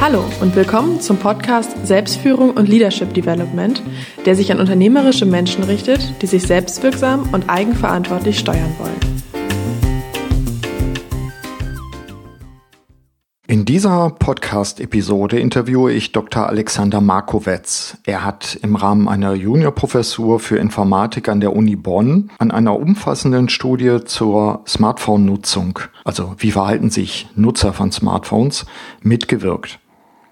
Hallo 0.00 0.24
und 0.40 0.56
willkommen 0.56 1.02
zum 1.02 1.18
Podcast 1.18 1.86
Selbstführung 1.86 2.52
und 2.52 2.70
Leadership 2.70 3.12
Development, 3.12 3.82
der 4.24 4.34
sich 4.34 4.50
an 4.50 4.58
unternehmerische 4.58 5.26
Menschen 5.26 5.62
richtet, 5.62 6.22
die 6.22 6.26
sich 6.26 6.44
selbstwirksam 6.44 7.28
und 7.34 7.50
eigenverantwortlich 7.50 8.38
steuern 8.38 8.74
wollen. 8.78 8.98
In 13.46 13.66
dieser 13.66 14.08
Podcast-Episode 14.08 15.38
interviewe 15.38 15.92
ich 15.92 16.12
Dr. 16.12 16.46
Alexander 16.46 17.02
Markowetz. 17.02 17.98
Er 18.06 18.24
hat 18.24 18.58
im 18.62 18.76
Rahmen 18.76 19.06
einer 19.06 19.34
Juniorprofessur 19.34 20.40
für 20.40 20.56
Informatik 20.56 21.28
an 21.28 21.40
der 21.40 21.54
Uni 21.54 21.76
Bonn 21.76 22.30
an 22.38 22.52
einer 22.52 22.74
umfassenden 22.74 23.50
Studie 23.50 23.98
zur 24.06 24.62
Smartphone-Nutzung, 24.66 25.78
also 26.04 26.36
wie 26.38 26.52
verhalten 26.52 26.88
sich 26.88 27.28
Nutzer 27.34 27.74
von 27.74 27.92
Smartphones, 27.92 28.64
mitgewirkt. 29.02 29.78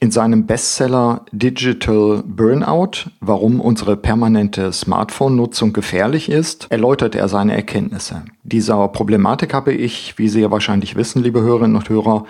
In 0.01 0.13
seinem 0.13 0.47
Bestseller 0.47 1.25
Digital 1.33 2.23
Burnout, 2.25 3.11
warum 3.21 3.61
unsere 3.61 3.97
permanente 3.97 4.73
Smartphone-Nutzung 4.73 5.73
gefährlich 5.73 6.29
ist, 6.29 6.69
erläutert 6.71 7.17
er 7.17 7.29
seine 7.29 7.57
Erkenntnisse. 7.57 8.23
Dieser 8.45 8.87
Problematik 8.89 9.53
habe 9.53 9.73
ich, 9.73 10.17
wie 10.17 10.29
Sie 10.29 10.41
ja 10.41 10.53
wahrscheinlich 10.53 10.95
wissen, 10.95 11.25
liebe 11.25 11.41
Hörerinnen 11.41 11.75
und 11.75 11.89
Hörer, 11.89 12.27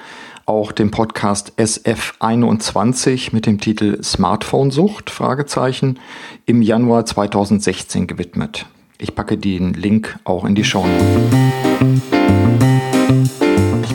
auch 0.47 0.73
dem 0.73 0.91
Podcast 0.91 1.53
SF21 1.59 3.35
mit 3.35 3.45
dem 3.45 3.61
Titel 3.61 4.03
Smartphone-Sucht 4.03 5.13
im 6.47 6.63
Januar 6.63 7.05
2016 7.05 8.07
gewidmet. 8.07 8.65
Ich 8.97 9.15
packe 9.15 9.37
den 9.37 9.75
Link 9.75 10.19
auch 10.25 10.47
in 10.47 10.55
die 10.55 10.65
Show. 10.65 10.87
Ich 13.11 13.48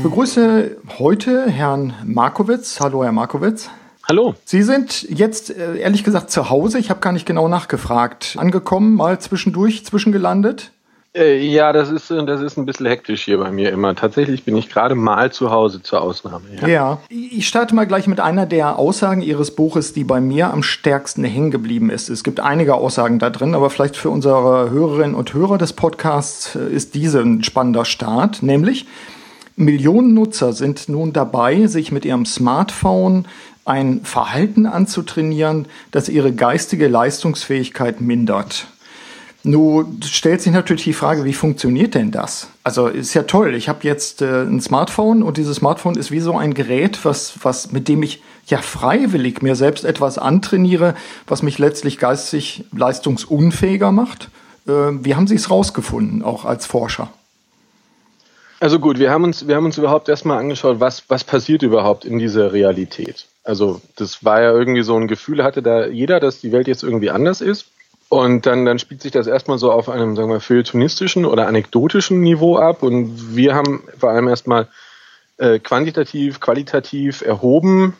begrüße 0.04 0.76
heute 1.00 1.50
Herrn 1.50 1.94
Markowitz. 2.04 2.82
Hallo, 2.82 3.06
Herr 3.06 3.14
Markowitz. 3.14 3.70
Hallo. 4.06 4.36
Sie 4.44 4.62
sind 4.62 5.04
jetzt 5.04 5.50
äh, 5.50 5.78
ehrlich 5.78 6.04
gesagt 6.04 6.30
zu 6.30 6.50
Hause. 6.50 6.78
Ich 6.78 6.90
habe 6.90 7.00
gar 7.00 7.14
nicht 7.14 7.26
genau 7.26 7.48
nachgefragt. 7.48 8.36
Angekommen, 8.38 8.96
mal 8.96 9.20
zwischendurch, 9.20 9.86
zwischengelandet? 9.86 10.72
Äh, 11.16 11.46
ja, 11.46 11.72
das 11.72 11.90
ist, 11.90 12.12
äh, 12.12 12.26
das 12.26 12.42
ist 12.42 12.58
ein 12.58 12.66
bisschen 12.66 12.86
hektisch 12.88 13.24
hier 13.24 13.38
bei 13.38 13.50
mir 13.50 13.72
immer. 13.72 13.96
Tatsächlich 13.96 14.44
bin 14.44 14.58
ich 14.58 14.70
gerade 14.70 14.94
mal 14.96 15.32
zu 15.32 15.52
Hause 15.52 15.82
zur 15.82 16.02
Ausnahme. 16.02 16.48
Ja. 16.62 16.68
ja. 16.68 16.98
ich 17.08 17.48
starte 17.48 17.74
mal 17.74 17.88
gleich 17.88 18.06
mit 18.06 18.20
einer 18.20 18.46
der 18.46 18.78
Aussagen 18.78 19.22
Ihres 19.22 19.56
Buches, 19.56 19.94
die 19.94 20.04
bei 20.04 20.20
mir 20.20 20.52
am 20.52 20.64
stärksten 20.64 21.24
hängen 21.24 21.50
geblieben 21.50 21.90
ist. 21.90 22.10
Es 22.10 22.26
gibt 22.26 22.42
einige 22.42 22.76
Aussagen 22.76 23.20
da 23.20 23.30
drin, 23.30 23.56
aber 23.56 23.70
vielleicht 23.70 23.96
für 23.96 24.10
unsere 24.10 24.70
Hörerinnen 24.70 25.16
und 25.16 25.34
Hörer 25.34 25.58
des 25.58 25.72
Podcasts 25.72 26.56
ist 26.56 26.94
diese 26.94 27.22
ein 27.22 27.42
spannender 27.42 27.86
Start, 27.86 28.44
nämlich 28.44 28.86
Millionen 29.56 30.14
Nutzer 30.14 30.54
sind 30.54 30.90
nun 30.90 31.14
dabei, 31.14 31.68
sich 31.68 31.92
mit 31.92 32.06
ihrem 32.06 32.26
Smartphone 32.26 33.28
ein 33.66 34.02
Verhalten 34.04 34.66
anzutrainieren, 34.66 35.68
das 35.92 36.10
ihre 36.10 36.34
geistige 36.34 36.88
Leistungsfähigkeit 36.88 38.02
mindert. 38.02 38.68
Nun 39.46 40.00
stellt 40.04 40.42
sich 40.42 40.54
natürlich 40.54 40.86
die 40.86 40.94
Frage, 40.94 41.26
wie 41.26 41.34
funktioniert 41.34 41.96
denn 41.96 42.12
das? 42.12 42.48
Also 42.64 42.88
ist 42.88 43.14
ja 43.14 43.24
toll. 43.24 43.56
Ich 43.56 43.68
habe 43.68 43.80
jetzt 43.84 44.22
äh, 44.22 44.44
ein 44.44 44.62
Smartphone 44.62 45.22
und 45.22 45.36
dieses 45.36 45.58
Smartphone 45.58 45.96
ist 45.96 46.12
wie 46.12 46.22
so 46.22 46.38
ein 46.38 46.54
Gerät, 46.54 47.04
was, 47.04 47.34
was 47.44 47.74
mit 47.74 47.90
dem 47.90 48.04
ich 48.04 48.24
ja 48.48 48.60
freiwillig 48.60 49.42
mir 49.42 49.56
selbst 49.56 49.84
etwas 49.84 50.18
antrainiere, 50.18 50.96
was 51.28 51.44
mich 51.44 51.60
letztlich 51.60 51.98
geistig 51.98 52.64
leistungsunfähiger 52.72 53.92
macht. 53.92 54.30
Äh, 54.66 54.72
wie 54.72 55.16
haben 55.16 55.28
Sie 55.28 55.36
es 55.36 55.50
rausgefunden, 55.50 56.24
auch 56.24 56.46
als 56.46 56.66
Forscher? 56.66 57.10
Also 58.64 58.80
gut, 58.80 58.98
wir 58.98 59.12
haben 59.12 59.26
uns, 59.26 59.46
wir 59.46 59.58
haben 59.58 59.66
uns 59.66 59.78
überhaupt 59.78 60.08
erstmal 60.08 60.38
angeschaut, 60.38 60.80
was, 60.80 61.04
was 61.10 61.26
passiert 61.26 61.64
überhaupt 61.64 62.06
in 62.06 62.18
dieser 62.18 62.54
Realität. 62.54 63.26
Also 63.44 63.82
das 63.98 64.24
war 64.24 64.42
ja 64.42 64.54
irgendwie 64.54 64.84
so 64.84 64.96
ein 64.96 65.10
Gefühl, 65.10 65.44
hatte 65.44 65.62
da 65.62 65.88
jeder, 65.88 66.22
dass 66.22 66.40
die 66.40 66.54
Welt 66.54 66.70
jetzt 66.70 66.82
irgendwie 66.82 67.10
anders 67.10 67.42
ist. 67.42 67.66
Und 68.08 68.46
dann, 68.46 68.64
dann 68.64 68.80
spielt 68.80 69.02
sich 69.02 69.12
das 69.12 69.28
erstmal 69.28 69.58
so 69.58 69.70
auf 69.70 69.90
einem, 69.90 70.16
sagen 70.16 70.30
wir, 70.30 70.40
feuilletonistischen 70.40 71.26
oder 71.26 71.48
anekdotischen 71.48 72.22
Niveau 72.22 72.56
ab. 72.56 72.84
Und 72.84 73.36
wir 73.36 73.54
haben 73.54 73.84
vor 74.00 74.12
allem 74.12 74.30
erstmal 74.30 74.70
äh, 75.40 75.60
quantitativ, 75.60 76.40
qualitativ 76.40 77.20
erhoben, 77.20 77.98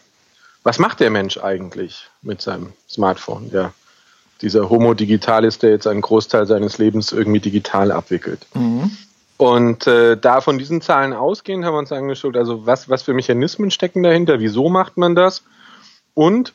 was 0.64 0.80
macht 0.80 1.02
der 1.02 1.10
Mensch 1.10 1.38
eigentlich 1.40 2.08
mit 2.22 2.42
seinem 2.42 2.72
Smartphone? 2.90 3.50
Ja, 3.52 3.74
dieser 4.42 4.70
Homo 4.70 4.94
Digitalis, 4.94 5.60
der 5.60 5.72
jetzt 5.72 5.88
einen 5.88 6.00
Großteil 6.00 6.46
seines 6.46 6.78
Lebens 6.78 7.12
irgendwie 7.12 7.42
digital 7.42 7.92
abwickelt. 7.92 8.48
Mhm. 8.54 8.92
Und 9.38 9.88
äh, 9.88 10.16
da 10.16 10.42
von 10.42 10.58
diesen 10.58 10.82
Zahlen 10.82 11.14
ausgehend 11.14 11.66
haben 11.66 11.74
wir 11.74 11.80
uns 11.80 11.92
angeschaut, 11.92 12.38
also 12.38 12.66
was, 12.66 12.90
was 12.90 13.04
für 13.04 13.14
Mechanismen 13.14 13.72
stecken 13.72 14.04
dahinter, 14.04 14.40
wieso 14.40 14.70
macht 14.70 14.98
man 14.98 15.16
das 15.16 15.44
und 16.14 16.54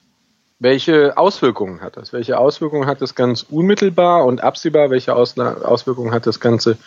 welche 0.60 1.16
Auswirkungen 1.16 1.80
hat 1.80 1.96
das? 1.96 2.12
Welche 2.12 2.38
Auswirkungen 2.38 2.86
hat 2.86 3.00
das 3.00 3.14
ganz 3.14 3.46
unmittelbar 3.48 4.24
und 4.24 4.42
absehbar? 4.42 4.90
Welche 4.90 5.14
Ausla 5.14 5.54
Auswirkungen 5.62 6.12
hat 6.12 6.26
das 6.26 6.40
Ganze 6.40 6.78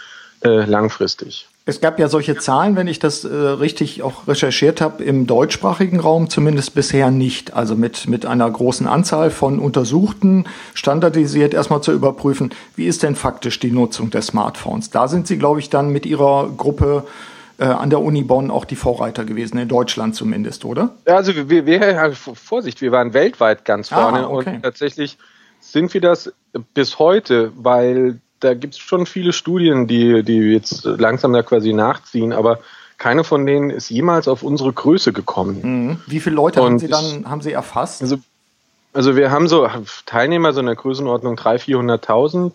äh, 0.43 0.65
langfristig? 0.65 1.47
Es 1.65 1.79
gab 1.79 1.99
ja 1.99 2.07
solche 2.07 2.35
Zahlen, 2.37 2.75
wenn 2.75 2.87
ich 2.87 2.97
das 2.97 3.23
äh, 3.23 3.29
richtig 3.29 4.01
auch 4.01 4.27
recherchiert 4.27 4.81
habe, 4.81 5.03
im 5.03 5.27
deutschsprachigen 5.27 5.99
Raum 5.99 6.29
zumindest 6.29 6.73
bisher 6.73 7.11
nicht. 7.11 7.53
Also 7.53 7.75
mit, 7.75 8.07
mit 8.07 8.25
einer 8.25 8.49
großen 8.49 8.87
Anzahl 8.87 9.29
von 9.29 9.59
Untersuchten 9.59 10.45
standardisiert 10.73 11.53
erstmal 11.53 11.81
zu 11.81 11.91
überprüfen, 11.91 12.51
wie 12.75 12.85
ist 12.85 13.03
denn 13.03 13.15
faktisch 13.15 13.59
die 13.59 13.71
Nutzung 13.71 14.09
des 14.09 14.27
Smartphones. 14.27 14.89
Da 14.89 15.07
sind 15.07 15.27
Sie, 15.27 15.37
glaube 15.37 15.59
ich, 15.59 15.69
dann 15.69 15.91
mit 15.91 16.07
Ihrer 16.07 16.49
Gruppe 16.57 17.03
äh, 17.59 17.65
an 17.65 17.91
der 17.91 18.01
Uni 18.01 18.23
Bonn 18.23 18.49
auch 18.49 18.65
die 18.65 18.75
Vorreiter 18.75 19.23
gewesen, 19.23 19.59
in 19.59 19.67
Deutschland 19.67 20.15
zumindest, 20.15 20.65
oder? 20.65 20.95
Ja, 21.07 21.17
also 21.17 21.47
wir, 21.47 21.67
wir 21.67 22.13
Vorsicht, 22.15 22.81
wir 22.81 22.91
waren 22.91 23.13
weltweit 23.13 23.65
ganz 23.65 23.91
ah, 23.91 24.01
vorne 24.01 24.25
ah, 24.25 24.29
okay. 24.29 24.55
und 24.55 24.63
tatsächlich 24.63 25.19
sind 25.59 25.93
wir 25.93 26.01
das 26.01 26.33
bis 26.73 26.97
heute, 26.97 27.51
weil 27.55 28.19
da 28.41 28.53
gibt 28.53 28.73
es 28.73 28.79
schon 28.79 29.05
viele 29.05 29.31
Studien, 29.31 29.87
die, 29.87 30.23
die 30.23 30.37
jetzt 30.37 30.83
langsam 30.83 31.31
da 31.31 31.43
quasi 31.43 31.73
nachziehen, 31.73 32.33
aber 32.33 32.59
keine 32.97 33.23
von 33.23 33.45
denen 33.45 33.69
ist 33.69 33.89
jemals 33.89 34.27
auf 34.27 34.43
unsere 34.43 34.73
Größe 34.73 35.13
gekommen. 35.13 35.59
Mhm. 35.61 35.97
Wie 36.05 36.19
viele 36.19 36.35
Leute 36.35 36.61
und 36.61 36.67
haben 36.67 36.79
Sie 36.79 36.87
dann 36.87 37.29
haben 37.29 37.41
Sie 37.41 37.51
erfasst? 37.51 38.01
Also, 38.01 38.17
also 38.93 39.15
wir 39.15 39.31
haben 39.31 39.47
so 39.47 39.67
Teilnehmer 40.05 40.53
so 40.53 40.59
in 40.59 40.65
der 40.65 40.75
Größenordnung 40.75 41.35
300.000, 41.35 42.03
400.000 42.03 42.53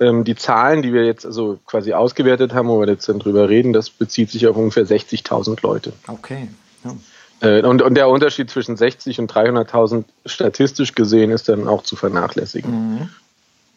ähm, 0.00 0.24
die 0.24 0.36
Zahlen, 0.36 0.82
die 0.82 0.92
wir 0.92 1.04
jetzt 1.04 1.24
also 1.24 1.58
quasi 1.66 1.92
ausgewertet 1.92 2.54
haben, 2.54 2.68
wo 2.68 2.80
wir 2.80 2.88
jetzt 2.88 3.08
dann 3.08 3.18
drüber 3.18 3.48
reden, 3.48 3.72
das 3.72 3.90
bezieht 3.90 4.30
sich 4.30 4.46
auf 4.46 4.56
ungefähr 4.56 4.86
60.000 4.86 5.60
Leute. 5.62 5.92
Okay. 6.06 6.48
Ja. 6.84 6.94
Äh, 7.40 7.62
und, 7.62 7.82
und 7.82 7.94
der 7.94 8.08
Unterschied 8.08 8.50
zwischen 8.50 8.76
60 8.76 9.20
und 9.20 9.32
300.000 9.32 10.04
statistisch 10.26 10.94
gesehen 10.94 11.30
ist 11.30 11.48
dann 11.48 11.66
auch 11.66 11.82
zu 11.82 11.96
vernachlässigen. 11.96 12.70
Mhm. 12.70 13.08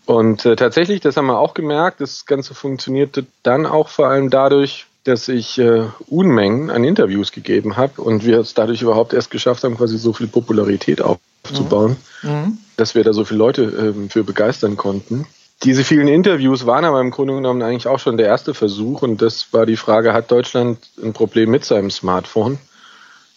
Und 0.06 0.46
äh, 0.46 0.56
tatsächlich, 0.56 1.02
das 1.02 1.18
haben 1.18 1.28
wir 1.28 1.40
auch 1.40 1.54
gemerkt, 1.54 2.02
das 2.02 2.26
Ganze 2.26 2.54
funktionierte 2.54 3.26
dann 3.44 3.66
auch 3.66 3.90
vor 3.90 4.08
allem 4.08 4.30
dadurch, 4.30 4.88
dass 5.04 5.28
ich 5.28 5.58
äh, 5.58 5.86
Unmengen 6.08 6.70
an 6.70 6.84
Interviews 6.84 7.32
gegeben 7.32 7.78
habe 7.78 8.02
und 8.02 8.26
wir 8.26 8.40
es 8.40 8.54
dadurch 8.54 8.82
überhaupt 8.82 9.14
erst 9.14 9.32
geschafft 9.32 9.64
haben, 9.64 9.78
quasi 9.78 9.98
so 9.98 10.14
viel 10.14 10.28
Popularität 10.28 11.02
aufzubauen, 11.02 11.98
mhm. 12.22 12.30
mhm. 12.30 12.58
dass 12.78 12.94
wir 12.94 13.04
da 13.04 13.14
so 13.14 13.26
viele 13.26 13.40
Leute 13.40 13.64
äh, 13.64 14.10
für 14.10 14.24
begeistern 14.24 14.78
konnten. 14.78 15.26
Diese 15.64 15.84
vielen 15.84 16.08
Interviews 16.08 16.66
waren 16.66 16.86
aber 16.86 17.02
im 17.02 17.12
Grunde 17.12 17.36
genommen 17.36 17.62
eigentlich 17.62 17.88
auch 17.88 18.00
schon 18.00 18.18
der 18.18 18.28
erste 18.28 18.54
Versuch 18.56 19.04
und 19.04 19.22
das 19.22 19.54
war 19.54 19.68
die 19.68 19.78
Frage, 19.78 20.14
hat 20.14 20.32
Deutschland 20.32 20.80
ein 21.04 21.14
Problem 21.14 21.52
mit 21.52 21.66
seinem 21.66 21.92
Smartphone? 21.92 22.58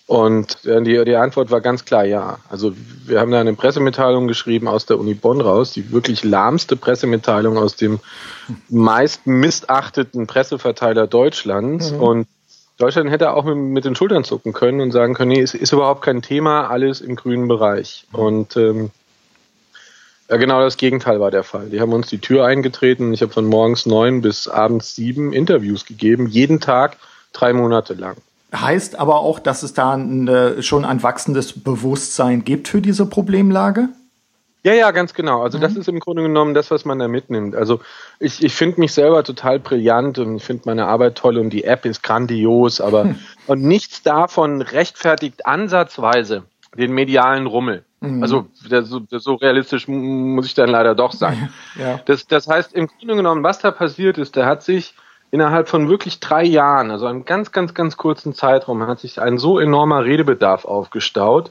Und 0.06 0.64
die, 0.64 1.02
die 1.04 1.16
Antwort 1.16 1.50
war 1.50 1.62
ganz 1.62 1.86
klar 1.86 2.04
ja. 2.04 2.38
Also 2.50 2.74
wir 3.06 3.20
haben 3.20 3.30
da 3.30 3.40
eine 3.40 3.54
Pressemitteilung 3.54 4.28
geschrieben 4.28 4.68
aus 4.68 4.84
der 4.84 4.98
Uni 4.98 5.14
Bonn 5.14 5.40
raus, 5.40 5.72
die 5.72 5.92
wirklich 5.92 6.24
lahmste 6.24 6.76
Pressemitteilung 6.76 7.56
aus 7.56 7.76
dem 7.76 8.00
meist 8.68 9.26
missachteten 9.26 10.26
Presseverteiler 10.26 11.06
Deutschlands. 11.06 11.92
Mhm. 11.92 12.00
Und 12.00 12.26
Deutschland 12.76 13.10
hätte 13.10 13.32
auch 13.32 13.44
mit, 13.44 13.56
mit, 13.56 13.84
den 13.86 13.94
Schultern 13.94 14.24
zucken 14.24 14.52
können 14.52 14.80
und 14.80 14.90
sagen 14.90 15.14
können, 15.14 15.30
nee, 15.30 15.40
es 15.40 15.54
ist 15.54 15.72
überhaupt 15.72 16.02
kein 16.02 16.20
Thema, 16.20 16.68
alles 16.68 17.00
im 17.00 17.16
grünen 17.16 17.48
Bereich. 17.48 18.06
Und 18.12 18.58
ähm, 18.58 18.90
ja, 20.28 20.36
genau 20.36 20.60
das 20.60 20.76
Gegenteil 20.76 21.18
war 21.18 21.30
der 21.30 21.44
Fall. 21.44 21.70
Die 21.70 21.80
haben 21.80 21.92
uns 21.94 22.08
die 22.08 22.18
Tür 22.18 22.44
eingetreten. 22.44 23.14
Ich 23.14 23.22
habe 23.22 23.32
von 23.32 23.46
morgens 23.46 23.86
neun 23.86 24.20
bis 24.20 24.48
abends 24.48 24.94
sieben 24.94 25.32
Interviews 25.32 25.86
gegeben, 25.86 26.26
jeden 26.26 26.60
Tag 26.60 26.98
drei 27.32 27.54
Monate 27.54 27.94
lang. 27.94 28.16
Heißt 28.54 28.98
aber 28.98 29.20
auch, 29.20 29.38
dass 29.38 29.62
es 29.62 29.74
da 29.74 29.94
ein, 29.94 30.56
schon 30.60 30.84
ein 30.84 31.02
wachsendes 31.02 31.64
Bewusstsein 31.64 32.44
gibt 32.44 32.68
für 32.68 32.80
diese 32.80 33.06
Problemlage? 33.06 33.88
Ja, 34.64 34.72
ja, 34.72 34.90
ganz 34.92 35.12
genau. 35.12 35.42
Also 35.42 35.58
mhm. 35.58 35.62
das 35.62 35.76
ist 35.76 35.88
im 35.88 36.00
Grunde 36.00 36.22
genommen 36.22 36.54
das, 36.54 36.70
was 36.70 36.86
man 36.86 36.98
da 36.98 37.06
mitnimmt. 37.06 37.54
Also 37.54 37.80
ich, 38.18 38.42
ich 38.42 38.54
finde 38.54 38.80
mich 38.80 38.92
selber 38.92 39.22
total 39.22 39.60
brillant 39.60 40.18
und 40.18 40.36
ich 40.36 40.44
finde 40.44 40.62
meine 40.64 40.86
Arbeit 40.86 41.16
toll 41.16 41.36
und 41.36 41.50
die 41.50 41.64
App 41.64 41.84
ist 41.84 42.02
grandios, 42.02 42.80
aber 42.80 43.04
hm. 43.04 43.18
und 43.46 43.62
nichts 43.62 44.02
davon 44.02 44.62
rechtfertigt 44.62 45.46
ansatzweise 45.46 46.44
den 46.76 46.92
medialen 46.92 47.46
Rummel. 47.46 47.84
Mhm. 48.00 48.22
Also 48.22 48.46
so, 48.54 49.00
der, 49.00 49.20
so, 49.20 49.34
realistisch 49.34 49.86
muss 49.86 50.46
ich 50.46 50.54
dann 50.54 50.70
leider 50.70 50.94
doch 50.94 51.12
sein. 51.12 51.50
Ja. 51.78 52.00
Das, 52.04 52.28
das 52.28 52.46
heißt, 52.46 52.72
im 52.72 52.86
Grunde 52.86 53.16
genommen, 53.16 53.42
was 53.42 53.58
da 53.58 53.72
passiert 53.72 54.16
ist, 54.16 54.36
da 54.36 54.46
hat 54.46 54.62
sich 54.62 54.94
innerhalb 55.34 55.68
von 55.68 55.88
wirklich 55.88 56.20
drei 56.20 56.44
Jahren, 56.44 56.92
also 56.92 57.06
einem 57.06 57.24
ganz, 57.24 57.50
ganz, 57.50 57.74
ganz 57.74 57.96
kurzen 57.96 58.34
Zeitraum, 58.34 58.86
hat 58.86 59.00
sich 59.00 59.20
ein 59.20 59.36
so 59.36 59.58
enormer 59.58 60.04
Redebedarf 60.04 60.64
aufgestaut. 60.64 61.50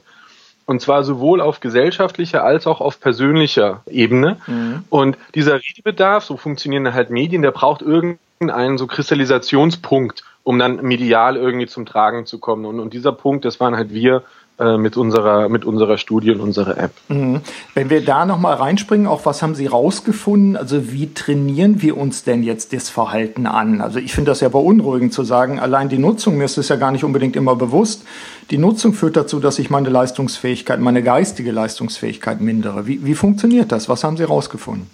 Und 0.64 0.80
zwar 0.80 1.04
sowohl 1.04 1.42
auf 1.42 1.60
gesellschaftlicher 1.60 2.42
als 2.42 2.66
auch 2.66 2.80
auf 2.80 2.98
persönlicher 2.98 3.82
Ebene. 3.86 4.38
Mhm. 4.46 4.84
Und 4.88 5.18
dieser 5.34 5.56
Redebedarf, 5.56 6.24
so 6.24 6.38
funktionieren 6.38 6.94
halt 6.94 7.10
Medien, 7.10 7.42
der 7.42 7.50
braucht 7.50 7.82
irgendeinen 7.82 8.78
so 8.78 8.86
Kristallisationspunkt, 8.86 10.24
um 10.44 10.58
dann 10.58 10.76
medial 10.76 11.36
irgendwie 11.36 11.66
zum 11.66 11.84
Tragen 11.84 12.24
zu 12.24 12.38
kommen. 12.38 12.64
Und, 12.64 12.80
und 12.80 12.94
dieser 12.94 13.12
Punkt, 13.12 13.44
das 13.44 13.60
waren 13.60 13.76
halt 13.76 13.92
wir 13.92 14.22
mit 14.56 14.96
unserer, 14.96 15.48
mit 15.48 15.64
unserer 15.64 15.98
Studie 15.98 16.30
und 16.30 16.40
unserer 16.40 16.78
App. 16.78 16.92
Mhm. 17.08 17.40
Wenn 17.74 17.90
wir 17.90 18.04
da 18.04 18.24
nochmal 18.24 18.54
reinspringen, 18.54 19.08
auch 19.08 19.26
was 19.26 19.42
haben 19.42 19.56
Sie 19.56 19.66
rausgefunden? 19.66 20.56
Also 20.56 20.92
wie 20.92 21.12
trainieren 21.12 21.82
wir 21.82 21.96
uns 21.96 22.22
denn 22.22 22.44
jetzt 22.44 22.72
das 22.72 22.88
Verhalten 22.88 23.46
an? 23.46 23.80
Also 23.80 23.98
ich 23.98 24.14
finde 24.14 24.30
das 24.30 24.40
ja 24.40 24.48
beunruhigend 24.48 25.12
zu 25.12 25.24
sagen, 25.24 25.58
allein 25.58 25.88
die 25.88 25.98
Nutzung, 25.98 26.38
mir 26.38 26.44
ist 26.44 26.56
es 26.56 26.68
ja 26.68 26.76
gar 26.76 26.92
nicht 26.92 27.02
unbedingt 27.02 27.34
immer 27.34 27.56
bewusst, 27.56 28.04
die 28.50 28.58
Nutzung 28.58 28.92
führt 28.92 29.16
dazu, 29.16 29.40
dass 29.40 29.58
ich 29.58 29.70
meine 29.70 29.88
Leistungsfähigkeit, 29.88 30.78
meine 30.78 31.02
geistige 31.02 31.50
Leistungsfähigkeit 31.50 32.40
mindere. 32.40 32.86
Wie, 32.86 33.04
wie 33.04 33.14
funktioniert 33.14 33.72
das? 33.72 33.88
Was 33.88 34.04
haben 34.04 34.16
Sie 34.16 34.24
rausgefunden? 34.24 34.88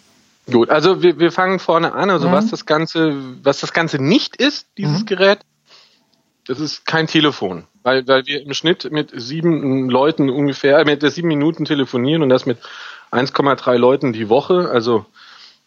Gut, 0.50 0.70
also 0.70 1.02
wir, 1.02 1.18
wir 1.18 1.32
fangen 1.32 1.58
vorne 1.58 1.92
an. 1.92 2.08
Also 2.08 2.28
mhm. 2.28 2.32
was 2.32 2.48
das 2.48 2.64
Ganze, 2.64 3.14
was 3.42 3.60
das 3.60 3.72
Ganze 3.72 4.02
nicht 4.02 4.36
ist, 4.36 4.68
dieses 4.78 5.00
mhm. 5.00 5.06
Gerät, 5.06 5.40
das 6.46 6.60
ist 6.60 6.86
kein 6.86 7.06
Telefon, 7.06 7.64
weil, 7.82 8.06
weil 8.06 8.26
wir 8.26 8.42
im 8.42 8.54
Schnitt 8.54 8.90
mit 8.90 9.10
sieben 9.14 9.88
Leuten 9.88 10.30
ungefähr, 10.30 10.78
äh, 10.78 10.84
mit 10.84 11.02
sieben 11.10 11.28
Minuten 11.28 11.64
telefonieren 11.64 12.22
und 12.22 12.28
das 12.28 12.46
mit 12.46 12.58
1,3 13.10 13.76
Leuten 13.76 14.12
die 14.12 14.28
Woche. 14.28 14.68
Also 14.70 15.06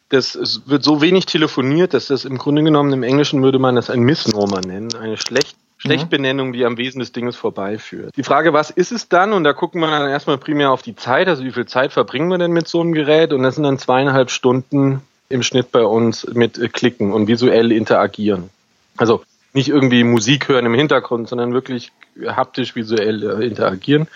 das 0.09 0.35
es 0.35 0.67
wird 0.67 0.83
so 0.83 1.01
wenig 1.01 1.25
telefoniert, 1.25 1.93
dass 1.93 2.07
das 2.07 2.25
im 2.25 2.37
Grunde 2.37 2.63
genommen 2.63 2.93
im 2.93 3.03
Englischen 3.03 3.41
würde 3.41 3.59
man 3.59 3.75
das 3.75 3.89
ein 3.89 4.01
Misnomer 4.01 4.61
nennen, 4.61 4.93
eine 4.95 5.17
schlecht 5.17 5.57
Schlechtbenennung, 5.83 6.53
die 6.53 6.63
am 6.63 6.77
Wesen 6.77 6.99
des 6.99 7.11
Dinges 7.11 7.35
vorbeiführt. 7.35 8.15
Die 8.15 8.23
Frage, 8.23 8.53
was 8.53 8.69
ist 8.69 8.93
es 8.93 9.09
dann? 9.09 9.33
Und 9.33 9.43
da 9.43 9.51
gucken 9.51 9.81
wir 9.81 9.87
dann 9.87 10.09
erstmal 10.09 10.37
primär 10.37 10.71
auf 10.71 10.81
die 10.81 10.95
Zeit, 10.95 11.27
also 11.27 11.43
wie 11.43 11.51
viel 11.51 11.65
Zeit 11.65 11.91
verbringen 11.91 12.29
wir 12.29 12.37
denn 12.37 12.53
mit 12.53 12.69
so 12.69 12.79
einem 12.79 12.93
Gerät? 12.93 13.33
Und 13.33 13.43
das 13.43 13.55
sind 13.55 13.65
dann 13.65 13.77
zweieinhalb 13.77 14.31
Stunden 14.31 15.01
im 15.27 15.43
Schnitt 15.43 15.73
bei 15.73 15.83
uns 15.83 16.25
mit 16.33 16.71
Klicken 16.71 17.11
und 17.11 17.27
visuell 17.27 17.73
interagieren. 17.73 18.49
Also 18.95 19.23
nicht 19.53 19.69
irgendwie 19.69 20.03
Musik 20.03 20.47
hören 20.49 20.65
im 20.65 20.73
Hintergrund, 20.73 21.29
sondern 21.29 21.53
wirklich 21.53 21.91
haptisch, 22.25 22.75
visuell 22.75 23.23
äh, 23.23 23.45
interagieren. 23.45 24.07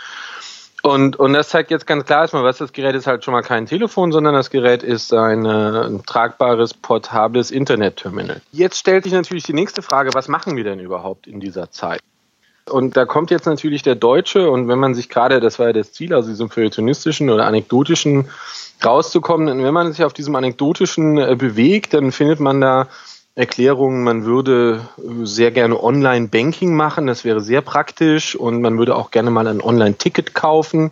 Und, 0.83 1.17
und 1.17 1.33
das 1.33 1.49
zeigt 1.49 1.71
jetzt 1.71 1.87
ganz 1.87 2.05
klar 2.05 2.21
erstmal, 2.21 2.43
was 2.43 2.59
das 2.59 2.71
Gerät 2.71 2.95
ist 2.95 3.07
halt 3.07 3.23
schon 3.23 3.33
mal 3.33 3.41
kein 3.41 3.65
Telefon, 3.65 4.11
sondern 4.11 4.33
das 4.33 4.49
Gerät 4.49 4.83
ist 4.83 5.13
ein, 5.13 5.45
äh, 5.45 5.49
ein 5.49 6.05
tragbares, 6.05 6.73
portables 6.73 7.51
Internetterminal. 7.51 8.41
Jetzt 8.51 8.77
stellt 8.77 9.03
sich 9.03 9.13
natürlich 9.13 9.43
die 9.43 9.53
nächste 9.53 9.81
Frage, 9.81 10.11
was 10.13 10.27
machen 10.27 10.55
wir 10.55 10.63
denn 10.63 10.79
überhaupt 10.79 11.27
in 11.27 11.39
dieser 11.39 11.71
Zeit? 11.71 11.99
Und 12.69 12.95
da 12.97 13.05
kommt 13.05 13.31
jetzt 13.31 13.45
natürlich 13.45 13.81
der 13.81 13.95
Deutsche 13.95 14.49
und 14.49 14.67
wenn 14.67 14.79
man 14.79 14.93
sich 14.93 15.09
gerade, 15.09 15.39
das 15.39 15.57
war 15.57 15.67
ja 15.67 15.73
das 15.73 15.93
Ziel, 15.93 16.13
also 16.13 16.29
diesem 16.29 16.49
feuilletonistischen 16.49 17.29
oder 17.29 17.45
anekdotischen 17.45 18.29
rauszukommen, 18.83 19.49
und 19.49 19.63
wenn 19.63 19.73
man 19.73 19.91
sich 19.91 20.03
auf 20.03 20.13
diesem 20.13 20.35
anekdotischen 20.35 21.17
äh, 21.17 21.35
bewegt, 21.35 21.93
dann 21.93 22.11
findet 22.11 22.39
man 22.39 22.61
da 22.61 22.87
Erklärungen, 23.37 24.03
man 24.03 24.25
würde 24.25 24.81
äh, 24.97 25.25
sehr 25.25 25.51
gerne 25.51 25.81
Online-Banking 25.81 26.75
machen, 26.75 27.05
das 27.05 27.23
wäre 27.23 27.39
sehr 27.39 27.61
praktisch 27.61 28.35
und 28.35 28.61
man 28.61 28.79
würde 28.79 28.95
auch 28.95 29.11
gerne 29.11 29.29
mal 29.29 29.45
ein 29.47 29.61
Online-Ticket 29.61 30.33
kaufen. 30.33 30.89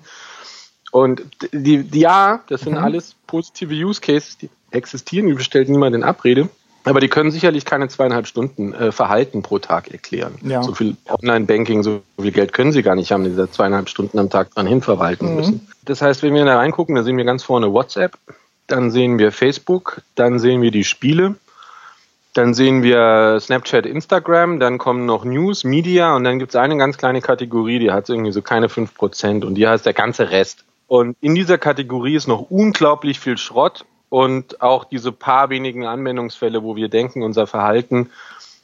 Und 0.92 1.24
die, 1.52 1.84
die, 1.84 2.00
ja, 2.00 2.42
das 2.48 2.62
sind 2.62 2.74
mhm. 2.74 2.84
alles 2.84 3.16
positive 3.26 3.74
Use 3.74 4.00
Cases, 4.00 4.38
die 4.38 4.50
existieren, 4.70 5.26
die 5.26 5.34
bestellt 5.34 5.70
niemand 5.70 5.96
in 5.96 6.04
Abrede. 6.04 6.48
Aber 6.84 7.00
die 7.00 7.08
können 7.08 7.32
sicherlich 7.32 7.66
keine 7.66 7.88
zweieinhalb 7.88 8.28
Stunden 8.28 8.74
äh, 8.74 8.92
Verhalten 8.92 9.42
pro 9.42 9.58
Tag 9.58 9.92
erklären. 9.92 10.36
Ja. 10.44 10.62
So 10.62 10.76
viel 10.76 10.98
Online-Banking, 11.10 11.82
so 11.82 12.04
viel 12.22 12.32
Geld 12.32 12.54
können 12.54 12.72
sie 12.72 12.84
gar 12.84 12.94
nicht 12.94 13.12
haben, 13.12 13.24
die 13.24 13.36
da 13.36 13.52
zweieinhalb 13.52 13.90
Stunden 13.90 14.20
am 14.20 14.30
Tag 14.30 14.54
dran 14.54 14.68
hinverwalten 14.68 15.32
mhm. 15.32 15.36
müssen. 15.36 15.68
Das 15.84 16.04
heißt, 16.04 16.22
wenn 16.22 16.36
wir 16.36 16.46
da 16.46 16.58
reingucken, 16.58 16.94
da 16.94 17.02
sehen 17.02 17.18
wir 17.18 17.26
ganz 17.26 17.42
vorne 17.42 17.74
WhatsApp, 17.74 18.20
dann 18.68 18.92
sehen 18.92 19.18
wir 19.18 19.32
Facebook, 19.32 20.04
dann 20.14 20.38
sehen 20.38 20.62
wir 20.62 20.70
die 20.70 20.84
Spiele, 20.84 21.36
dann 22.36 22.54
sehen 22.54 22.84
wir 22.84 23.40
Snapchat, 23.40 23.86
Instagram, 23.86 24.60
dann 24.60 24.78
kommen 24.78 25.06
noch 25.06 25.24
News, 25.24 25.64
Media 25.64 26.16
und 26.16 26.26
dann 26.26 26.38
gibt 26.38 26.52
es 26.52 26.56
eine 26.58 26.78
ganz 26.78 26.98
kleine 26.98 27.22
Kategorie, 27.22 27.80
die 27.80 27.92
hat 27.92 28.10
irgendwie 28.10 28.34
so 28.34 28.42
keine 28.42 28.68
fünf 28.68 28.94
Prozent 28.94 29.46
und 29.46 29.56
die 29.56 29.66
heißt 29.66 29.86
der 29.86 29.94
ganze 29.94 30.30
Rest. 30.32 30.66
Und 30.88 31.16
in 31.22 31.34
dieser 31.34 31.58
Kategorie 31.58 32.16
ist 32.16 32.28
noch 32.28 32.52
unglaublich 32.52 33.22
viel 33.22 33.38
Schrott 33.38 33.86
und 34.10 34.62
auch 34.62 34.84
diese 34.84 35.14
paar 35.14 35.50
wenigen 35.50 35.86
Anwendungsfälle, 35.86 36.62
wo 36.62 36.76
wir 36.76 36.90
denken, 36.90 37.24
unser 37.24 37.48
Verhalten 37.48 38.10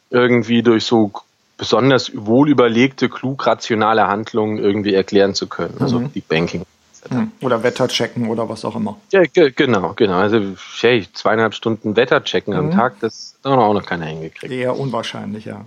irgendwie 0.09 0.63
durch 0.63 0.83
so 0.83 1.12
besonders 1.57 2.12
wohl 2.13 2.50
überlegte, 2.50 3.07
klug 3.07 3.47
rationale 3.47 4.06
Handlungen 4.07 4.57
irgendwie 4.57 4.94
erklären 4.94 5.33
zu 5.33 5.47
können. 5.47 5.77
Also 5.79 6.00
mhm. 6.00 6.12
Deep 6.12 6.27
Banking. 6.27 6.63
Oder 7.42 7.63
Wetter 7.63 7.88
checken 7.88 8.30
oder 8.30 8.48
was 8.48 8.63
auch 8.63 8.75
immer. 8.75 8.98
Ja, 9.12 9.24
genau, 9.24 9.94
genau. 9.95 10.18
Also 10.18 10.39
hey, 10.80 11.07
zweieinhalb 11.12 11.53
Stunden 11.53 11.95
Wetter 11.95 12.24
checken 12.24 12.53
mhm. 12.53 12.59
am 12.59 12.71
Tag, 12.71 13.00
das 13.00 13.36
hat 13.44 13.51
auch 13.51 13.74
noch 13.74 13.86
keiner 13.86 14.06
hingekriegt. 14.06 14.53
Eher 14.53 14.77
unwahrscheinlich, 14.77 15.45
ja. 15.45 15.65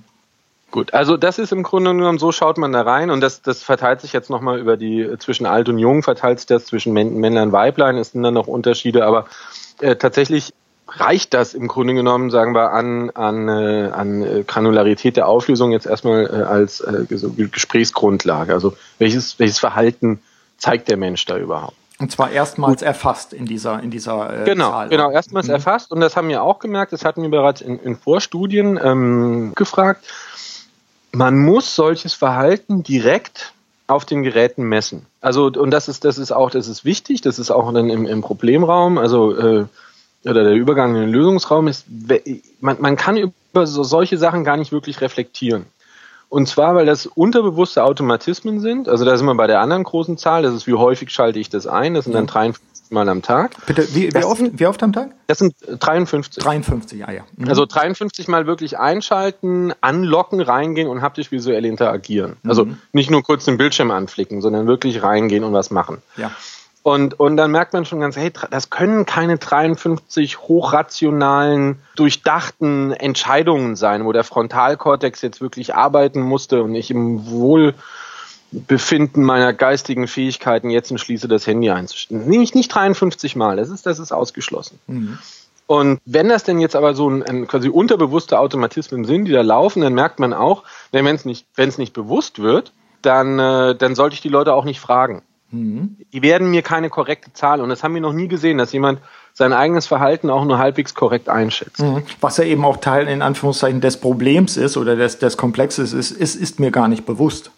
Gut, 0.70 0.92
also 0.92 1.16
das 1.16 1.38
ist 1.38 1.52
im 1.52 1.62
Grunde 1.62 1.94
genommen, 1.94 2.18
so 2.18 2.32
schaut 2.32 2.58
man 2.58 2.72
da 2.72 2.82
rein 2.82 3.10
und 3.10 3.20
das, 3.20 3.42
das 3.42 3.62
verteilt 3.62 4.00
sich 4.00 4.12
jetzt 4.12 4.28
nochmal 4.28 4.58
über 4.58 4.76
die, 4.76 5.08
zwischen 5.20 5.46
alt 5.46 5.68
und 5.68 5.78
jung 5.78 6.02
verteilt 6.02 6.40
sich 6.40 6.46
das, 6.46 6.66
zwischen 6.66 6.92
Männlein 6.92 7.48
und 7.48 7.52
Weiblein, 7.52 7.96
es 7.96 8.10
sind 8.10 8.24
dann 8.24 8.34
noch 8.34 8.48
Unterschiede, 8.48 9.06
aber 9.06 9.26
äh, 9.80 9.94
tatsächlich 9.94 10.52
reicht 10.88 11.34
das 11.34 11.54
im 11.54 11.68
Grunde 11.68 11.94
genommen, 11.94 12.30
sagen 12.30 12.54
wir, 12.54 12.72
an, 12.72 13.10
an, 13.10 13.48
äh, 13.48 13.90
an 13.92 14.22
äh, 14.22 14.44
Granularität 14.44 15.16
der 15.16 15.28
Auflösung 15.28 15.72
jetzt 15.72 15.86
erstmal 15.86 16.26
äh, 16.26 16.42
als 16.42 16.80
äh, 16.80 17.06
so 17.16 17.30
Gesprächsgrundlage. 17.30 18.52
Also 18.52 18.76
welches, 18.98 19.38
welches 19.38 19.58
Verhalten 19.58 20.20
zeigt 20.64 20.88
der 20.88 20.96
Mensch 20.96 21.24
da 21.26 21.36
überhaupt? 21.36 21.76
Und 21.98 22.10
zwar 22.10 22.30
erstmals 22.30 22.80
Gut. 22.80 22.86
erfasst 22.86 23.32
in 23.32 23.44
dieser, 23.44 23.80
in 23.80 23.90
dieser 23.90 24.42
äh, 24.42 24.44
genau, 24.44 24.70
Zahl. 24.70 24.88
Genau, 24.88 25.10
erstmals 25.10 25.46
mhm. 25.46 25.54
erfasst. 25.54 25.92
Und 25.92 26.00
das 26.00 26.16
haben 26.16 26.28
wir 26.28 26.42
auch 26.42 26.58
gemerkt, 26.58 26.92
das 26.92 27.04
hatten 27.04 27.22
wir 27.22 27.28
bereits 27.28 27.60
in, 27.60 27.78
in 27.78 27.96
Vorstudien 27.96 28.80
ähm, 28.82 29.52
gefragt. 29.54 30.04
Man 31.12 31.38
muss 31.38 31.76
solches 31.76 32.14
Verhalten 32.14 32.82
direkt 32.82 33.52
auf 33.86 34.06
den 34.06 34.22
Geräten 34.22 34.64
messen. 34.64 35.06
Also, 35.20 35.46
und 35.46 35.70
das 35.70 35.88
ist, 35.88 36.04
das 36.04 36.16
ist 36.16 36.32
auch, 36.32 36.50
das 36.50 36.66
ist 36.66 36.84
wichtig, 36.84 37.20
das 37.20 37.38
ist 37.38 37.50
auch 37.50 37.72
dann 37.72 37.90
im, 37.90 38.06
im 38.06 38.22
Problemraum, 38.22 38.96
also, 38.98 39.36
äh, 39.36 39.66
oder 40.24 40.44
der 40.44 40.54
Übergang 40.54 40.94
in 40.94 41.02
den 41.02 41.10
Lösungsraum 41.10 41.68
ist, 41.68 41.84
man, 42.60 42.80
man 42.80 42.96
kann 42.96 43.18
über 43.18 43.66
so, 43.66 43.84
solche 43.84 44.16
Sachen 44.16 44.42
gar 44.42 44.56
nicht 44.56 44.72
wirklich 44.72 45.02
reflektieren. 45.02 45.66
Und 46.34 46.48
zwar, 46.48 46.74
weil 46.74 46.84
das 46.84 47.06
unterbewusste 47.06 47.84
Automatismen 47.84 48.58
sind. 48.58 48.88
Also 48.88 49.04
da 49.04 49.16
sind 49.16 49.24
wir 49.24 49.36
bei 49.36 49.46
der 49.46 49.60
anderen 49.60 49.84
großen 49.84 50.18
Zahl. 50.18 50.42
Das 50.42 50.52
ist, 50.52 50.66
wie 50.66 50.74
häufig 50.74 51.10
schalte 51.10 51.38
ich 51.38 51.48
das 51.48 51.68
ein. 51.68 51.94
Das 51.94 52.06
sind 52.06 52.12
dann 52.12 52.26
53 52.26 52.90
Mal 52.90 53.08
am 53.08 53.22
Tag. 53.22 53.54
Bitte, 53.66 53.86
wie, 53.94 54.12
wie, 54.12 54.24
oft, 54.24 54.42
wie 54.58 54.66
oft 54.66 54.82
am 54.82 54.92
Tag? 54.92 55.12
Das 55.28 55.38
sind 55.38 55.54
53. 55.78 56.42
53, 56.42 56.98
ja, 56.98 57.12
ja. 57.12 57.22
Mhm. 57.36 57.48
Also 57.48 57.66
53 57.66 58.26
Mal 58.26 58.48
wirklich 58.48 58.80
einschalten, 58.80 59.74
anlocken, 59.80 60.40
reingehen 60.40 60.88
und 60.88 61.02
haptisch 61.02 61.30
visuell 61.30 61.64
interagieren. 61.64 62.36
Also 62.44 62.64
mhm. 62.64 62.78
nicht 62.92 63.12
nur 63.12 63.22
kurz 63.22 63.44
den 63.44 63.56
Bildschirm 63.56 63.92
anflicken, 63.92 64.42
sondern 64.42 64.66
wirklich 64.66 65.04
reingehen 65.04 65.44
und 65.44 65.52
was 65.52 65.70
machen. 65.70 65.98
Ja. 66.16 66.32
Und, 66.84 67.18
und 67.18 67.38
dann 67.38 67.50
merkt 67.50 67.72
man 67.72 67.86
schon 67.86 68.00
ganz, 68.00 68.14
hey, 68.14 68.30
das 68.50 68.68
können 68.68 69.06
keine 69.06 69.38
53 69.38 70.40
hochrationalen, 70.40 71.78
durchdachten 71.96 72.92
Entscheidungen 72.92 73.74
sein, 73.74 74.04
wo 74.04 74.12
der 74.12 74.22
Frontalkortex 74.22 75.22
jetzt 75.22 75.40
wirklich 75.40 75.74
arbeiten 75.74 76.20
musste 76.20 76.62
und 76.62 76.74
ich 76.74 76.90
im 76.90 77.26
Wohlbefinden 77.26 79.24
meiner 79.24 79.54
geistigen 79.54 80.06
Fähigkeiten 80.06 80.68
jetzt 80.68 80.90
entschließe, 80.90 81.26
das 81.26 81.46
Handy 81.46 81.70
einzustellen. 81.70 82.28
Nicht, 82.28 82.54
nicht 82.54 82.68
53 82.68 83.34
Mal, 83.34 83.56
das 83.56 83.70
ist, 83.70 83.86
das 83.86 83.98
ist 83.98 84.12
ausgeschlossen. 84.12 84.78
Mhm. 84.86 85.18
Und 85.66 86.00
wenn 86.04 86.28
das 86.28 86.44
denn 86.44 86.60
jetzt 86.60 86.76
aber 86.76 86.92
so 86.92 87.08
ein, 87.08 87.22
ein 87.22 87.46
quasi 87.46 87.70
unterbewusste 87.70 88.38
Automatismen 88.38 89.06
sind, 89.06 89.24
die 89.24 89.32
da 89.32 89.40
laufen, 89.40 89.80
dann 89.80 89.94
merkt 89.94 90.20
man 90.20 90.34
auch, 90.34 90.64
wenn 90.92 91.06
es 91.06 91.24
nicht, 91.24 91.46
wenn 91.54 91.70
es 91.70 91.78
nicht 91.78 91.94
bewusst 91.94 92.40
wird, 92.40 92.72
dann, 93.00 93.38
äh, 93.38 93.74
dann 93.74 93.94
sollte 93.94 94.12
ich 94.12 94.20
die 94.20 94.28
Leute 94.28 94.52
auch 94.52 94.64
nicht 94.64 94.80
fragen. 94.80 95.22
Mhm. 95.54 95.96
Die 96.12 96.22
werden 96.22 96.50
mir 96.50 96.62
keine 96.62 96.90
korrekte 96.90 97.32
Zahl 97.32 97.60
und 97.60 97.68
das 97.68 97.82
haben 97.82 97.94
wir 97.94 98.00
noch 98.00 98.12
nie 98.12 98.28
gesehen, 98.28 98.58
dass 98.58 98.72
jemand 98.72 99.00
sein 99.32 99.52
eigenes 99.52 99.86
Verhalten 99.86 100.30
auch 100.30 100.44
nur 100.44 100.58
halbwegs 100.58 100.94
korrekt 100.94 101.28
einschätzt. 101.28 101.80
Mhm. 101.80 102.02
Was 102.20 102.36
ja 102.36 102.44
eben 102.44 102.64
auch 102.64 102.78
Teil 102.78 103.08
in 103.08 103.22
Anführungszeichen 103.22 103.80
des 103.80 103.98
Problems 103.98 104.56
ist 104.56 104.76
oder 104.76 104.96
des, 104.96 105.18
des 105.18 105.36
Komplexes 105.36 105.92
ist, 105.92 106.10
ist, 106.10 106.36
ist 106.36 106.60
mir 106.60 106.70
gar 106.70 106.88
nicht 106.88 107.06
bewusst. 107.06 107.50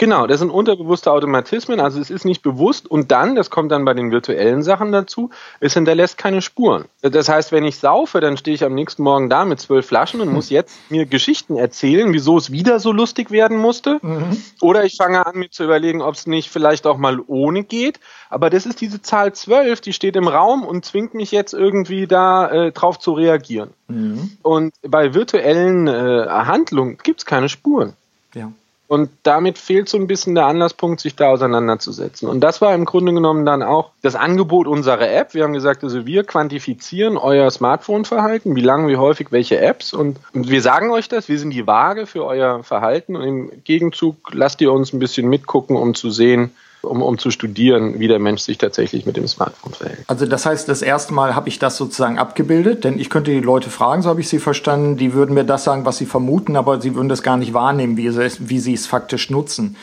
Genau, 0.00 0.26
das 0.26 0.40
sind 0.40 0.48
unterbewusste 0.48 1.12
Automatismen, 1.12 1.78
also 1.78 2.00
es 2.00 2.08
ist 2.08 2.24
nicht 2.24 2.40
bewusst 2.40 2.90
und 2.90 3.10
dann, 3.10 3.34
das 3.34 3.50
kommt 3.50 3.70
dann 3.70 3.84
bei 3.84 3.92
den 3.92 4.10
virtuellen 4.10 4.62
Sachen 4.62 4.92
dazu, 4.92 5.28
es 5.60 5.74
hinterlässt 5.74 6.16
keine 6.16 6.40
Spuren. 6.40 6.86
Das 7.02 7.28
heißt, 7.28 7.52
wenn 7.52 7.64
ich 7.64 7.76
saufe, 7.76 8.20
dann 8.20 8.38
stehe 8.38 8.54
ich 8.54 8.64
am 8.64 8.74
nächsten 8.74 9.02
Morgen 9.02 9.28
da 9.28 9.44
mit 9.44 9.60
zwölf 9.60 9.84
Flaschen 9.84 10.22
und 10.22 10.32
muss 10.32 10.48
jetzt 10.50 10.78
mir 10.90 11.04
Geschichten 11.04 11.58
erzählen, 11.58 12.14
wieso 12.14 12.38
es 12.38 12.50
wieder 12.50 12.80
so 12.80 12.92
lustig 12.92 13.30
werden 13.30 13.58
musste. 13.58 13.98
Mhm. 14.00 14.42
Oder 14.62 14.86
ich 14.86 14.96
fange 14.96 15.26
an, 15.26 15.36
mir 15.36 15.50
zu 15.50 15.64
überlegen, 15.64 16.00
ob 16.00 16.14
es 16.14 16.26
nicht 16.26 16.48
vielleicht 16.48 16.86
auch 16.86 16.96
mal 16.96 17.20
ohne 17.26 17.62
geht. 17.62 18.00
Aber 18.30 18.48
das 18.48 18.64
ist 18.64 18.80
diese 18.80 19.02
Zahl 19.02 19.34
zwölf, 19.34 19.82
die 19.82 19.92
steht 19.92 20.16
im 20.16 20.28
Raum 20.28 20.64
und 20.64 20.82
zwingt 20.86 21.12
mich 21.12 21.30
jetzt 21.30 21.52
irgendwie 21.52 22.06
da 22.06 22.48
äh, 22.48 22.72
drauf 22.72 22.98
zu 22.98 23.12
reagieren. 23.12 23.68
Mhm. 23.88 24.30
Und 24.40 24.72
bei 24.80 25.12
virtuellen 25.12 25.88
äh, 25.88 26.26
Handlungen 26.26 26.96
gibt 27.02 27.20
es 27.20 27.26
keine 27.26 27.50
Spuren. 27.50 27.92
Ja. 28.32 28.50
Und 28.90 29.08
damit 29.22 29.56
fehlt 29.56 29.88
so 29.88 29.96
ein 29.98 30.08
bisschen 30.08 30.34
der 30.34 30.46
Anlasspunkt, 30.46 31.00
sich 31.00 31.14
da 31.14 31.28
auseinanderzusetzen. 31.28 32.28
Und 32.28 32.40
das 32.40 32.60
war 32.60 32.74
im 32.74 32.86
Grunde 32.86 33.12
genommen 33.12 33.46
dann 33.46 33.62
auch 33.62 33.92
das 34.02 34.16
Angebot 34.16 34.66
unserer 34.66 35.08
App. 35.08 35.32
Wir 35.32 35.44
haben 35.44 35.52
gesagt, 35.52 35.84
also 35.84 36.06
wir 36.06 36.24
quantifizieren 36.24 37.16
euer 37.16 37.48
Smartphone-Verhalten, 37.52 38.56
wie 38.56 38.62
lange, 38.62 38.88
wie 38.88 38.96
häufig, 38.96 39.30
welche 39.30 39.60
Apps. 39.60 39.92
Und, 39.92 40.18
und 40.34 40.50
wir 40.50 40.60
sagen 40.60 40.90
euch 40.90 41.08
das, 41.08 41.28
wir 41.28 41.38
sind 41.38 41.50
die 41.50 41.68
Waage 41.68 42.06
für 42.08 42.24
euer 42.24 42.64
Verhalten. 42.64 43.14
Und 43.14 43.22
im 43.22 43.62
Gegenzug 43.62 44.16
lasst 44.32 44.60
ihr 44.60 44.72
uns 44.72 44.92
ein 44.92 44.98
bisschen 44.98 45.28
mitgucken, 45.28 45.76
um 45.76 45.94
zu 45.94 46.10
sehen, 46.10 46.50
um, 46.82 47.02
um 47.02 47.18
zu 47.18 47.30
studieren, 47.30 48.00
wie 48.00 48.08
der 48.08 48.18
Mensch 48.18 48.42
sich 48.42 48.58
tatsächlich 48.58 49.06
mit 49.06 49.16
dem 49.16 49.28
Smartphone 49.28 49.72
verhält. 49.72 50.04
Also 50.06 50.26
das 50.26 50.46
heißt, 50.46 50.68
das 50.68 50.82
erste 50.82 51.12
Mal 51.14 51.34
habe 51.34 51.48
ich 51.48 51.58
das 51.58 51.76
sozusagen 51.76 52.18
abgebildet, 52.18 52.84
denn 52.84 52.98
ich 52.98 53.10
könnte 53.10 53.30
die 53.30 53.40
Leute 53.40 53.70
fragen, 53.70 54.02
so 54.02 54.08
habe 54.08 54.20
ich 54.20 54.28
sie 54.28 54.38
verstanden, 54.38 54.96
die 54.96 55.12
würden 55.12 55.34
mir 55.34 55.44
das 55.44 55.64
sagen, 55.64 55.84
was 55.84 55.98
sie 55.98 56.06
vermuten, 56.06 56.56
aber 56.56 56.80
sie 56.80 56.94
würden 56.94 57.08
das 57.08 57.22
gar 57.22 57.36
nicht 57.36 57.54
wahrnehmen, 57.54 57.96
wie 57.96 58.08
sie 58.10 58.24
es, 58.24 58.48
wie 58.48 58.58
sie 58.58 58.74
es 58.74 58.86
faktisch 58.86 59.30
nutzen. 59.30 59.76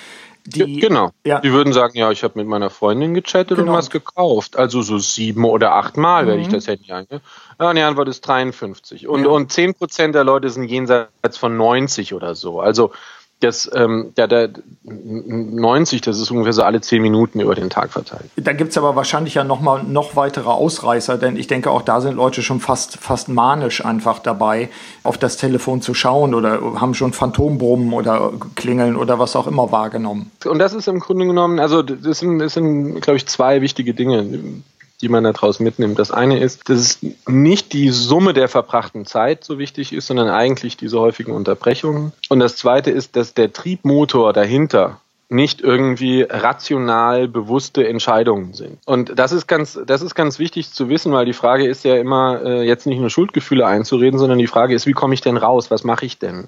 Die, 0.48 0.80
genau. 0.80 1.12
Ja. 1.26 1.42
Die 1.42 1.52
würden 1.52 1.74
sagen, 1.74 1.98
ja, 1.98 2.10
ich 2.10 2.24
habe 2.24 2.40
mit 2.40 2.48
meiner 2.48 2.70
Freundin 2.70 3.14
gechattet 3.14 3.58
genau. 3.58 3.74
und 3.74 3.78
was 3.78 3.90
gekauft. 3.90 4.58
Also 4.58 4.82
so 4.82 4.98
sieben 4.98 5.44
oder 5.44 5.74
acht 5.74 5.98
Mal 5.98 6.24
mhm. 6.24 6.28
werde 6.30 6.42
ich 6.42 6.48
das 6.48 6.68
Handy 6.68 6.90
eingeben. 6.90 7.22
Ja, 7.60 7.70
und 7.70 7.76
die 7.76 7.82
Antwort 7.82 8.08
ist 8.08 8.22
53. 8.22 9.10
Und, 9.10 9.24
ja. 9.24 9.28
und 9.28 9.52
10 9.52 9.74
Prozent 9.74 10.16
der 10.16 10.24
Leute 10.24 10.50
sind 10.50 10.64
jenseits 10.64 11.38
von 11.38 11.58
90 11.58 12.14
oder 12.14 12.34
so. 12.34 12.62
Also 12.62 12.94
das, 13.40 13.70
ähm, 13.74 14.14
der, 14.18 14.28
der 14.28 14.50
90, 14.84 16.02
das 16.02 16.20
ist 16.20 16.32
ungefähr 16.32 16.54
so 16.54 16.64
alle 16.64 16.82
10 16.82 17.02
Minuten 17.02 17.40
über 17.40 17.54
den 17.54 17.70
Tag 17.70 17.92
verteilt. 17.92 18.32
Da 18.36 18.54
gibt's 18.54 18.78
aber 18.78 18.96
wahrscheinlich 18.96 19.36
ja 19.36 19.44
noch 19.44 19.62
mal 19.62 19.84
noch 19.84 20.16
weitere 20.16 20.50
Ausreißer, 20.50 21.18
denn 21.18 21.38
ich 21.38 21.46
denke, 21.46 21.70
auch 21.70 21.84
da 21.84 22.02
sind 22.02 22.16
Leute 22.16 22.42
schon 22.42 22.60
fast, 22.60 22.98
fast 22.98 23.30
manisch 23.30 23.86
einfach 23.86 24.20
dabei, 24.20 24.70
auf 25.04 25.20
das 25.20 25.38
Telefon 25.38 25.82
zu 25.82 25.94
schauen 25.94 26.34
oder 26.34 26.60
haben 26.82 26.96
schon 26.96 27.14
Phantombrummen 27.14 27.94
oder 27.94 28.32
Klingeln 28.56 28.96
oder 28.96 29.20
was 29.20 29.36
auch 29.36 29.46
immer 29.46 29.72
wahrgenommen. 29.72 30.32
Und 30.46 30.58
das 30.58 30.74
ist 30.74 30.88
im 30.88 31.00
Grunde 31.00 31.28
genommen, 31.28 31.60
also 31.60 31.84
das 31.84 32.20
sind, 32.20 32.40
das 32.40 32.54
sind 32.54 33.02
glaube 33.02 33.18
ich, 33.18 33.28
zwei 33.28 33.62
wichtige 33.62 33.94
Dinge 33.94 34.64
die 35.02 35.10
man 35.10 35.24
daraus 35.24 35.60
mitnimmt. 35.60 36.00
Das 36.00 36.12
eine 36.12 36.40
ist, 36.40 36.70
dass 36.70 36.80
es 36.80 37.00
nicht 37.28 37.74
die 37.74 37.90
Summe 37.90 38.34
der 38.34 38.48
verbrachten 38.48 39.06
Zeit 39.06 39.44
so 39.44 39.60
wichtig 39.60 39.94
ist, 39.94 40.08
sondern 40.08 40.30
eigentlich 40.30 40.78
diese 40.78 41.00
häufigen 41.00 41.32
Unterbrechungen. 41.34 42.14
Und 42.30 42.40
das 42.40 42.56
zweite 42.56 42.92
ist, 42.92 43.16
dass 43.16 43.34
der 43.34 43.54
Triebmotor 43.54 44.34
dahinter 44.34 45.00
nicht 45.30 45.62
irgendwie 45.62 46.22
rational 46.22 47.28
bewusste 47.28 47.86
Entscheidungen 47.86 48.54
sind. 48.54 48.80
Und 48.86 49.20
das 49.20 49.34
ist 49.34 49.46
ganz, 49.46 49.78
das 49.86 50.02
ist 50.02 50.16
ganz 50.16 50.40
wichtig 50.40 50.72
zu 50.72 50.88
wissen, 50.90 51.12
weil 51.12 51.26
die 51.26 51.34
Frage 51.34 51.68
ist 51.68 51.84
ja 51.84 51.98
immer, 51.98 52.42
äh, 52.44 52.64
jetzt 52.64 52.88
nicht 52.88 53.00
nur 53.00 53.10
Schuldgefühle 53.10 53.66
einzureden, 53.66 54.20
sondern 54.20 54.40
die 54.40 54.48
Frage 54.48 54.74
ist, 54.74 54.88
wie 54.88 54.94
komme 54.94 55.14
ich 55.14 55.22
denn 55.22 55.38
raus? 55.38 55.70
Was 55.70 55.84
mache 55.84 56.06
ich 56.06 56.18
denn? 56.18 56.48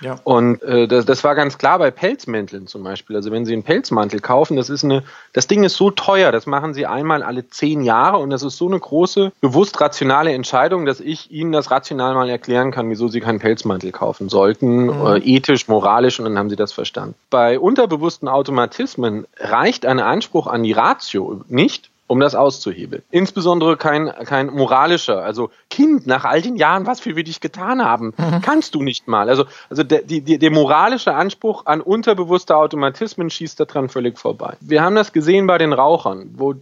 Ja. 0.00 0.16
Und 0.24 0.62
äh, 0.62 0.86
das, 0.86 1.06
das 1.06 1.24
war 1.24 1.34
ganz 1.34 1.58
klar 1.58 1.78
bei 1.78 1.90
Pelzmänteln 1.90 2.66
zum 2.66 2.82
Beispiel. 2.82 3.16
Also 3.16 3.30
wenn 3.30 3.46
Sie 3.46 3.52
einen 3.52 3.62
Pelzmantel 3.62 4.20
kaufen, 4.20 4.56
das 4.56 4.68
ist 4.68 4.84
eine, 4.84 5.02
das 5.32 5.46
Ding 5.46 5.64
ist 5.64 5.76
so 5.76 5.90
teuer, 5.90 6.32
das 6.32 6.46
machen 6.46 6.74
Sie 6.74 6.86
einmal 6.86 7.22
alle 7.22 7.48
zehn 7.48 7.82
Jahre 7.82 8.18
und 8.18 8.30
das 8.30 8.42
ist 8.42 8.56
so 8.56 8.66
eine 8.66 8.78
große, 8.78 9.32
bewusst 9.40 9.80
rationale 9.80 10.32
Entscheidung, 10.32 10.84
dass 10.84 11.00
ich 11.00 11.30
Ihnen 11.30 11.52
das 11.52 11.70
rational 11.70 12.14
mal 12.14 12.28
erklären 12.28 12.72
kann, 12.72 12.90
wieso 12.90 13.08
Sie 13.08 13.20
keinen 13.20 13.38
Pelzmantel 13.38 13.92
kaufen 13.92 14.28
sollten, 14.28 14.86
mhm. 14.86 15.06
äh, 15.06 15.18
ethisch, 15.18 15.68
moralisch 15.68 16.18
und 16.18 16.26
dann 16.26 16.38
haben 16.38 16.50
Sie 16.50 16.56
das 16.56 16.72
verstanden. 16.72 17.14
Bei 17.30 17.58
unterbewussten 17.58 18.28
Automatismen 18.28 19.26
reicht 19.38 19.86
ein 19.86 20.00
Anspruch 20.00 20.46
an 20.46 20.62
die 20.62 20.72
Ratio 20.72 21.42
nicht, 21.48 21.90
um 22.06 22.20
das 22.20 22.34
auszuhebeln. 22.34 23.02
Insbesondere 23.10 23.76
kein, 23.76 24.12
kein 24.24 24.46
moralischer, 24.48 25.22
also 25.22 25.50
Kind, 25.70 26.06
nach 26.06 26.24
all 26.24 26.40
den 26.40 26.56
Jahren, 26.56 26.86
was 26.86 27.00
für 27.00 27.16
wir 27.16 27.24
dich 27.24 27.40
getan 27.40 27.84
haben, 27.84 28.14
mhm. 28.16 28.40
kannst 28.42 28.74
du 28.74 28.82
nicht 28.82 29.08
mal. 29.08 29.28
Also, 29.28 29.44
also 29.68 29.82
der, 29.82 30.02
die, 30.02 30.20
der 30.20 30.50
moralische 30.50 31.14
Anspruch 31.14 31.66
an 31.66 31.80
unterbewusste 31.80 32.56
Automatismen 32.56 33.30
schießt 33.30 33.58
daran 33.58 33.88
völlig 33.88 34.18
vorbei. 34.18 34.56
Wir 34.60 34.82
haben 34.82 34.94
das 34.94 35.12
gesehen 35.12 35.46
bei 35.46 35.58
den 35.58 35.72
Rauchern, 35.72 36.30
wo, 36.34 36.54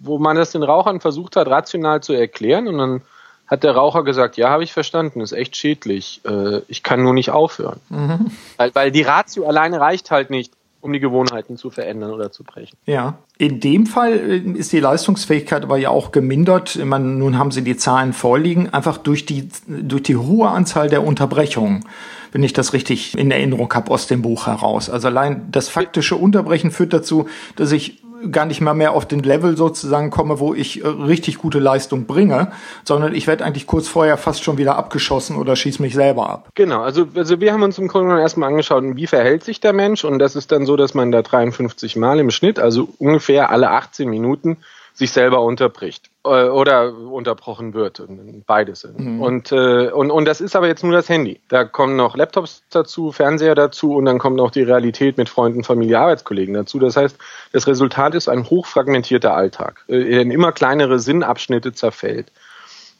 wo 0.00 0.18
man 0.18 0.36
das 0.36 0.52
den 0.52 0.62
Rauchern 0.62 1.00
versucht 1.00 1.36
hat, 1.36 1.48
rational 1.48 2.02
zu 2.02 2.12
erklären 2.12 2.66
und 2.66 2.78
dann 2.78 3.02
hat 3.46 3.64
der 3.64 3.74
Raucher 3.74 4.04
gesagt, 4.04 4.36
ja, 4.36 4.50
habe 4.50 4.62
ich 4.62 4.74
verstanden, 4.74 5.22
ist 5.22 5.32
echt 5.32 5.56
schädlich. 5.56 6.20
Äh, 6.24 6.60
ich 6.68 6.82
kann 6.82 7.02
nur 7.02 7.14
nicht 7.14 7.30
aufhören. 7.30 7.80
Mhm. 7.88 8.30
Weil, 8.58 8.74
weil 8.74 8.90
die 8.90 9.02
Ratio 9.02 9.46
alleine 9.46 9.80
reicht 9.80 10.10
halt 10.10 10.28
nicht 10.28 10.52
um 10.80 10.92
die 10.92 11.00
Gewohnheiten 11.00 11.56
zu 11.56 11.70
verändern 11.70 12.12
oder 12.12 12.30
zu 12.30 12.44
brechen. 12.44 12.76
Ja, 12.86 13.18
in 13.36 13.60
dem 13.60 13.86
Fall 13.86 14.12
äh, 14.12 14.36
ist 14.38 14.72
die 14.72 14.80
Leistungsfähigkeit 14.80 15.62
aber 15.62 15.76
ja 15.76 15.90
auch 15.90 16.12
gemindert. 16.12 16.76
Meine, 16.84 17.04
nun 17.04 17.38
haben 17.38 17.50
Sie 17.50 17.62
die 17.62 17.76
Zahlen 17.76 18.12
vorliegen, 18.12 18.72
einfach 18.72 18.98
durch 18.98 19.26
die, 19.26 19.48
durch 19.66 20.02
die 20.02 20.16
hohe 20.16 20.48
Anzahl 20.48 20.88
der 20.88 21.04
Unterbrechungen, 21.04 21.84
wenn 22.32 22.42
ich 22.42 22.52
das 22.52 22.72
richtig 22.72 23.16
in 23.18 23.30
Erinnerung 23.30 23.72
habe 23.74 23.90
aus 23.90 24.06
dem 24.06 24.22
Buch 24.22 24.46
heraus. 24.46 24.88
Also 24.88 25.08
allein 25.08 25.48
das 25.50 25.68
faktische 25.68 26.16
Unterbrechen 26.16 26.70
führt 26.70 26.92
dazu, 26.92 27.26
dass 27.56 27.72
ich 27.72 28.02
gar 28.30 28.46
nicht 28.46 28.60
mal 28.60 28.74
mehr 28.74 28.92
auf 28.92 29.06
den 29.06 29.20
Level 29.20 29.56
sozusagen 29.56 30.10
komme, 30.10 30.40
wo 30.40 30.54
ich 30.54 30.84
äh, 30.84 30.88
richtig 30.88 31.38
gute 31.38 31.58
Leistung 31.58 32.06
bringe, 32.06 32.52
sondern 32.84 33.14
ich 33.14 33.26
werde 33.26 33.44
eigentlich 33.44 33.66
kurz 33.66 33.88
vorher 33.88 34.16
fast 34.16 34.42
schon 34.42 34.58
wieder 34.58 34.76
abgeschossen 34.76 35.36
oder 35.36 35.56
schieße 35.56 35.82
mich 35.82 35.94
selber 35.94 36.28
ab. 36.28 36.48
Genau, 36.54 36.82
also, 36.82 37.06
also 37.14 37.40
wir 37.40 37.52
haben 37.52 37.62
uns 37.62 37.78
im 37.78 37.88
Grunde 37.88 38.20
erstmal 38.20 38.50
angeschaut, 38.50 38.84
wie 38.96 39.06
verhält 39.06 39.44
sich 39.44 39.60
der 39.60 39.72
Mensch 39.72 40.04
und 40.04 40.18
das 40.18 40.36
ist 40.36 40.52
dann 40.52 40.66
so, 40.66 40.76
dass 40.76 40.94
man 40.94 41.12
da 41.12 41.22
53 41.22 41.96
Mal 41.96 42.18
im 42.18 42.30
Schnitt, 42.30 42.58
also 42.58 42.88
ungefähr 42.98 43.50
alle 43.50 43.70
18 43.70 44.08
Minuten, 44.08 44.58
sich 44.98 45.12
selber 45.12 45.42
unterbricht 45.42 46.10
äh, 46.24 46.48
oder 46.48 46.92
unterbrochen 46.92 47.72
wird. 47.72 48.02
Beides. 48.46 48.86
Mhm. 48.96 49.22
Und, 49.22 49.52
äh, 49.52 49.90
und, 49.90 50.10
und 50.10 50.24
das 50.24 50.40
ist 50.40 50.56
aber 50.56 50.66
jetzt 50.66 50.82
nur 50.82 50.92
das 50.92 51.08
Handy. 51.08 51.40
Da 51.48 51.64
kommen 51.64 51.94
noch 51.94 52.16
Laptops 52.16 52.64
dazu, 52.70 53.12
Fernseher 53.12 53.54
dazu 53.54 53.94
und 53.94 54.06
dann 54.06 54.18
kommt 54.18 54.36
noch 54.36 54.50
die 54.50 54.62
Realität 54.62 55.16
mit 55.16 55.28
Freunden, 55.28 55.62
Familie, 55.62 56.00
Arbeitskollegen 56.00 56.52
dazu. 56.52 56.80
Das 56.80 56.96
heißt, 56.96 57.16
das 57.52 57.68
Resultat 57.68 58.16
ist 58.16 58.28
ein 58.28 58.50
hochfragmentierter 58.50 59.34
Alltag, 59.34 59.84
äh, 59.88 60.20
in 60.20 60.32
immer 60.32 60.50
kleinere 60.50 60.98
Sinnabschnitte 60.98 61.72
zerfällt. 61.72 62.32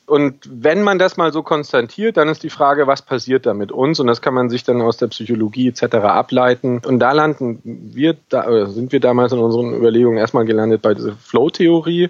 Und 0.09 0.49
wenn 0.51 0.83
man 0.83 0.99
das 0.99 1.19
mal 1.19 1.33
so 1.33 1.43
konstatiert, 1.43 2.17
dann 2.17 2.29
ist 2.29 2.43
die 2.43 2.49
Frage, 2.49 2.87
was 2.87 3.03
passiert 3.03 3.45
da 3.45 3.53
mit 3.53 3.71
uns? 3.71 4.01
Und 4.01 4.07
das 4.07 4.23
kann 4.23 4.33
man 4.33 4.49
sich 4.49 4.65
dann 4.65 4.81
aus 4.81 4.97
der 4.97 5.09
Psychologie 5.09 5.69
etc. 5.69 5.97
ableiten. 5.97 6.81
Und 6.87 6.99
da 6.99 7.13
landen 7.13 7.61
wir, 7.65 8.17
da, 8.31 8.67
sind 8.67 8.91
wir 8.91 9.01
damals 9.01 9.33
in 9.33 9.39
unseren 9.39 9.75
Überlegungen 9.75 10.17
erstmal 10.17 10.47
gelandet 10.47 10.81
bei 10.81 10.95
dieser 10.95 11.13
Flow-Theorie. 11.13 12.09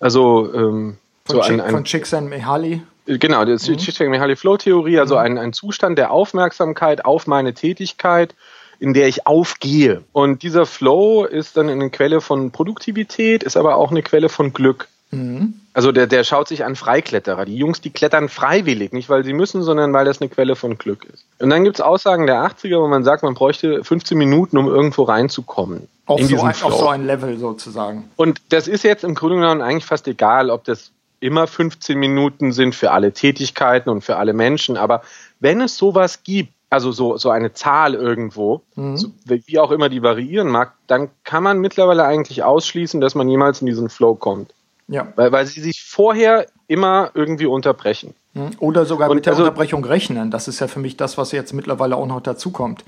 Also 0.00 0.52
ähm, 0.54 0.96
von, 1.26 1.36
so 1.36 1.42
ein, 1.42 1.60
ein, 1.60 1.70
von 1.70 1.84
Csikszentmihalyi. 1.84 2.80
Genau, 3.04 3.44
das 3.44 3.68
mhm. 3.68 3.76
Csikszentmihalyi-Flow-Theorie, 3.76 4.98
also 4.98 5.16
mhm. 5.16 5.20
ein, 5.20 5.38
ein 5.38 5.52
Zustand 5.52 5.98
der 5.98 6.12
Aufmerksamkeit 6.12 7.04
auf 7.04 7.26
meine 7.26 7.52
Tätigkeit, 7.52 8.34
in 8.78 8.94
der 8.94 9.08
ich 9.08 9.26
aufgehe. 9.26 10.02
Und 10.12 10.42
dieser 10.42 10.64
Flow 10.64 11.24
ist 11.24 11.58
dann 11.58 11.68
eine 11.68 11.90
Quelle 11.90 12.22
von 12.22 12.52
Produktivität, 12.52 13.42
ist 13.42 13.58
aber 13.58 13.76
auch 13.76 13.90
eine 13.90 14.02
Quelle 14.02 14.30
von 14.30 14.54
Glück. 14.54 14.88
Mhm. 15.10 15.60
Also 15.74 15.90
der, 15.90 16.06
der 16.06 16.22
schaut 16.22 16.46
sich 16.46 16.64
an 16.64 16.76
Freikletterer. 16.76 17.44
Die 17.44 17.56
Jungs, 17.56 17.80
die 17.80 17.90
klettern 17.90 18.28
freiwillig, 18.28 18.92
nicht 18.92 19.08
weil 19.08 19.24
sie 19.24 19.32
müssen, 19.32 19.62
sondern 19.62 19.92
weil 19.92 20.04
das 20.04 20.20
eine 20.20 20.30
Quelle 20.30 20.54
von 20.54 20.78
Glück 20.78 21.04
ist. 21.12 21.26
Und 21.40 21.50
dann 21.50 21.64
gibt's 21.64 21.80
Aussagen 21.80 22.26
der 22.26 22.36
80er, 22.36 22.80
wo 22.80 22.86
man 22.86 23.02
sagt, 23.02 23.24
man 23.24 23.34
bräuchte 23.34 23.82
15 23.82 24.16
Minuten, 24.16 24.56
um 24.56 24.68
irgendwo 24.68 25.02
reinzukommen. 25.02 25.88
Auf, 26.06 26.20
in 26.20 26.28
so, 26.28 26.40
ein, 26.40 26.54
auf 26.62 26.74
so 26.74 26.88
ein 26.88 27.04
Level 27.04 27.36
sozusagen. 27.38 28.08
Und 28.14 28.40
das 28.50 28.68
ist 28.68 28.84
jetzt 28.84 29.02
im 29.02 29.16
Grunde 29.16 29.36
genommen 29.36 29.62
eigentlich 29.62 29.84
fast 29.84 30.06
egal, 30.06 30.48
ob 30.50 30.62
das 30.64 30.92
immer 31.18 31.48
15 31.48 31.98
Minuten 31.98 32.52
sind 32.52 32.74
für 32.76 32.92
alle 32.92 33.12
Tätigkeiten 33.12 33.90
und 33.90 34.02
für 34.02 34.16
alle 34.16 34.32
Menschen. 34.32 34.76
Aber 34.76 35.02
wenn 35.40 35.60
es 35.60 35.76
sowas 35.76 36.22
gibt, 36.22 36.52
also 36.70 36.92
so, 36.92 37.16
so 37.16 37.30
eine 37.30 37.52
Zahl 37.52 37.94
irgendwo, 37.94 38.62
mhm. 38.76 38.96
so, 38.96 39.08
wie 39.24 39.58
auch 39.58 39.70
immer 39.70 39.88
die 39.88 40.02
variieren 40.02 40.48
mag, 40.48 40.72
dann 40.86 41.08
kann 41.24 41.42
man 41.42 41.58
mittlerweile 41.58 42.04
eigentlich 42.04 42.44
ausschließen, 42.44 43.00
dass 43.00 43.14
man 43.14 43.28
jemals 43.28 43.60
in 43.60 43.66
diesen 43.66 43.88
Flow 43.88 44.14
kommt. 44.14 44.52
Ja. 44.88 45.12
Weil, 45.16 45.32
weil 45.32 45.46
sie 45.46 45.60
sich 45.60 45.82
vorher 45.82 46.46
immer 46.66 47.10
irgendwie 47.14 47.46
unterbrechen. 47.46 48.14
Hm. 48.34 48.50
Oder 48.58 48.84
sogar 48.84 49.10
und 49.10 49.16
mit 49.16 49.26
der 49.26 49.32
also, 49.32 49.44
Unterbrechung 49.44 49.84
rechnen. 49.84 50.30
Das 50.30 50.48
ist 50.48 50.60
ja 50.60 50.68
für 50.68 50.80
mich 50.80 50.96
das, 50.96 51.16
was 51.16 51.32
jetzt 51.32 51.52
mittlerweile 51.52 51.96
auch 51.96 52.06
noch 52.06 52.20
dazu 52.20 52.50
kommt. 52.50 52.84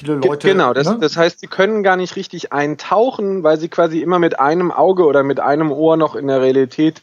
Viele 0.00 0.14
Leute, 0.14 0.48
genau, 0.48 0.72
das, 0.74 0.86
ne? 0.86 0.98
das 1.00 1.16
heißt, 1.16 1.40
sie 1.40 1.48
können 1.48 1.82
gar 1.82 1.96
nicht 1.96 2.14
richtig 2.14 2.52
eintauchen, 2.52 3.42
weil 3.42 3.58
sie 3.58 3.68
quasi 3.68 4.00
immer 4.00 4.20
mit 4.20 4.38
einem 4.38 4.70
Auge 4.70 5.04
oder 5.04 5.24
mit 5.24 5.40
einem 5.40 5.72
Ohr 5.72 5.96
noch 5.96 6.14
in 6.14 6.28
der 6.28 6.40
Realität 6.40 7.02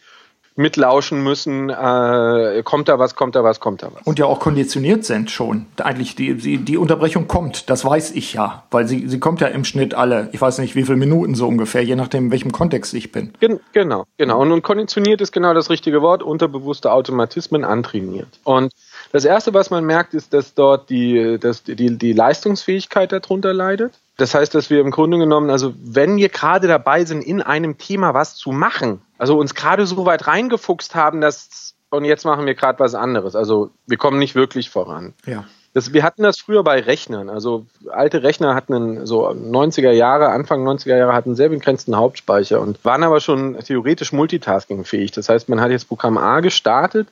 mitlauschen 0.55 1.21
müssen, 1.21 1.69
äh, 1.69 2.61
kommt 2.63 2.87
da 2.87 2.97
was, 2.97 3.15
kommt 3.15 3.35
da 3.35 3.43
was, 3.43 3.59
kommt 3.59 3.83
da 3.83 3.89
was. 3.93 4.01
Und 4.05 4.19
ja 4.19 4.25
auch 4.25 4.39
konditioniert 4.39 5.03
sind 5.03 5.29
schon. 5.29 5.65
Eigentlich 5.77 6.15
die, 6.15 6.35
die, 6.35 6.57
die 6.57 6.77
Unterbrechung 6.77 7.27
kommt, 7.27 7.69
das 7.69 7.83
weiß 7.83 8.11
ich 8.11 8.33
ja, 8.33 8.63
weil 8.71 8.87
sie, 8.87 9.07
sie 9.07 9.19
kommt 9.19 9.41
ja 9.41 9.47
im 9.47 9.65
Schnitt 9.65 9.93
alle, 9.93 10.29
ich 10.31 10.39
weiß 10.39 10.59
nicht 10.59 10.75
wie 10.75 10.83
viele 10.83 10.97
Minuten 10.97 11.35
so 11.35 11.47
ungefähr, 11.47 11.83
je 11.83 11.95
nachdem, 11.95 12.25
in 12.25 12.31
welchem 12.31 12.51
Kontext 12.53 12.93
ich 12.93 13.11
bin. 13.11 13.33
Gen 13.39 13.59
genau, 13.73 14.05
genau. 14.17 14.41
Und, 14.41 14.51
und 14.53 14.61
konditioniert 14.61 15.19
ist 15.19 15.33
genau 15.33 15.53
das 15.53 15.69
richtige 15.69 16.01
Wort, 16.01 16.23
unterbewusste 16.23 16.91
Automatismen 16.91 17.65
antrainiert. 17.65 18.39
Und 18.43 18.71
das 19.11 19.25
Erste, 19.25 19.53
was 19.53 19.69
man 19.69 19.85
merkt, 19.85 20.13
ist, 20.13 20.33
dass 20.33 20.53
dort 20.53 20.89
die, 20.89 21.37
dass 21.39 21.63
die, 21.63 21.97
die 21.97 22.13
Leistungsfähigkeit 22.13 23.11
darunter 23.11 23.53
leidet. 23.53 23.93
Das 24.17 24.33
heißt, 24.33 24.55
dass 24.55 24.69
wir 24.69 24.79
im 24.79 24.91
Grunde 24.91 25.17
genommen, 25.17 25.49
also 25.49 25.73
wenn 25.83 26.15
wir 26.15 26.29
gerade 26.29 26.67
dabei 26.67 27.03
sind, 27.03 27.21
in 27.21 27.41
einem 27.41 27.77
Thema 27.77 28.13
was 28.13 28.35
zu 28.35 28.51
machen, 28.51 29.01
also 29.17 29.37
uns 29.37 29.55
gerade 29.55 29.85
so 29.85 30.05
weit 30.05 30.27
reingefuchst 30.27 30.95
haben, 30.95 31.21
dass 31.21 31.75
und 31.89 32.05
jetzt 32.05 32.25
machen 32.25 32.45
wir 32.45 32.55
gerade 32.55 32.79
was 32.79 32.95
anderes. 32.95 33.35
Also 33.35 33.71
wir 33.85 33.97
kommen 33.97 34.19
nicht 34.19 34.35
wirklich 34.35 34.69
voran. 34.69 35.13
Ja. 35.25 35.45
Das, 35.73 35.91
wir 35.93 36.03
hatten 36.03 36.23
das 36.23 36.39
früher 36.39 36.63
bei 36.63 36.79
Rechnern. 36.79 37.29
Also 37.29 37.65
alte 37.91 38.23
Rechner 38.23 38.55
hatten 38.55 38.73
einen, 38.73 39.05
so 39.05 39.27
90er 39.27 39.91
Jahre, 39.91 40.29
Anfang 40.29 40.65
90er 40.65 40.95
Jahre 40.95 41.13
hatten 41.13 41.35
sehr 41.35 41.49
begrenzten 41.49 41.97
Hauptspeicher 41.97 42.61
und 42.61 42.83
waren 42.85 43.03
aber 43.03 43.19
schon 43.19 43.57
theoretisch 43.59 44.13
multitaskingfähig. 44.13 45.11
Das 45.11 45.27
heißt, 45.27 45.49
man 45.49 45.59
hat 45.59 45.71
jetzt 45.71 45.89
Programm 45.89 46.17
A 46.17 46.39
gestartet, 46.39 47.09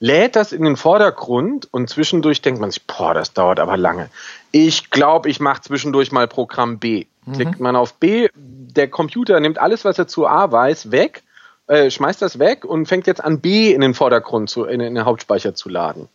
lädt 0.00 0.36
das 0.36 0.52
in 0.52 0.64
den 0.64 0.76
Vordergrund 0.76 1.68
und 1.70 1.90
zwischendurch 1.90 2.40
denkt 2.40 2.60
man 2.60 2.70
sich, 2.70 2.86
boah, 2.86 3.12
das 3.12 3.34
dauert 3.34 3.60
aber 3.60 3.76
lange. 3.76 4.08
Ich 4.52 4.90
glaube, 4.90 5.28
ich 5.28 5.38
mache 5.38 5.62
zwischendurch 5.62 6.10
mal 6.10 6.28
Programm 6.28 6.78
B. 6.78 7.04
Mhm. 7.26 7.32
Klickt 7.34 7.60
man 7.60 7.76
auf 7.76 7.92
B, 7.94 8.28
der 8.34 8.88
Computer 8.88 9.38
nimmt 9.40 9.58
alles, 9.58 9.84
was 9.84 9.98
er 9.98 10.08
zu 10.08 10.26
A 10.26 10.50
weiß, 10.50 10.92
weg 10.92 11.22
äh, 11.68 11.90
schmeißt 11.90 12.20
das 12.20 12.38
weg 12.38 12.64
und 12.64 12.86
fängt 12.86 13.06
jetzt 13.06 13.22
an, 13.22 13.40
B 13.40 13.72
in 13.72 13.80
den 13.80 13.94
Vordergrund 13.94 14.50
zu, 14.50 14.64
in, 14.64 14.80
in 14.80 14.94
den 14.94 15.04
Hauptspeicher 15.04 15.54
zu 15.54 15.68
laden. 15.68 16.08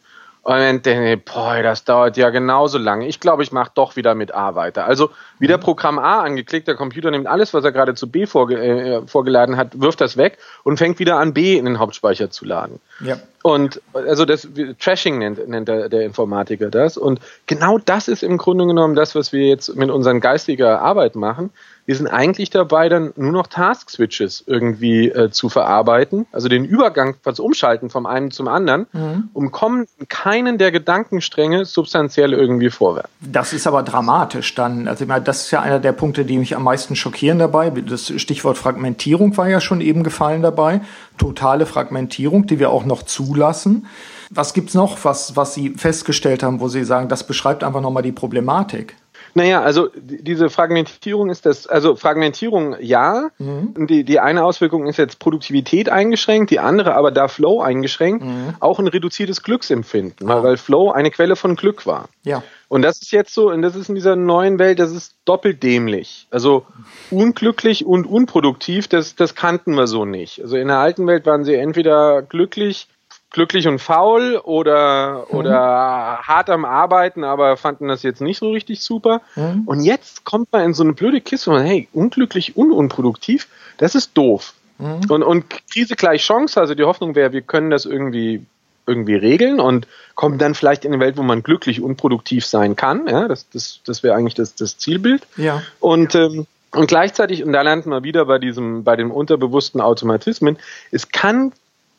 Und 0.43 0.85
dann 0.85 1.21
boah, 1.23 1.63
das 1.63 1.85
dauert 1.85 2.17
ja 2.17 2.29
genauso 2.29 2.77
lange. 2.77 3.07
Ich 3.07 3.21
glaube, 3.21 3.43
ich 3.43 3.53
mache 3.53 3.71
doch 3.75 3.95
wieder 3.95 4.13
mit 4.13 4.35
A 4.35 4.55
weiter. 4.55 4.85
Also 4.85 5.09
wieder 5.39 5.55
mhm. 5.55 5.61
Programm 5.61 5.99
A 5.99 6.19
angeklickt, 6.19 6.67
der 6.67 6.75
Computer 6.75 7.11
nimmt 7.11 7.27
alles, 7.27 7.53
was 7.53 7.63
er 7.63 7.71
gerade 7.71 7.95
zu 7.95 8.09
B 8.09 8.25
vorge 8.25 8.57
äh, 8.57 9.07
vorgeladen 9.07 9.55
hat, 9.55 9.79
wirft 9.79 10.01
das 10.01 10.17
weg 10.17 10.37
und 10.63 10.75
fängt 10.75 10.99
wieder 10.99 11.15
an, 11.15 11.33
B 11.33 11.57
in 11.57 11.63
den 11.63 11.79
Hauptspeicher 11.79 12.29
zu 12.29 12.43
laden. 12.43 12.81
Ja. 12.99 13.19
Und 13.41 13.81
also 13.93 14.25
das 14.25 14.45
Trashing 14.79 15.19
nennt, 15.19 15.47
nennt 15.47 15.69
der, 15.69 15.87
der 15.87 16.01
Informatiker 16.01 16.69
das. 16.69 16.97
Und 16.97 17.21
genau 17.47 17.77
das 17.77 18.09
ist 18.09 18.21
im 18.21 18.37
Grunde 18.37 18.65
genommen 18.65 18.95
das, 18.95 19.15
was 19.15 19.31
wir 19.31 19.47
jetzt 19.47 19.77
mit 19.77 19.89
unseren 19.89 20.19
geistiger 20.19 20.81
Arbeit 20.81 21.15
machen 21.15 21.51
wir 21.85 21.95
sind 21.95 22.07
eigentlich 22.07 22.49
dabei, 22.49 22.87
dann 22.87 23.11
nur 23.15 23.31
noch 23.31 23.47
Task-Switches 23.47 24.43
irgendwie 24.47 25.09
äh, 25.09 25.31
zu 25.31 25.49
verarbeiten, 25.49 26.25
also 26.31 26.47
den 26.47 26.63
Übergang, 26.63 27.15
das 27.23 27.39
Umschalten 27.39 27.89
vom 27.89 28.05
einen 28.05 28.31
zum 28.31 28.47
anderen, 28.47 28.87
mhm. 28.93 29.29
und 29.33 29.51
kommen 29.51 29.87
keinen 30.07 30.57
der 30.57 30.71
Gedankenstränge 30.71 31.65
substanziell 31.65 32.33
irgendwie 32.33 32.69
vorwärts. 32.69 33.09
Das 33.19 33.51
ist 33.51 33.67
aber 33.67 33.83
dramatisch 33.83 34.55
dann. 34.55 34.87
Also 34.87 35.03
ich 35.03 35.07
meine, 35.07 35.23
das 35.23 35.41
ist 35.41 35.51
ja 35.51 35.61
einer 35.61 35.79
der 35.79 35.91
Punkte, 35.91 36.23
die 36.23 36.37
mich 36.37 36.55
am 36.55 36.63
meisten 36.63 36.95
schockieren 36.95 37.39
dabei. 37.39 37.69
Das 37.69 38.13
Stichwort 38.15 38.57
Fragmentierung 38.57 39.35
war 39.35 39.49
ja 39.49 39.59
schon 39.59 39.81
eben 39.81 40.03
gefallen 40.03 40.41
dabei. 40.41 40.81
Totale 41.17 41.65
Fragmentierung, 41.65 42.47
die 42.47 42.59
wir 42.59 42.69
auch 42.69 42.85
noch 42.85 43.03
zulassen. 43.03 43.87
Was 44.29 44.53
gibt's 44.53 44.73
noch, 44.73 45.03
was, 45.03 45.35
was 45.35 45.53
Sie 45.53 45.71
festgestellt 45.71 46.43
haben, 46.43 46.59
wo 46.59 46.67
Sie 46.67 46.83
sagen, 46.85 47.09
das 47.09 47.27
beschreibt 47.27 47.63
einfach 47.63 47.81
nochmal 47.81 48.03
die 48.03 48.11
Problematik? 48.11 48.95
Naja, 49.35 49.61
also 49.61 49.89
diese 49.95 50.49
Fragmentierung 50.49 51.29
ist 51.29 51.45
das, 51.45 51.65
also 51.65 51.95
Fragmentierung 51.95 52.75
ja. 52.79 53.29
Mhm. 53.39 53.87
Die, 53.87 54.03
die 54.03 54.19
eine 54.19 54.43
Auswirkung 54.43 54.87
ist 54.87 54.97
jetzt 54.97 55.19
Produktivität 55.19 55.89
eingeschränkt, 55.89 56.51
die 56.51 56.59
andere 56.59 56.95
aber 56.95 57.11
da 57.11 57.27
Flow 57.27 57.61
eingeschränkt, 57.61 58.23
mhm. 58.23 58.55
auch 58.59 58.79
ein 58.79 58.87
reduziertes 58.87 59.41
Glücksempfinden, 59.41 60.27
weil, 60.27 60.43
weil 60.43 60.57
Flow 60.57 60.91
eine 60.91 61.09
Quelle 61.09 61.35
von 61.35 61.55
Glück 61.55 61.85
war. 61.85 62.09
Ja. 62.23 62.43
Und 62.67 62.81
das 62.81 63.01
ist 63.01 63.11
jetzt 63.11 63.33
so, 63.33 63.51
und 63.51 63.61
das 63.61 63.75
ist 63.75 63.89
in 63.89 63.95
dieser 63.95 64.15
neuen 64.15 64.57
Welt, 64.59 64.79
das 64.79 64.91
ist 64.91 65.15
doppelt 65.25 65.61
dämlich. 65.61 66.27
Also 66.31 66.65
unglücklich 67.11 67.85
und 67.85 68.05
unproduktiv, 68.05 68.87
das, 68.87 69.15
das 69.15 69.35
kannten 69.35 69.75
wir 69.75 69.87
so 69.87 70.05
nicht. 70.05 70.41
Also 70.41 70.57
in 70.57 70.67
der 70.67 70.77
alten 70.77 71.05
Welt 71.05 71.25
waren 71.25 71.43
sie 71.43 71.55
entweder 71.55 72.21
glücklich 72.23 72.87
glücklich 73.33 73.67
und 73.67 73.79
faul 73.79 74.37
oder, 74.37 75.25
mhm. 75.29 75.37
oder 75.37 75.59
hart 76.21 76.49
am 76.49 76.63
Arbeiten, 76.63 77.25
aber 77.25 77.57
fanden 77.57 77.89
das 77.89 78.03
jetzt 78.03 78.21
nicht 78.21 78.39
so 78.39 78.51
richtig 78.51 78.81
super. 78.81 79.21
Mhm. 79.35 79.63
Und 79.65 79.81
jetzt 79.81 80.23
kommt 80.23 80.51
man 80.53 80.63
in 80.63 80.73
so 80.73 80.83
eine 80.83 80.93
blöde 80.93 81.19
Kiste 81.19 81.51
und 81.51 81.61
hey, 81.63 81.89
unglücklich 81.91 82.55
und 82.55 82.71
unproduktiv, 82.71 83.49
das 83.77 83.95
ist 83.95 84.15
doof. 84.15 84.53
Mhm. 84.77 85.01
Und, 85.09 85.23
und 85.23 85.45
Krise 85.71 85.95
gleich 85.95 86.23
Chance, 86.23 86.61
also 86.61 86.75
die 86.75 86.83
Hoffnung 86.83 87.15
wäre, 87.15 87.33
wir 87.33 87.41
können 87.41 87.69
das 87.69 87.85
irgendwie 87.85 88.45
irgendwie 88.85 89.15
regeln 89.15 89.61
und 89.61 89.87
kommen 90.13 90.37
dann 90.37 90.55
vielleicht 90.55 90.83
in 90.83 90.93
eine 90.93 91.01
Welt, 91.01 91.17
wo 91.17 91.23
man 91.23 91.41
glücklich 91.41 91.81
und 91.81 91.95
produktiv 91.95 92.45
sein 92.45 92.75
kann. 92.75 93.07
Ja, 93.07 93.29
das, 93.29 93.49
das, 93.49 93.79
das 93.85 94.03
wäre 94.03 94.15
eigentlich 94.15 94.33
das, 94.33 94.55
das 94.55 94.77
Zielbild. 94.77 95.25
Ja. 95.37 95.63
Und 95.79 96.15
ähm, 96.15 96.47
und 96.73 96.87
gleichzeitig, 96.87 97.43
und 97.43 97.53
da 97.53 97.61
landen 97.61 97.91
wir 97.91 98.03
wieder 98.03 98.25
bei 98.25 98.39
diesem, 98.39 98.83
bei 98.83 98.95
den 98.95 99.11
unterbewussten 99.11 99.79
Automatismen, 99.79 100.57
es 100.91 101.09
kann 101.09 101.53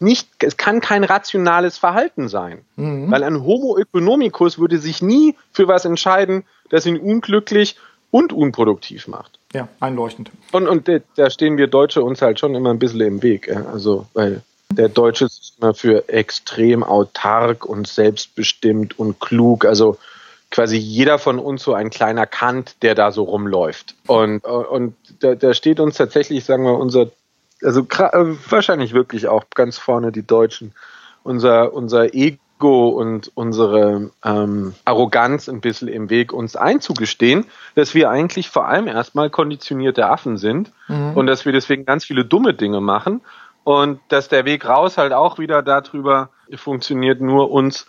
nicht, 0.04 0.28
es 0.40 0.56
kann 0.56 0.80
kein 0.80 1.02
rationales 1.02 1.78
Verhalten 1.78 2.28
sein. 2.28 2.60
Mhm. 2.76 3.10
Weil 3.10 3.24
ein 3.24 3.42
Homo 3.42 3.76
economicus 3.78 4.58
würde 4.58 4.78
sich 4.78 5.02
nie 5.02 5.34
für 5.52 5.66
was 5.66 5.84
entscheiden, 5.84 6.44
das 6.70 6.86
ihn 6.86 6.98
unglücklich 6.98 7.76
und 8.10 8.32
unproduktiv 8.32 9.08
macht. 9.08 9.38
Ja, 9.52 9.68
einleuchtend. 9.80 10.30
Und, 10.52 10.68
und 10.68 10.88
da 11.16 11.30
stehen 11.30 11.58
wir 11.58 11.66
Deutsche 11.66 12.02
uns 12.02 12.22
halt 12.22 12.38
schon 12.38 12.54
immer 12.54 12.70
ein 12.70 12.78
bisschen 12.78 13.00
im 13.00 13.22
Weg. 13.22 13.50
Also, 13.72 14.06
weil 14.14 14.42
der 14.70 14.88
Deutsche 14.88 15.24
ist 15.26 15.54
immer 15.60 15.74
für 15.74 16.08
extrem 16.08 16.82
autark 16.82 17.64
und 17.64 17.86
selbstbestimmt 17.86 18.98
und 18.98 19.20
klug. 19.20 19.64
Also 19.64 19.98
quasi 20.50 20.76
jeder 20.76 21.18
von 21.18 21.38
uns 21.38 21.64
so 21.64 21.74
ein 21.74 21.90
kleiner 21.90 22.26
Kant, 22.26 22.76
der 22.82 22.94
da 22.94 23.10
so 23.10 23.24
rumläuft. 23.24 23.94
Und, 24.06 24.44
und 24.44 24.94
da, 25.20 25.34
da 25.34 25.54
steht 25.54 25.80
uns 25.80 25.96
tatsächlich, 25.96 26.44
sagen 26.44 26.64
wir, 26.64 26.78
unser 26.78 27.10
also 27.64 27.80
äh, 27.80 28.36
wahrscheinlich 28.48 28.94
wirklich 28.94 29.28
auch 29.28 29.44
ganz 29.54 29.78
vorne 29.78 30.12
die 30.12 30.26
Deutschen, 30.26 30.74
unser, 31.22 31.72
unser 31.72 32.14
Ego 32.14 32.88
und 32.88 33.32
unsere 33.34 34.10
ähm, 34.24 34.74
Arroganz 34.84 35.48
ein 35.48 35.60
bisschen 35.60 35.88
im 35.88 36.10
Weg, 36.10 36.32
uns 36.32 36.56
einzugestehen, 36.56 37.46
dass 37.74 37.94
wir 37.94 38.10
eigentlich 38.10 38.48
vor 38.48 38.68
allem 38.68 38.86
erstmal 38.86 39.30
konditionierte 39.30 40.06
Affen 40.08 40.36
sind 40.36 40.72
mhm. 40.88 41.12
und 41.14 41.26
dass 41.26 41.44
wir 41.44 41.52
deswegen 41.52 41.84
ganz 41.84 42.04
viele 42.04 42.24
dumme 42.24 42.54
Dinge 42.54 42.80
machen 42.80 43.22
und 43.64 44.00
dass 44.08 44.28
der 44.28 44.44
Weg 44.44 44.66
raus 44.66 44.98
halt 44.98 45.12
auch 45.12 45.38
wieder 45.38 45.62
darüber 45.62 46.28
funktioniert, 46.54 47.20
nur 47.20 47.50
uns 47.50 47.86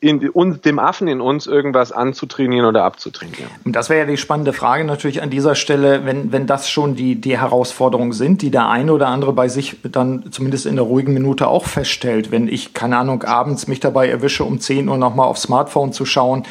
in, 0.00 0.28
uns, 0.30 0.60
dem 0.60 0.78
Affen 0.78 1.08
in 1.08 1.20
uns 1.20 1.46
irgendwas 1.46 1.92
anzutrainieren 1.92 2.66
oder 2.66 2.84
abzutrainieren. 2.84 3.48
Das 3.64 3.88
wäre 3.88 4.00
ja 4.00 4.06
die 4.06 4.16
spannende 4.16 4.52
Frage 4.52 4.84
natürlich 4.84 5.22
an 5.22 5.30
dieser 5.30 5.54
Stelle, 5.54 6.04
wenn, 6.04 6.30
wenn 6.30 6.46
das 6.46 6.68
schon 6.68 6.94
die, 6.94 7.16
die 7.20 7.38
Herausforderungen 7.38 8.12
sind, 8.12 8.42
die 8.42 8.50
der 8.50 8.68
eine 8.68 8.92
oder 8.92 9.08
andere 9.08 9.32
bei 9.32 9.48
sich 9.48 9.76
dann 9.82 10.30
zumindest 10.30 10.66
in 10.66 10.76
der 10.76 10.84
ruhigen 10.84 11.14
Minute 11.14 11.48
auch 11.48 11.66
feststellt. 11.66 12.30
Wenn 12.30 12.48
ich, 12.48 12.74
keine 12.74 12.98
Ahnung, 12.98 13.22
abends 13.22 13.66
mich 13.66 13.80
dabei 13.80 14.08
erwische, 14.08 14.44
um 14.44 14.60
10 14.60 14.88
Uhr 14.88 14.98
nochmal 14.98 15.26
aufs 15.26 15.42
Smartphone 15.42 15.92
zu 15.92 16.04
schauen, 16.04 16.44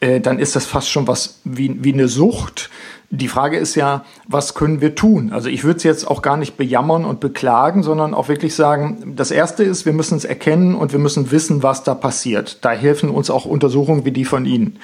äh, 0.00 0.20
dann 0.20 0.38
ist 0.38 0.54
das 0.54 0.66
fast 0.66 0.88
schon 0.88 1.08
was 1.08 1.40
wie, 1.44 1.82
wie 1.82 1.92
eine 1.92 2.08
Sucht. 2.08 2.70
Die 3.10 3.28
Frage 3.28 3.56
ist 3.56 3.74
ja, 3.74 4.04
was 4.26 4.54
können 4.54 4.82
wir 4.82 4.94
tun? 4.94 5.32
Also 5.32 5.48
ich 5.48 5.64
würde 5.64 5.78
es 5.78 5.82
jetzt 5.82 6.06
auch 6.06 6.20
gar 6.20 6.36
nicht 6.36 6.58
bejammern 6.58 7.06
und 7.06 7.20
beklagen, 7.20 7.82
sondern 7.82 8.12
auch 8.12 8.28
wirklich 8.28 8.54
sagen, 8.54 9.14
das 9.16 9.30
Erste 9.30 9.64
ist, 9.64 9.86
wir 9.86 9.94
müssen 9.94 10.18
es 10.18 10.26
erkennen 10.26 10.74
und 10.74 10.92
wir 10.92 10.98
müssen 10.98 11.30
wissen, 11.30 11.62
was 11.62 11.84
da 11.84 11.94
passiert. 11.94 12.64
Da 12.64 12.72
helfen 12.72 13.08
uns 13.08 13.30
auch 13.30 13.46
Untersuchungen 13.46 14.04
wie 14.04 14.12
die 14.12 14.26
von 14.26 14.44
Ihnen 14.44 14.78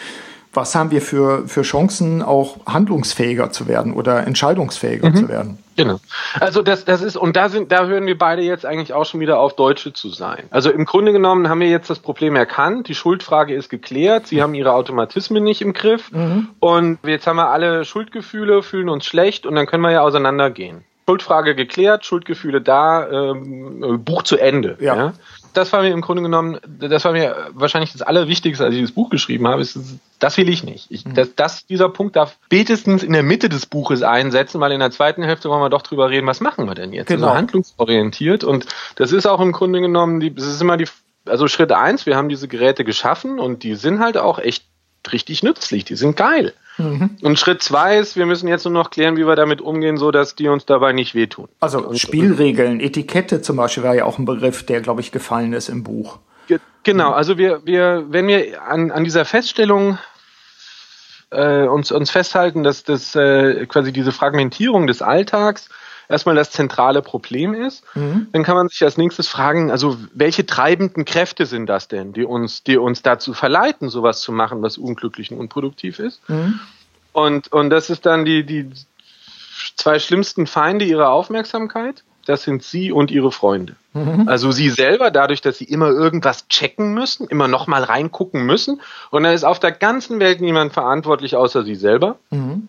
was 0.55 0.75
haben 0.75 0.91
wir 0.91 1.03
für, 1.03 1.47
für 1.49 1.63
Chancen, 1.63 2.23
auch 2.23 2.59
handlungsfähiger 2.67 3.51
zu 3.51 3.69
werden 3.69 3.93
oder 3.93 4.27
entscheidungsfähiger 4.27 5.11
mhm. 5.11 5.17
zu 5.17 5.29
werden? 5.29 5.59
Genau. 5.77 5.99
Also 6.39 6.63
das, 6.63 6.85
das 6.85 7.03
ist, 7.03 7.17
und 7.17 7.37
da 7.37 7.49
sind, 7.49 7.73
da 7.73 7.87
hören 7.87 8.07
wir 8.07 8.17
beide 8.17 8.43
jetzt 8.43 8.65
eigentlich 8.65 8.93
auch 8.93 9.05
schon 9.05 9.21
wieder 9.21 9.39
auf 9.41 9.57
Deutsche 9.57 9.93
zu 9.93 10.11
sein. 10.11 10.45
Also 10.51 10.71
im 10.71 10.85
Grunde 10.85 11.13
genommen 11.13 11.49
haben 11.49 11.61
wir 11.61 11.69
jetzt 11.69 11.91
das 11.91 11.99
Problem 11.99 12.37
erkannt, 12.37 12.89
die 12.89 12.95
Schuldfrage 12.95 13.55
ist 13.55 13.71
geklärt, 13.71 14.27
sie 14.27 14.43
haben 14.43 14.55
ihre 14.55 14.73
Automatismen 14.73 15.43
nicht 15.43 15.63
im 15.63 15.73
Griff 15.73 16.13
mhm. 16.13 16.49
und 16.61 16.99
jetzt 17.05 17.27
haben 17.27 17.37
wir 17.37 17.51
alle 17.51 17.85
Schuldgefühle, 17.85 18.63
fühlen 18.63 18.89
uns 18.89 19.05
schlecht 19.05 19.47
und 19.47 19.57
dann 19.57 19.67
können 19.67 19.83
wir 19.83 19.91
ja 19.91 20.03
auseinandergehen. 20.03 20.85
Schuldfrage 21.07 21.55
geklärt, 21.55 22.07
Schuldgefühle 22.07 22.63
da, 22.63 23.33
ähm, 23.33 24.03
Buch 24.05 24.23
zu 24.23 24.39
Ende. 24.39 24.79
Ja. 24.81 24.97
ja 24.97 25.13
das 25.57 25.73
war 25.73 25.83
mir 25.83 25.91
im 25.91 26.01
Grunde 26.01 26.23
genommen, 26.23 26.59
das 26.67 27.05
war 27.05 27.13
mir 27.13 27.51
wahrscheinlich 27.53 27.93
das 27.93 28.03
Allerwichtigste, 28.03 28.65
als 28.65 28.75
ich 28.75 28.83
das 28.83 28.93
Buch 28.93 29.09
geschrieben 29.09 29.49
habe, 29.49 29.63
ist, 29.63 29.79
das 30.19 30.37
will 30.37 30.49
ich 30.49 30.65
nicht. 30.65 30.91
Ich, 30.91 31.05
mhm. 31.05 31.15
das, 31.15 31.35
das, 31.35 31.67
dieser 31.67 31.89
Punkt 31.89 32.17
darf 32.17 32.37
spätestens 32.45 33.03
in 33.03 33.13
der 33.13 33.23
Mitte 33.23 33.49
des 33.49 33.67
Buches 33.67 34.03
einsetzen, 34.03 34.61
weil 34.61 34.73
in 34.73 34.81
der 34.81 34.91
zweiten 34.91 35.23
Hälfte 35.23 35.49
wollen 35.49 35.63
wir 35.63 35.71
doch 35.71 35.83
drüber 35.83 36.11
reden, 36.11 36.27
was 36.27 36.41
machen 36.41 36.67
wir 36.67 36.75
denn 36.75 36.93
jetzt? 36.93 37.09
Genau. 37.09 37.29
Also 37.29 37.39
handlungsorientiert 37.39 38.45
und 38.45 38.67
das 38.97 39.13
ist 39.13 39.27
auch 39.27 39.41
im 39.41 39.53
Grunde 39.53 39.81
genommen, 39.81 40.21
die, 40.21 40.35
das 40.35 40.47
ist 40.47 40.61
immer 40.61 40.77
die, 40.77 40.89
also 41.27 41.49
Schritt 41.49 41.73
eins, 41.73 42.07
wir 42.07 42.17
haben 42.17 42.29
diese 42.29 42.49
Geräte 42.49 42.85
geschaffen 42.85 43.39
und 43.39 43.63
die 43.63 43.75
sind 43.75 44.01
halt 44.01 44.19
auch 44.19 44.39
echt 44.39 44.65
richtig 45.13 45.43
nützlich, 45.43 45.85
die 45.85 45.97
sind 45.97 46.17
geil. 46.17 46.55
Mhm. 46.79 47.17
Und 47.23 47.39
Schritt 47.39 47.63
zwei 47.63 47.99
ist, 47.99 48.17
wir 48.17 48.27
müssen 48.27 48.49
jetzt 48.49 48.65
nur 48.65 48.73
noch 48.73 48.91
klären, 48.91 49.17
wie 49.17 49.27
wir 49.27 49.37
damit 49.37 49.61
umgehen, 49.61 49.97
so 49.97 50.11
dass 50.11 50.35
die 50.35 50.49
uns 50.49 50.67
dabei 50.67 50.93
nicht 50.93 51.15
wehtun. 51.15 51.49
Also 51.61 51.95
Spielregeln, 51.95 52.81
Etikette 52.81 53.43
zum 53.43 53.57
Beispiel 53.57 53.83
war 53.83 53.95
ja 53.95 54.05
auch 54.05 54.19
ein 54.19 54.25
Begriff, 54.25 54.67
der, 54.67 54.81
glaube 54.81 55.01
ich, 55.01 55.13
gefallen 55.13 55.53
ist 55.53 55.69
im 55.69 55.85
Buch. 55.85 56.19
Genau, 56.85 57.13
also 57.13 57.39
wir, 57.39 57.65
wir, 57.65 58.05
wenn 58.11 58.29
wir 58.29 58.63
an, 58.63 58.91
an 58.91 59.05
dieser 59.05 59.25
Feststellung 59.25 59.99
äh, 61.31 61.67
uns, 61.67 61.91
uns 61.91 62.11
festhalten, 62.11 62.63
dass 62.63 62.85
das 62.85 63.15
äh, 63.15 63.67
quasi 63.67 63.91
diese 63.91 64.13
Fragmentierung 64.13 64.87
des 64.87 65.01
Alltags 65.01 65.71
erstmal 66.15 66.35
das 66.35 66.51
zentrale 66.51 67.03
Problem 67.03 67.55
ist, 67.55 67.85
mhm. 67.95 68.29
dann 68.33 68.43
kann 68.43 68.57
man 68.57 68.69
sich 68.69 68.83
als 68.83 68.97
nächstes 68.97 69.29
fragen, 69.29 69.71
also 69.71 69.99
welche 70.15 70.47
treibenden 70.47 71.05
Kräfte 71.05 71.47
sind 71.47 71.67
das 71.67 71.89
denn, 71.89 72.13
die 72.13 72.25
uns, 72.25 72.63
die 72.63 72.79
uns 72.79 73.03
dazu 73.03 73.35
verleiten, 73.35 73.89
sowas 73.89 74.21
zu 74.21 74.33
machen, 74.33 74.63
was 74.63 74.79
unglücklich 74.79 75.31
und 75.33 75.39
unproduktiv 75.39 75.99
ist? 75.99 76.29
Mhm. 76.29 76.61
Und, 77.13 77.53
und 77.53 77.71
das 77.71 77.91
ist 77.91 78.07
dann 78.07 78.25
die, 78.25 78.45
die 78.45 78.71
zwei 79.77 79.99
schlimmsten 79.99 80.47
Feinde 80.47 80.85
ihrer 80.85 81.11
Aufmerksamkeit 81.11 82.03
das 82.27 82.43
sind 82.43 82.63
sie 82.63 82.93
und 82.93 83.11
ihre 83.11 83.31
Freunde. 83.33 83.77
Mhm. 83.93 84.29
Also 84.29 84.51
sie 84.51 84.71
selber, 84.71 85.11
dadurch, 85.11 85.41
dass 85.41 85.59
sie 85.59 85.65
immer 85.65 85.89
irgendwas 85.89 86.49
checken 86.49 86.95
müssen, 86.95 87.29
immer 87.29 87.49
nochmal 87.49 87.85
reingucken 87.85 88.45
müssen. 88.45 88.81
Und 89.11 89.25
da 89.25 89.33
ist 89.33 89.45
auf 89.45 89.61
der 89.61 89.73
ganzen 89.73 90.21
Welt 90.21 90.41
niemand 90.41 90.73
verantwortlich 90.73 91.37
außer 91.37 91.65
sie 91.65 91.75
selber. 91.75 92.17
Mhm. 92.31 92.69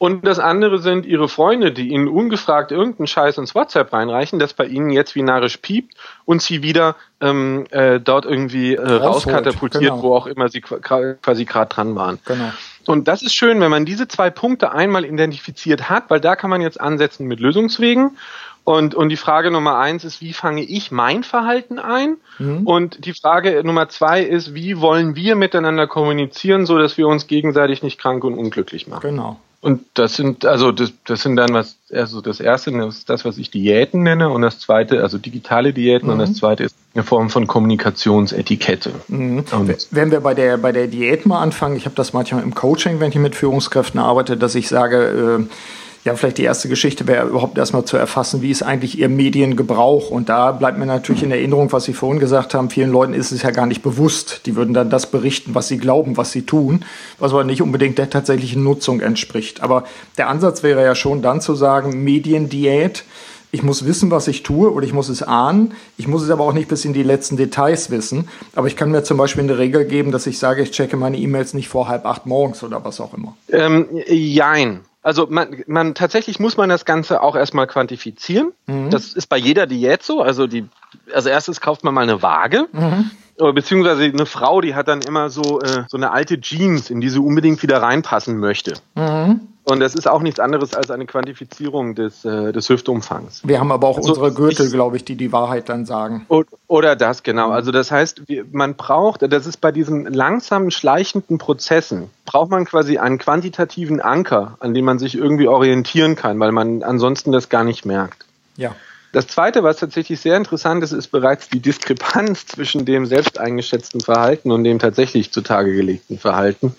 Und 0.00 0.26
das 0.26 0.38
andere 0.38 0.78
sind 0.78 1.04
ihre 1.04 1.28
Freunde, 1.28 1.72
die 1.72 1.90
ihnen 1.90 2.08
ungefragt 2.08 2.72
irgendeinen 2.72 3.06
Scheiß 3.06 3.36
ins 3.36 3.54
WhatsApp 3.54 3.92
reinreichen, 3.92 4.38
das 4.38 4.54
bei 4.54 4.64
ihnen 4.64 4.88
jetzt 4.88 5.14
wie 5.14 5.20
narisch 5.20 5.58
piept 5.58 5.94
und 6.24 6.40
sie 6.40 6.62
wieder 6.62 6.96
ähm, 7.20 7.66
äh, 7.68 8.00
dort 8.00 8.24
irgendwie 8.24 8.76
äh, 8.76 8.80
rauskatapultiert, 8.80 9.82
genau. 9.82 10.02
wo 10.02 10.14
auch 10.14 10.26
immer 10.26 10.48
sie 10.48 10.62
quasi 10.62 11.44
gerade 11.44 11.68
dran 11.68 11.96
waren. 11.96 12.18
Genau. 12.24 12.50
Und 12.86 13.08
das 13.08 13.20
ist 13.20 13.34
schön, 13.34 13.60
wenn 13.60 13.70
man 13.70 13.84
diese 13.84 14.08
zwei 14.08 14.30
Punkte 14.30 14.72
einmal 14.72 15.04
identifiziert 15.04 15.90
hat, 15.90 16.04
weil 16.08 16.18
da 16.18 16.34
kann 16.34 16.48
man 16.48 16.62
jetzt 16.62 16.80
ansetzen 16.80 17.26
mit 17.26 17.38
Lösungswegen 17.38 18.16
und, 18.64 18.94
und 18.94 19.10
die 19.10 19.18
Frage 19.18 19.50
Nummer 19.50 19.76
eins 19.76 20.04
ist, 20.04 20.22
wie 20.22 20.32
fange 20.32 20.62
ich 20.62 20.90
mein 20.90 21.24
Verhalten 21.24 21.78
ein? 21.78 22.16
Mhm. 22.38 22.66
Und 22.66 23.04
die 23.04 23.12
Frage 23.12 23.62
Nummer 23.64 23.90
zwei 23.90 24.22
ist, 24.22 24.54
wie 24.54 24.80
wollen 24.80 25.14
wir 25.14 25.36
miteinander 25.36 25.86
kommunizieren, 25.86 26.64
so 26.64 26.78
dass 26.78 26.96
wir 26.96 27.06
uns 27.06 27.26
gegenseitig 27.26 27.82
nicht 27.82 28.00
krank 28.00 28.24
und 28.24 28.32
unglücklich 28.32 28.86
machen? 28.86 29.02
Genau. 29.02 29.38
Und 29.62 29.82
das 29.92 30.14
sind, 30.14 30.46
also 30.46 30.72
das, 30.72 30.92
das 31.06 31.20
sind 31.22 31.36
dann 31.36 31.52
was, 31.52 31.76
also 31.92 32.22
das 32.22 32.40
erste 32.40 32.70
ist 32.70 33.10
das, 33.10 33.26
was 33.26 33.36
ich 33.36 33.50
Diäten 33.50 34.02
nenne, 34.02 34.30
und 34.30 34.40
das 34.40 34.58
zweite, 34.58 35.02
also 35.02 35.18
digitale 35.18 35.74
Diäten, 35.74 36.06
mhm. 36.06 36.14
und 36.14 36.18
das 36.20 36.34
zweite 36.34 36.64
ist 36.64 36.76
eine 36.94 37.04
Form 37.04 37.28
von 37.28 37.46
Kommunikationsetikette. 37.46 38.92
Mhm. 39.08 39.44
Wenn 39.90 40.10
wir 40.10 40.20
bei 40.20 40.32
der, 40.32 40.56
bei 40.56 40.72
der 40.72 40.86
Diät 40.86 41.26
mal 41.26 41.40
anfangen, 41.40 41.76
ich 41.76 41.84
habe 41.84 41.94
das 41.94 42.14
manchmal 42.14 42.42
im 42.42 42.54
Coaching, 42.54 43.00
wenn 43.00 43.10
ich 43.10 43.16
mit 43.16 43.34
Führungskräften 43.34 44.00
arbeite, 44.00 44.38
dass 44.38 44.54
ich 44.54 44.68
sage, 44.68 45.46
äh, 45.46 45.54
ja, 46.04 46.16
vielleicht 46.16 46.38
die 46.38 46.44
erste 46.44 46.68
Geschichte 46.68 47.06
wäre 47.06 47.28
überhaupt 47.28 47.58
erstmal 47.58 47.84
zu 47.84 47.98
erfassen, 47.98 48.40
wie 48.40 48.50
ist 48.50 48.62
eigentlich 48.62 48.98
Ihr 48.98 49.10
Mediengebrauch? 49.10 50.10
Und 50.10 50.30
da 50.30 50.52
bleibt 50.52 50.78
mir 50.78 50.86
natürlich 50.86 51.22
in 51.22 51.30
Erinnerung, 51.30 51.72
was 51.72 51.84
Sie 51.84 51.92
vorhin 51.92 52.20
gesagt 52.20 52.54
haben, 52.54 52.70
vielen 52.70 52.90
Leuten 52.90 53.12
ist 53.12 53.32
es 53.32 53.42
ja 53.42 53.50
gar 53.50 53.66
nicht 53.66 53.82
bewusst. 53.82 54.42
Die 54.46 54.56
würden 54.56 54.72
dann 54.72 54.88
das 54.88 55.10
berichten, 55.10 55.54
was 55.54 55.68
sie 55.68 55.76
glauben, 55.76 56.16
was 56.16 56.32
sie 56.32 56.42
tun, 56.42 56.84
was 57.18 57.32
aber 57.32 57.44
nicht 57.44 57.60
unbedingt 57.60 57.98
der 57.98 58.08
tatsächlichen 58.08 58.62
Nutzung 58.62 59.00
entspricht. 59.00 59.62
Aber 59.62 59.84
der 60.16 60.28
Ansatz 60.28 60.62
wäre 60.62 60.82
ja 60.82 60.94
schon 60.94 61.20
dann 61.20 61.42
zu 61.42 61.54
sagen, 61.54 62.02
Mediendiät, 62.02 63.04
ich 63.52 63.62
muss 63.62 63.84
wissen, 63.84 64.10
was 64.10 64.28
ich 64.28 64.42
tue 64.42 64.72
oder 64.72 64.86
ich 64.86 64.92
muss 64.92 65.08
es 65.08 65.22
ahnen. 65.22 65.74
Ich 65.98 66.06
muss 66.06 66.22
es 66.22 66.30
aber 66.30 66.44
auch 66.44 66.52
nicht 66.52 66.68
bis 66.68 66.84
in 66.84 66.92
die 66.92 67.02
letzten 67.02 67.36
Details 67.36 67.90
wissen. 67.90 68.28
Aber 68.54 68.68
ich 68.68 68.76
kann 68.76 68.90
mir 68.90 69.02
zum 69.02 69.18
Beispiel 69.18 69.42
eine 69.42 69.58
Regel 69.58 69.84
geben, 69.84 70.12
dass 70.12 70.26
ich 70.26 70.38
sage, 70.38 70.62
ich 70.62 70.70
checke 70.70 70.96
meine 70.96 71.18
E-Mails 71.18 71.52
nicht 71.52 71.68
vor 71.68 71.88
halb 71.88 72.06
acht 72.06 72.26
morgens 72.26 72.62
oder 72.62 72.84
was 72.84 73.00
auch 73.00 73.12
immer. 73.12 73.36
Ähm, 73.50 73.86
jein. 74.06 74.80
Also 75.02 75.26
man, 75.30 75.62
man 75.66 75.94
tatsächlich 75.94 76.38
muss 76.38 76.56
man 76.56 76.68
das 76.68 76.84
Ganze 76.84 77.22
auch 77.22 77.34
erstmal 77.34 77.66
quantifizieren. 77.66 78.52
Mhm. 78.66 78.90
Das 78.90 79.14
ist 79.14 79.28
bei 79.28 79.38
jeder 79.38 79.66
Diät 79.66 80.02
so. 80.02 80.20
Also 80.20 80.46
die, 80.46 80.66
als 81.14 81.26
erstes 81.26 81.60
kauft 81.60 81.84
man 81.84 81.94
mal 81.94 82.02
eine 82.02 82.22
Waage. 82.22 82.66
Mhm. 82.72 83.10
Beziehungsweise 83.54 84.04
eine 84.04 84.26
Frau, 84.26 84.60
die 84.60 84.74
hat 84.74 84.88
dann 84.88 85.00
immer 85.00 85.30
so, 85.30 85.60
äh, 85.60 85.84
so 85.88 85.96
eine 85.96 86.10
alte 86.10 86.40
Jeans, 86.40 86.90
in 86.90 87.00
die 87.00 87.08
sie 87.08 87.20
unbedingt 87.20 87.62
wieder 87.62 87.80
reinpassen 87.80 88.36
möchte. 88.38 88.74
Mhm. 88.94 89.48
Und 89.64 89.80
das 89.80 89.94
ist 89.94 90.08
auch 90.08 90.22
nichts 90.22 90.40
anderes 90.40 90.74
als 90.74 90.90
eine 90.90 91.06
Quantifizierung 91.06 91.94
des, 91.94 92.24
äh, 92.24 92.52
des 92.52 92.68
Hüftumfangs. 92.68 93.42
Wir 93.46 93.60
haben 93.60 93.70
aber 93.70 93.88
auch 93.88 93.98
also 93.98 94.10
unsere 94.10 94.32
Gürtel, 94.32 94.70
glaube 94.70 94.96
ich, 94.96 95.04
die 95.04 95.16
die 95.16 95.32
Wahrheit 95.32 95.68
dann 95.68 95.84
sagen. 95.86 96.26
Oder 96.66 96.96
das, 96.96 97.22
genau. 97.22 97.50
Also 97.50 97.70
das 97.70 97.90
heißt, 97.90 98.22
man 98.52 98.74
braucht, 98.74 99.22
das 99.30 99.46
ist 99.46 99.58
bei 99.58 99.70
diesen 99.70 100.06
langsamen, 100.06 100.70
schleichenden 100.70 101.38
Prozessen, 101.38 102.10
braucht 102.24 102.50
man 102.50 102.64
quasi 102.64 102.98
einen 102.98 103.18
quantitativen 103.18 104.00
Anker, 104.00 104.56
an 104.60 104.72
dem 104.72 104.86
man 104.86 104.98
sich 104.98 105.14
irgendwie 105.14 105.46
orientieren 105.46 106.16
kann, 106.16 106.40
weil 106.40 106.52
man 106.52 106.82
ansonsten 106.82 107.30
das 107.30 107.48
gar 107.48 107.64
nicht 107.64 107.84
merkt. 107.84 108.24
Ja. 108.56 108.74
Das 109.12 109.26
Zweite, 109.26 109.64
was 109.64 109.78
tatsächlich 109.78 110.20
sehr 110.20 110.36
interessant 110.36 110.84
ist, 110.84 110.92
ist 110.92 111.08
bereits 111.08 111.48
die 111.48 111.58
Diskrepanz 111.58 112.46
zwischen 112.46 112.84
dem 112.84 113.06
selbst 113.06 113.40
eingeschätzten 113.40 114.00
Verhalten 114.00 114.52
und 114.52 114.62
dem 114.62 114.78
tatsächlich 114.78 115.32
zutage 115.32 115.74
gelegten 115.74 116.18
Verhalten 116.18 116.76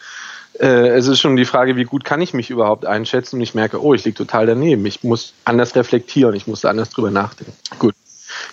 äh, 0.62 0.89
es 0.89 1.08
ist 1.08 1.19
schon 1.19 1.36
die 1.36 1.45
Frage, 1.45 1.76
wie 1.76 1.86
gut 1.86 2.04
kann 2.04 2.21
ich 2.21 2.34
mich 2.34 2.50
überhaupt 2.50 2.86
einschätzen 2.86 3.38
und 3.38 3.41
ich 3.41 3.56
merke, 3.56 3.82
oh, 3.84 3.93
ich 3.93 4.06
liege 4.06 4.17
total 4.17 4.45
daneben. 4.45 4.86
Ich 4.86 5.04
muss 5.04 5.34
anders 5.43 5.76
reflektieren, 5.76 6.36
ich 6.36 6.45
muss 6.47 6.65
anders 6.65 6.89
drüber 6.91 7.10
nachdenken. 7.10 7.54
Gut. 7.80 7.95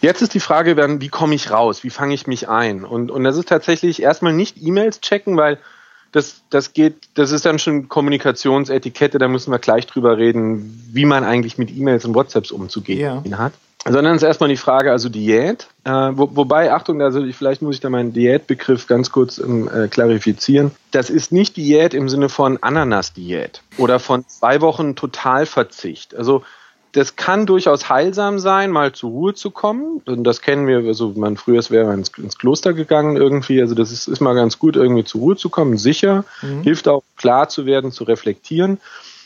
Jetzt 0.00 0.22
ist 0.22 0.34
die 0.34 0.40
Frage, 0.40 0.76
wie 1.00 1.08
komme 1.08 1.34
ich 1.34 1.50
raus? 1.50 1.84
Wie 1.84 1.90
fange 1.90 2.14
ich 2.14 2.26
mich 2.26 2.48
ein? 2.48 2.84
Und, 2.84 3.10
und 3.10 3.24
das 3.24 3.36
ist 3.36 3.48
tatsächlich 3.48 4.02
erstmal 4.02 4.32
nicht 4.32 4.56
E-Mails 4.60 5.00
checken, 5.00 5.36
weil 5.36 5.58
das, 6.10 6.40
das 6.50 6.72
geht, 6.72 6.94
das 7.14 7.30
ist 7.30 7.44
dann 7.44 7.58
schon 7.58 7.88
Kommunikationsetikette, 7.88 9.18
da 9.18 9.28
müssen 9.28 9.52
wir 9.52 9.58
gleich 9.58 9.86
drüber 9.86 10.16
reden, 10.16 10.88
wie 10.92 11.04
man 11.04 11.22
eigentlich 11.22 11.58
mit 11.58 11.70
E-Mails 11.70 12.04
und 12.06 12.14
WhatsApps 12.14 12.50
umzugehen 12.50 13.22
ja. 13.24 13.38
hat 13.38 13.52
sondern 13.92 14.16
es 14.16 14.22
ist 14.22 14.26
erstmal 14.26 14.48
die 14.48 14.56
Frage, 14.56 14.90
also 14.90 15.08
Diät. 15.08 15.68
Äh, 15.84 15.90
wo, 15.90 16.30
wobei, 16.34 16.72
Achtung, 16.72 17.00
also 17.02 17.24
vielleicht 17.32 17.62
muss 17.62 17.76
ich 17.76 17.80
da 17.80 17.90
meinen 17.90 18.12
Diätbegriff 18.12 18.86
ganz 18.86 19.10
kurz 19.10 19.38
ähm, 19.38 19.68
äh, 19.72 19.88
klarifizieren. 19.88 20.72
Das 20.90 21.10
ist 21.10 21.32
nicht 21.32 21.56
Diät 21.56 21.94
im 21.94 22.08
Sinne 22.08 22.28
von 22.28 22.58
Ananas-Diät 22.62 23.62
oder 23.76 23.98
von 23.98 24.26
zwei 24.26 24.60
Wochen 24.60 24.96
Totalverzicht. 24.96 26.14
Also 26.14 26.42
das 26.92 27.16
kann 27.16 27.46
durchaus 27.46 27.88
heilsam 27.88 28.38
sein, 28.38 28.70
mal 28.70 28.92
zur 28.92 29.10
Ruhe 29.10 29.34
zu 29.34 29.50
kommen. 29.50 30.00
Und 30.06 30.24
das 30.24 30.40
kennen 30.40 30.66
wir, 30.66 30.78
also 30.78 31.12
man 31.16 31.36
früher 31.36 31.62
wäre 31.70 31.92
ins, 31.92 32.10
ins 32.16 32.38
Kloster 32.38 32.72
gegangen 32.72 33.16
irgendwie. 33.16 33.60
Also 33.60 33.74
das 33.74 33.92
ist, 33.92 34.08
ist 34.08 34.20
mal 34.20 34.34
ganz 34.34 34.58
gut, 34.58 34.76
irgendwie 34.76 35.04
zur 35.04 35.20
Ruhe 35.20 35.36
zu 35.36 35.50
kommen, 35.50 35.76
sicher, 35.76 36.24
mhm. 36.42 36.62
hilft 36.62 36.88
auch 36.88 37.02
klar 37.16 37.48
zu 37.48 37.66
werden, 37.66 37.92
zu 37.92 38.04
reflektieren. 38.04 38.80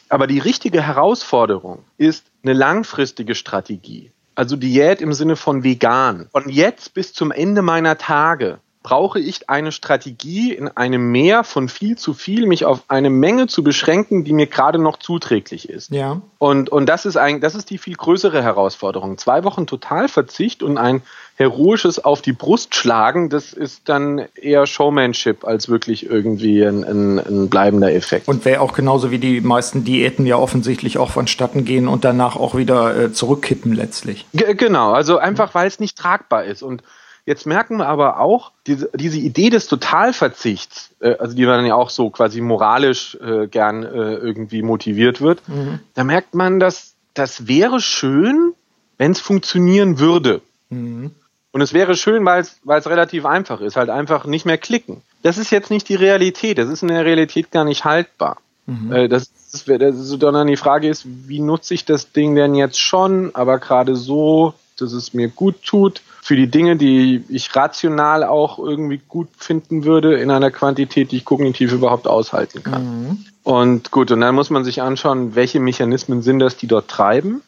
Aber 0.08 0.26
die 0.26 0.40
richtige 0.40 0.82
Herausforderung 0.82 1.84
ist 1.96 2.24
eine 2.42 2.52
langfristige 2.52 3.34
Strategie. 3.34 4.10
Also 4.34 4.56
Diät 4.56 5.00
im 5.02 5.12
Sinne 5.12 5.36
von 5.36 5.62
vegan. 5.62 6.28
Von 6.32 6.48
jetzt 6.48 6.94
bis 6.94 7.12
zum 7.12 7.30
Ende 7.30 7.62
meiner 7.62 7.98
Tage 7.98 8.60
brauche 8.82 9.20
ich 9.20 9.48
eine 9.48 9.72
Strategie, 9.72 10.52
in 10.52 10.68
einem 10.68 11.10
Meer 11.12 11.44
von 11.44 11.68
viel 11.68 11.96
zu 11.96 12.14
viel 12.14 12.46
mich 12.46 12.64
auf 12.64 12.82
eine 12.88 13.10
Menge 13.10 13.46
zu 13.46 13.62
beschränken, 13.62 14.24
die 14.24 14.32
mir 14.32 14.46
gerade 14.46 14.78
noch 14.78 14.98
zuträglich 14.98 15.68
ist. 15.68 15.90
Ja. 15.92 16.20
Und, 16.38 16.70
und 16.70 16.86
das 16.86 17.06
ist 17.06 17.16
ein, 17.16 17.40
das 17.40 17.54
ist 17.54 17.70
die 17.70 17.78
viel 17.78 17.94
größere 17.94 18.42
Herausforderung. 18.42 19.18
Zwei 19.18 19.44
Wochen 19.44 19.66
Totalverzicht 19.66 20.62
und 20.62 20.78
ein 20.78 21.02
heroisches 21.36 22.04
auf 22.04 22.22
die 22.22 22.32
Brust 22.32 22.74
schlagen, 22.74 23.30
das 23.30 23.52
ist 23.52 23.88
dann 23.88 24.26
eher 24.34 24.66
Showmanship 24.66 25.44
als 25.44 25.68
wirklich 25.68 26.08
irgendwie 26.08 26.62
ein, 26.62 26.84
ein, 26.84 27.18
ein 27.18 27.48
bleibender 27.48 27.92
Effekt. 27.92 28.28
Und 28.28 28.44
wäre 28.44 28.60
auch 28.60 28.74
genauso 28.74 29.10
wie 29.10 29.18
die 29.18 29.40
meisten 29.40 29.84
Diäten 29.84 30.26
ja 30.26 30.36
offensichtlich 30.36 30.98
auch 30.98 31.10
vonstatten 31.10 31.64
gehen 31.64 31.88
und 31.88 32.04
danach 32.04 32.36
auch 32.36 32.54
wieder 32.54 32.96
äh, 32.96 33.12
zurückkippen 33.12 33.72
letztlich. 33.72 34.26
G 34.34 34.54
genau, 34.54 34.92
also 34.92 35.18
einfach 35.18 35.54
weil 35.54 35.66
es 35.66 35.80
nicht 35.80 35.96
tragbar 35.96 36.44
ist. 36.44 36.62
Und 36.62 36.82
Jetzt 37.24 37.46
merken 37.46 37.76
wir 37.76 37.86
aber 37.86 38.18
auch, 38.18 38.50
diese, 38.66 38.90
diese 38.94 39.18
Idee 39.18 39.48
des 39.50 39.68
Totalverzichts, 39.68 40.90
äh, 41.00 41.16
also 41.18 41.36
die 41.36 41.44
dann 41.44 41.64
ja 41.64 41.74
auch 41.74 41.90
so 41.90 42.10
quasi 42.10 42.40
moralisch 42.40 43.16
äh, 43.20 43.46
gern 43.46 43.84
äh, 43.84 44.14
irgendwie 44.14 44.62
motiviert 44.62 45.20
wird, 45.20 45.48
mhm. 45.48 45.78
da 45.94 46.02
merkt 46.02 46.34
man, 46.34 46.58
dass 46.58 46.94
das 47.14 47.46
wäre 47.46 47.80
schön, 47.80 48.54
wenn 48.98 49.12
es 49.12 49.20
funktionieren 49.20 49.98
würde. 49.98 50.40
Mhm. 50.70 51.12
Und 51.52 51.60
es 51.60 51.72
wäre 51.74 51.94
schön, 51.96 52.24
weil 52.24 52.40
es 52.40 52.86
relativ 52.86 53.26
einfach 53.26 53.60
ist, 53.60 53.76
halt 53.76 53.90
einfach 53.90 54.24
nicht 54.24 54.46
mehr 54.46 54.58
klicken. 54.58 55.02
Das 55.22 55.38
ist 55.38 55.50
jetzt 55.50 55.70
nicht 55.70 55.88
die 55.88 55.94
Realität, 55.94 56.58
das 56.58 56.68
ist 56.68 56.82
in 56.82 56.88
der 56.88 57.04
Realität 57.04 57.50
gar 57.50 57.64
nicht 57.64 57.84
haltbar. 57.84 58.38
Mhm. 58.66 58.92
Äh, 58.92 59.08
das, 59.08 59.30
das, 59.52 59.64
das, 59.64 59.96
sondern 59.96 60.46
die 60.46 60.56
Frage 60.56 60.88
ist, 60.88 61.04
wie 61.06 61.40
nutze 61.40 61.74
ich 61.74 61.84
das 61.84 62.10
Ding 62.12 62.34
denn 62.34 62.54
jetzt 62.54 62.80
schon, 62.80 63.34
aber 63.34 63.58
gerade 63.58 63.94
so, 63.94 64.54
dass 64.78 64.92
es 64.92 65.14
mir 65.14 65.28
gut 65.28 65.62
tut, 65.62 66.02
für 66.24 66.36
die 66.36 66.46
Dinge, 66.46 66.76
die 66.76 67.24
ich 67.28 67.54
rational 67.56 68.22
auch 68.22 68.60
irgendwie 68.60 69.00
gut 69.08 69.28
finden 69.36 69.82
würde, 69.84 70.14
in 70.14 70.30
einer 70.30 70.52
Quantität, 70.52 71.10
die 71.10 71.16
ich 71.16 71.24
kognitiv 71.24 71.72
überhaupt 71.72 72.06
aushalten 72.06 72.62
kann. 72.62 72.84
Mhm. 72.84 73.24
Und 73.42 73.90
gut, 73.90 74.12
und 74.12 74.20
dann 74.20 74.32
muss 74.36 74.48
man 74.48 74.62
sich 74.62 74.80
anschauen, 74.80 75.34
welche 75.34 75.58
Mechanismen 75.58 76.22
sind 76.22 76.38
das, 76.38 76.56
die 76.56 76.68
dort 76.68 76.86
treiben 76.86 77.42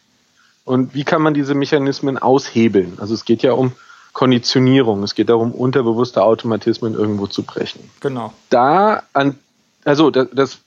und 0.65 0.93
wie 0.93 1.05
kann 1.05 1.23
man 1.23 1.35
diese 1.35 1.55
Mechanismen 1.55 2.19
aushebeln. 2.19 2.99
Also 3.01 3.15
es 3.15 3.25
geht 3.25 3.43
ja 3.43 3.53
um 3.53 3.73
Konditionierung. 4.13 5.05
Es 5.05 5.15
geht 5.15 5.29
darum, 5.29 5.53
unterbewusste 5.53 6.25
Automatismen 6.25 6.95
irgendwo 6.95 7.29
zu 7.29 7.45
brechen. 7.45 7.89
Genau. 8.01 8.33
Da 8.51 9.05
an 9.13 9.39
Also 9.85 10.11
das, 10.11 10.29
das 10.33 10.59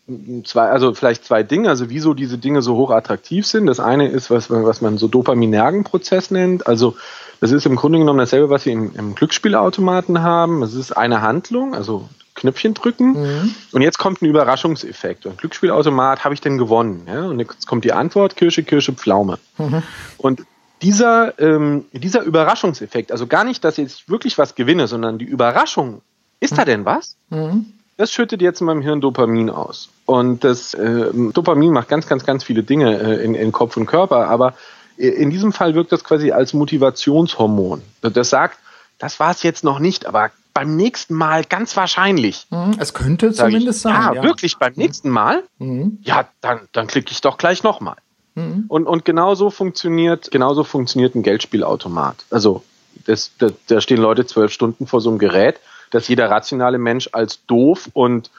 zwei, 0.45 0.69
also 0.69 0.93
vielleicht 0.93 1.25
zwei 1.25 1.43
Dinge, 1.43 1.67
also 1.67 1.89
wieso 1.89 2.13
diese 2.13 2.37
Dinge 2.37 2.61
so 2.61 2.75
hoch 2.75 2.91
attraktiv 2.91 3.45
sind. 3.45 3.65
Das 3.65 3.81
eine 3.81 4.07
ist, 4.07 4.29
was, 4.29 4.49
was 4.49 4.79
man 4.79 4.97
so 4.97 5.09
dopaminergen 5.09 5.83
Prozess 5.83 6.31
nennt. 6.31 6.67
Also 6.67 6.95
das 7.39 7.51
ist 7.51 7.65
im 7.65 7.75
Grunde 7.75 7.99
genommen 7.99 8.19
dasselbe, 8.19 8.49
was 8.49 8.65
wir 8.65 8.73
im, 8.73 8.93
im 8.95 9.15
Glücksspielautomaten 9.15 10.21
haben. 10.21 10.63
Es 10.63 10.73
ist 10.73 10.91
eine 10.91 11.21
Handlung, 11.21 11.75
also 11.75 12.07
Knöpfchen 12.37 12.73
drücken 12.73 13.13
mhm. 13.13 13.55
und 13.71 13.81
jetzt 13.81 13.97
kommt 13.97 14.21
ein 14.21 14.25
Überraschungseffekt. 14.25 15.25
Und 15.25 15.39
Glücksspielautomat 15.39 16.23
habe 16.23 16.33
ich 16.33 16.41
denn 16.41 16.57
gewonnen? 16.57 17.07
Ja? 17.07 17.25
Und 17.25 17.39
jetzt 17.39 17.67
kommt 17.67 17.83
die 17.83 17.93
Antwort 17.93 18.35
Kirsche, 18.35 18.63
Kirsche, 18.63 18.93
Pflaume. 18.93 19.39
Mhm. 19.57 19.83
Und 20.17 20.43
dieser, 20.81 21.39
ähm, 21.39 21.85
dieser 21.91 22.21
Überraschungseffekt, 22.21 23.11
also 23.11 23.25
gar 23.25 23.43
nicht, 23.43 23.63
dass 23.63 23.77
ich 23.79 24.07
wirklich 24.07 24.37
was 24.37 24.53
gewinne, 24.55 24.87
sondern 24.87 25.17
die 25.17 25.25
Überraschung, 25.25 26.01
ist 26.39 26.53
mhm. 26.53 26.57
da 26.57 26.65
denn 26.65 26.85
was? 26.85 27.17
Mhm. 27.29 27.73
Das 27.97 28.11
schüttet 28.11 28.43
jetzt 28.43 28.61
in 28.61 28.67
meinem 28.67 28.83
Hirn 28.83 29.01
Dopamin 29.01 29.49
aus. 29.49 29.89
Und 30.05 30.43
das 30.43 30.75
äh, 30.75 31.09
Dopamin 31.33 31.71
macht 31.71 31.89
ganz, 31.89 32.07
ganz, 32.07 32.23
ganz 32.23 32.43
viele 32.43 32.61
Dinge 32.61 32.99
äh, 32.99 33.23
in, 33.25 33.33
in 33.33 33.51
Kopf 33.51 33.75
und 33.75 33.87
Körper, 33.87 34.27
aber 34.27 34.53
in 34.97 35.29
diesem 35.29 35.53
Fall 35.53 35.75
wirkt 35.75 35.91
das 35.91 36.03
quasi 36.03 36.31
als 36.31 36.53
Motivationshormon. 36.53 37.81
Das 38.01 38.29
sagt, 38.29 38.57
das 38.97 39.19
war 39.19 39.31
es 39.31 39.43
jetzt 39.43 39.63
noch 39.63 39.79
nicht, 39.79 40.05
aber 40.05 40.31
beim 40.53 40.75
nächsten 40.75 41.13
Mal 41.13 41.43
ganz 41.45 41.77
wahrscheinlich. 41.77 42.47
Mhm. 42.49 42.75
Es 42.79 42.95
könnte 42.95 43.31
zumindest 43.31 43.77
ich, 43.77 43.83
sein. 43.83 43.93
Ja, 43.93 44.13
ja, 44.15 44.23
wirklich 44.23 44.57
beim 44.57 44.73
nächsten 44.75 45.09
Mal? 45.09 45.43
Mhm. 45.59 45.99
Ja, 46.01 46.27
dann, 46.41 46.61
dann 46.71 46.87
klicke 46.87 47.11
ich 47.11 47.21
doch 47.21 47.37
gleich 47.37 47.61
nochmal. 47.61 47.97
Mhm. 48.33 48.65
Und, 48.67 48.87
und 48.87 49.05
genauso 49.05 49.51
funktioniert, 49.51 50.31
genauso 50.31 50.63
funktioniert 50.63 51.13
ein 51.13 51.21
Geldspielautomat. 51.21 52.25
Also, 52.31 52.63
das, 53.05 53.31
das, 53.37 53.53
da 53.67 53.81
stehen 53.81 54.01
Leute 54.01 54.25
zwölf 54.25 54.51
Stunden 54.51 54.87
vor 54.87 54.99
so 54.99 55.09
einem 55.09 55.19
Gerät, 55.19 55.59
das 55.91 56.07
jeder 56.07 56.29
rationale 56.29 56.79
Mensch 56.79 57.09
als 57.11 57.45
doof 57.45 57.89
und 57.93 58.31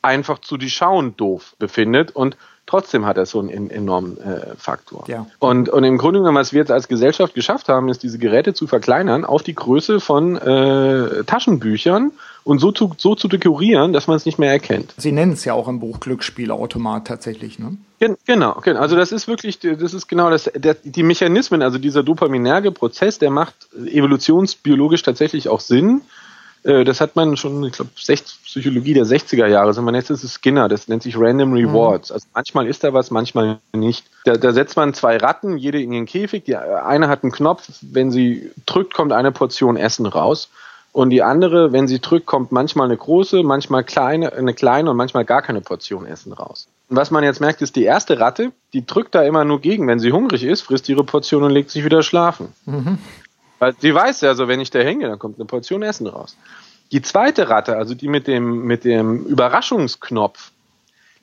einfach 0.00 0.38
zu 0.38 0.56
die 0.56 0.70
Schauen 0.70 1.14
doof 1.16 1.54
befindet 1.58 2.10
und 2.16 2.38
trotzdem 2.66 3.06
hat 3.06 3.16
er 3.16 3.26
so 3.26 3.38
einen 3.38 3.70
enormen 3.70 4.18
äh, 4.18 4.54
Faktor. 4.56 5.04
Ja. 5.08 5.26
Und, 5.38 5.68
und 5.68 5.84
im 5.84 5.98
Grunde 5.98 6.20
genommen, 6.20 6.36
was 6.36 6.52
wir 6.52 6.60
jetzt 6.60 6.72
als 6.72 6.88
Gesellschaft 6.88 7.34
geschafft 7.34 7.68
haben, 7.68 7.88
ist 7.88 8.02
diese 8.02 8.18
Geräte 8.18 8.54
zu 8.54 8.66
verkleinern 8.66 9.24
auf 9.24 9.42
die 9.42 9.54
Größe 9.54 10.00
von 10.00 10.36
äh, 10.36 11.24
Taschenbüchern 11.24 12.12
und 12.44 12.60
so 12.60 12.70
zu, 12.72 12.92
so 12.96 13.14
zu 13.14 13.28
dekorieren, 13.28 13.92
dass 13.92 14.06
man 14.06 14.16
es 14.16 14.24
nicht 14.24 14.38
mehr 14.38 14.50
erkennt. 14.50 14.94
Sie 14.96 15.12
nennen 15.12 15.32
es 15.32 15.44
ja 15.44 15.54
auch 15.54 15.68
im 15.68 15.80
Buch 15.80 16.00
Glücksspielautomat 16.00 17.06
tatsächlich, 17.06 17.58
ne? 17.58 17.76
Genau, 17.98 18.60
genau. 18.62 18.80
Also 18.80 18.94
das 18.94 19.10
ist 19.10 19.26
wirklich, 19.26 19.58
das 19.58 19.94
ist 19.94 20.06
genau 20.06 20.28
das, 20.30 20.50
der, 20.54 20.74
die 20.74 21.02
Mechanismen, 21.02 21.62
also 21.62 21.78
dieser 21.78 22.02
dopaminerge 22.02 22.70
Prozess, 22.70 23.18
der 23.18 23.30
macht 23.30 23.54
evolutionsbiologisch 23.74 25.02
tatsächlich 25.02 25.48
auch 25.48 25.60
Sinn. 25.60 26.02
Äh, 26.66 26.84
das 26.84 27.00
hat 27.00 27.16
man 27.16 27.36
schon, 27.36 27.62
ich 27.64 27.72
glaube, 27.72 27.90
Psychologie 27.94 28.94
der 28.94 29.06
60er 29.06 29.46
Jahre, 29.46 29.68
also 29.68 29.82
man 29.82 29.92
nennt 29.92 30.10
es 30.10 30.34
Skinner, 30.34 30.68
das 30.68 30.88
nennt 30.88 31.02
sich 31.02 31.16
Random 31.16 31.52
Rewards. 31.52 32.10
Mhm. 32.10 32.14
Also 32.14 32.26
manchmal 32.34 32.66
ist 32.66 32.82
da 32.84 32.92
was, 32.92 33.10
manchmal 33.10 33.58
nicht. 33.72 34.04
Da, 34.24 34.36
da 34.36 34.52
setzt 34.52 34.76
man 34.76 34.92
zwei 34.92 35.16
Ratten, 35.16 35.56
jede 35.56 35.80
in 35.80 35.92
ihren 35.92 36.06
Käfig, 36.06 36.44
die 36.44 36.56
eine 36.56 37.08
hat 37.08 37.22
einen 37.22 37.32
Knopf, 37.32 37.68
wenn 37.80 38.10
sie 38.10 38.50
drückt, 38.66 38.94
kommt 38.94 39.12
eine 39.12 39.32
Portion 39.32 39.76
Essen 39.76 40.06
raus. 40.06 40.50
Und 40.92 41.10
die 41.10 41.22
andere, 41.22 41.72
wenn 41.72 41.86
sie 41.86 42.00
drückt, 42.00 42.24
kommt 42.24 42.52
manchmal 42.52 42.86
eine 42.86 42.96
große, 42.96 43.42
manchmal 43.42 43.84
kleine, 43.84 44.32
eine 44.32 44.54
kleine 44.54 44.90
und 44.90 44.96
manchmal 44.96 45.26
gar 45.26 45.42
keine 45.42 45.60
Portion 45.60 46.06
Essen 46.06 46.32
raus. 46.32 46.68
Und 46.88 46.96
was 46.96 47.10
man 47.10 47.22
jetzt 47.22 47.38
merkt, 47.38 47.60
ist 47.60 47.76
die 47.76 47.84
erste 47.84 48.18
Ratte, 48.18 48.50
die 48.72 48.86
drückt 48.86 49.14
da 49.14 49.22
immer 49.22 49.44
nur 49.44 49.60
gegen. 49.60 49.86
Wenn 49.88 49.98
sie 49.98 50.12
hungrig 50.12 50.42
ist, 50.42 50.62
frisst 50.62 50.88
ihre 50.88 51.04
Portion 51.04 51.42
und 51.42 51.50
legt 51.50 51.70
sich 51.70 51.84
wieder 51.84 52.02
schlafen. 52.02 52.54
Mhm. 52.64 52.98
Weil 53.58 53.74
sie 53.78 53.94
weiß 53.94 54.20
ja, 54.20 54.34
so 54.34 54.48
wenn 54.48 54.60
ich 54.60 54.70
da 54.70 54.80
hänge, 54.80 55.08
dann 55.08 55.18
kommt 55.18 55.38
eine 55.38 55.46
Portion 55.46 55.82
Essen 55.82 56.06
raus. 56.06 56.36
Die 56.92 57.02
zweite 57.02 57.48
Ratte, 57.48 57.76
also 57.76 57.94
die 57.94 58.08
mit 58.08 58.26
dem, 58.26 58.64
mit 58.64 58.84
dem 58.84 59.24
Überraschungsknopf, 59.24 60.52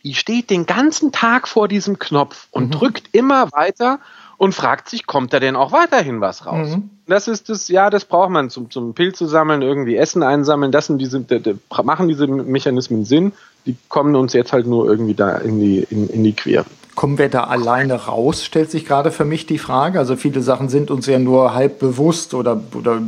die 0.03 0.15
steht 0.15 0.49
den 0.49 0.65
ganzen 0.65 1.11
Tag 1.11 1.47
vor 1.47 1.67
diesem 1.67 1.99
Knopf 1.99 2.47
und 2.51 2.65
mhm. 2.65 2.71
drückt 2.71 3.09
immer 3.13 3.51
weiter 3.53 3.99
und 4.37 4.53
fragt 4.53 4.89
sich, 4.89 5.05
kommt 5.05 5.31
da 5.31 5.39
denn 5.39 5.55
auch 5.55 5.71
weiterhin 5.71 6.19
was 6.19 6.45
raus? 6.45 6.75
Mhm. 6.75 6.89
Das 7.07 7.29
ist 7.29 7.47
das, 7.47 7.69
ja, 7.69 7.89
das 7.89 8.03
braucht 8.03 8.29
man 8.29 8.49
zum, 8.49 8.69
zum 8.69 8.93
Pilze 8.93 9.27
sammeln, 9.27 9.61
irgendwie 9.61 9.95
Essen 9.95 10.23
einsammeln, 10.23 10.71
das 10.73 10.87
sind 10.87 10.97
diese, 10.99 11.21
de, 11.21 11.39
de, 11.39 11.55
machen 11.83 12.09
diese 12.09 12.27
Mechanismen 12.27 13.05
Sinn, 13.05 13.31
die 13.65 13.77
kommen 13.87 14.15
uns 14.15 14.33
jetzt 14.33 14.51
halt 14.51 14.67
nur 14.67 14.89
irgendwie 14.89 15.13
da 15.13 15.37
in 15.37 15.61
die, 15.61 15.87
in, 15.89 16.09
in 16.09 16.23
die 16.23 16.33
Quere. 16.33 16.65
Kommen 16.95 17.17
wir 17.17 17.27
da 17.27 17.45
alleine 17.45 17.95
raus, 18.05 18.45
stellt 18.45 18.69
sich 18.69 18.85
gerade 18.85 19.11
für 19.11 19.25
mich 19.25 19.47
die 19.47 19.57
Frage. 19.57 19.97
Also 19.97 20.15
viele 20.15 20.41
Sachen 20.41 20.69
sind 20.69 20.91
uns 20.91 21.07
ja 21.07 21.17
nur 21.17 21.55
halb 21.55 21.79
bewusst 21.79 22.35
oder, 22.35 22.61
oder 22.75 23.01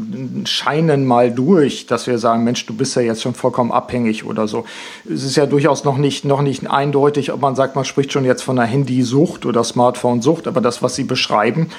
scheinen 0.45 1.05
mal 1.05 1.31
durch, 1.31 1.85
dass 1.85 2.07
wir 2.07 2.17
sagen, 2.17 2.43
Mensch, 2.43 2.65
du 2.65 2.73
bist 2.75 2.95
ja 2.95 3.03
jetzt 3.03 3.21
schon 3.21 3.35
vollkommen 3.35 3.71
abhängig 3.71 4.25
oder 4.25 4.47
so. 4.47 4.65
Es 5.07 5.23
ist 5.23 5.35
ja 5.35 5.45
durchaus 5.45 5.83
noch 5.83 5.97
nicht, 5.97 6.25
noch 6.25 6.41
nicht 6.41 6.67
eindeutig, 6.67 7.31
ob 7.31 7.41
man 7.41 7.55
sagt, 7.55 7.75
man 7.75 7.85
spricht 7.85 8.11
schon 8.11 8.25
jetzt 8.25 8.41
von 8.41 8.57
einer 8.57 8.67
Handysucht 8.67 9.45
oder 9.45 9.63
Smartphone-Sucht, 9.63 10.47
aber 10.47 10.61
das, 10.61 10.81
was 10.81 10.95
Sie 10.95 11.03
beschreiben, 11.03 11.69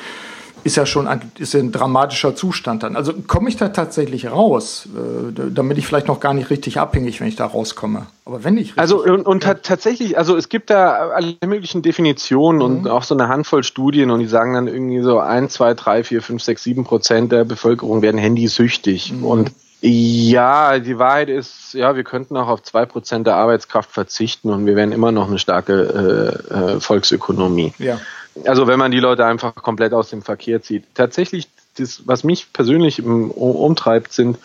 ist 0.67 0.77
ja 0.77 0.85
schon 0.85 1.07
ein, 1.07 1.33
ist 1.39 1.55
ein 1.55 1.71
dramatischer 1.71 2.35
Zustand 2.35 2.83
dann. 2.83 2.97
Also 2.97 3.13
komme 3.27 3.49
ich 3.49 3.57
da 3.57 3.69
tatsächlich 3.69 4.31
raus, 4.31 4.89
äh, 4.95 5.51
damit 5.51 5.79
ich 5.79 5.87
vielleicht 5.87 6.09
noch 6.09 6.19
gar 6.19 6.35
nicht 6.35 6.51
richtig 6.51 6.81
abhängig, 6.81 7.21
wenn 7.21 7.29
ich 7.29 7.37
da 7.37 7.47
rauskomme. 7.47 8.07
Aber 8.25 8.43
wenn 8.43 8.59
ich 8.59 8.73
also 8.77 9.05
und, 9.05 9.25
und 9.25 9.45
tatsächlich, 9.45 10.19
also 10.19 10.37
es 10.37 10.49
gibt 10.49 10.71
da 10.71 11.11
alle 11.11 11.37
möglichen 11.47 11.83
Definitionen 11.83 12.59
mhm. 12.59 12.65
und 12.65 12.89
auch 12.89 13.05
so 13.05 13.15
eine 13.15 13.29
Handvoll 13.29 13.63
Studien 13.63 14.11
und 14.11 14.19
die 14.19 14.27
sagen 14.27 14.55
dann 14.55 14.67
irgendwie 14.67 15.01
so 15.03 15.21
ein, 15.21 15.49
zwei, 15.49 15.75
drei, 15.75 16.03
vier, 16.03 16.21
fünf, 16.21 16.43
sechs, 16.43 16.65
sieben 16.65 16.83
Prozent 16.83 17.31
der 17.31 17.45
Bevölkerung 17.45 18.03
werden 18.03 18.19
handysüchtig 18.19 19.13
mhm. 19.13 19.25
und 19.25 19.53
ja, 19.83 20.79
die 20.79 20.99
Wahrheit 20.99 21.29
ist, 21.29 21.75
ja, 21.75 21.95
wir 21.95 22.03
könnten 22.03 22.37
auch 22.37 22.49
auf 22.49 22.63
zwei 22.63 22.87
Prozent 22.87 23.27
der 23.27 23.37
Arbeitskraft 23.37 23.91
verzichten 23.91 24.51
und 24.51 24.67
wir 24.67 24.75
wären 24.75 24.91
immer 24.91 25.13
noch 25.13 25.29
eine 25.29 25.39
starke 25.39 26.43
äh, 26.51 26.55
äh, 26.55 26.81
Volksökonomie. 26.81 27.73
Ja 27.79 28.01
also 28.45 28.67
wenn 28.67 28.79
man 28.79 28.91
die 28.91 29.01
Leute 29.01 29.25
einfach 29.25 29.55
komplett 29.55 29.93
aus 29.93 30.11
dem 30.11 30.23
Verkehr 30.23 30.63
zieht. 30.63 30.85
Tatsächlich, 30.95 31.49
das, 31.79 32.03
was 32.07 32.25
mich 32.25 32.53
persönlich 32.53 33.03
umtreibt, 33.03 34.13
sind 34.13 34.39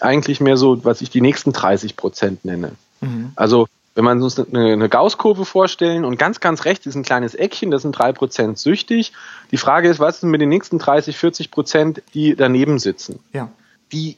eigentlich 0.00 0.40
mehr 0.40 0.56
so, 0.56 0.84
was 0.84 1.00
ich 1.00 1.10
die 1.10 1.20
nächsten 1.20 1.52
30 1.52 1.96
Prozent 1.96 2.44
nenne. 2.44 2.72
Mhm. 3.00 3.32
Also 3.36 3.66
wenn 3.94 4.04
man 4.04 4.22
uns 4.22 4.38
eine, 4.38 4.72
eine 4.72 4.88
Gaußkurve 4.88 5.44
vorstellen 5.44 6.04
und 6.04 6.18
ganz, 6.18 6.38
ganz 6.38 6.64
rechts 6.64 6.86
ist 6.86 6.94
ein 6.94 7.02
kleines 7.02 7.34
Eckchen, 7.34 7.72
das 7.72 7.82
sind 7.82 7.98
drei 7.98 8.12
Prozent 8.12 8.58
süchtig. 8.58 9.12
Die 9.50 9.56
Frage 9.56 9.88
ist, 9.88 9.98
was 9.98 10.18
ist 10.18 10.22
mit 10.22 10.40
den 10.40 10.48
nächsten 10.48 10.78
30, 10.78 11.16
40 11.16 11.50
Prozent, 11.50 12.02
die 12.14 12.36
daneben 12.36 12.78
sitzen? 12.78 13.18
Ja. 13.32 13.50
Die 13.90 14.16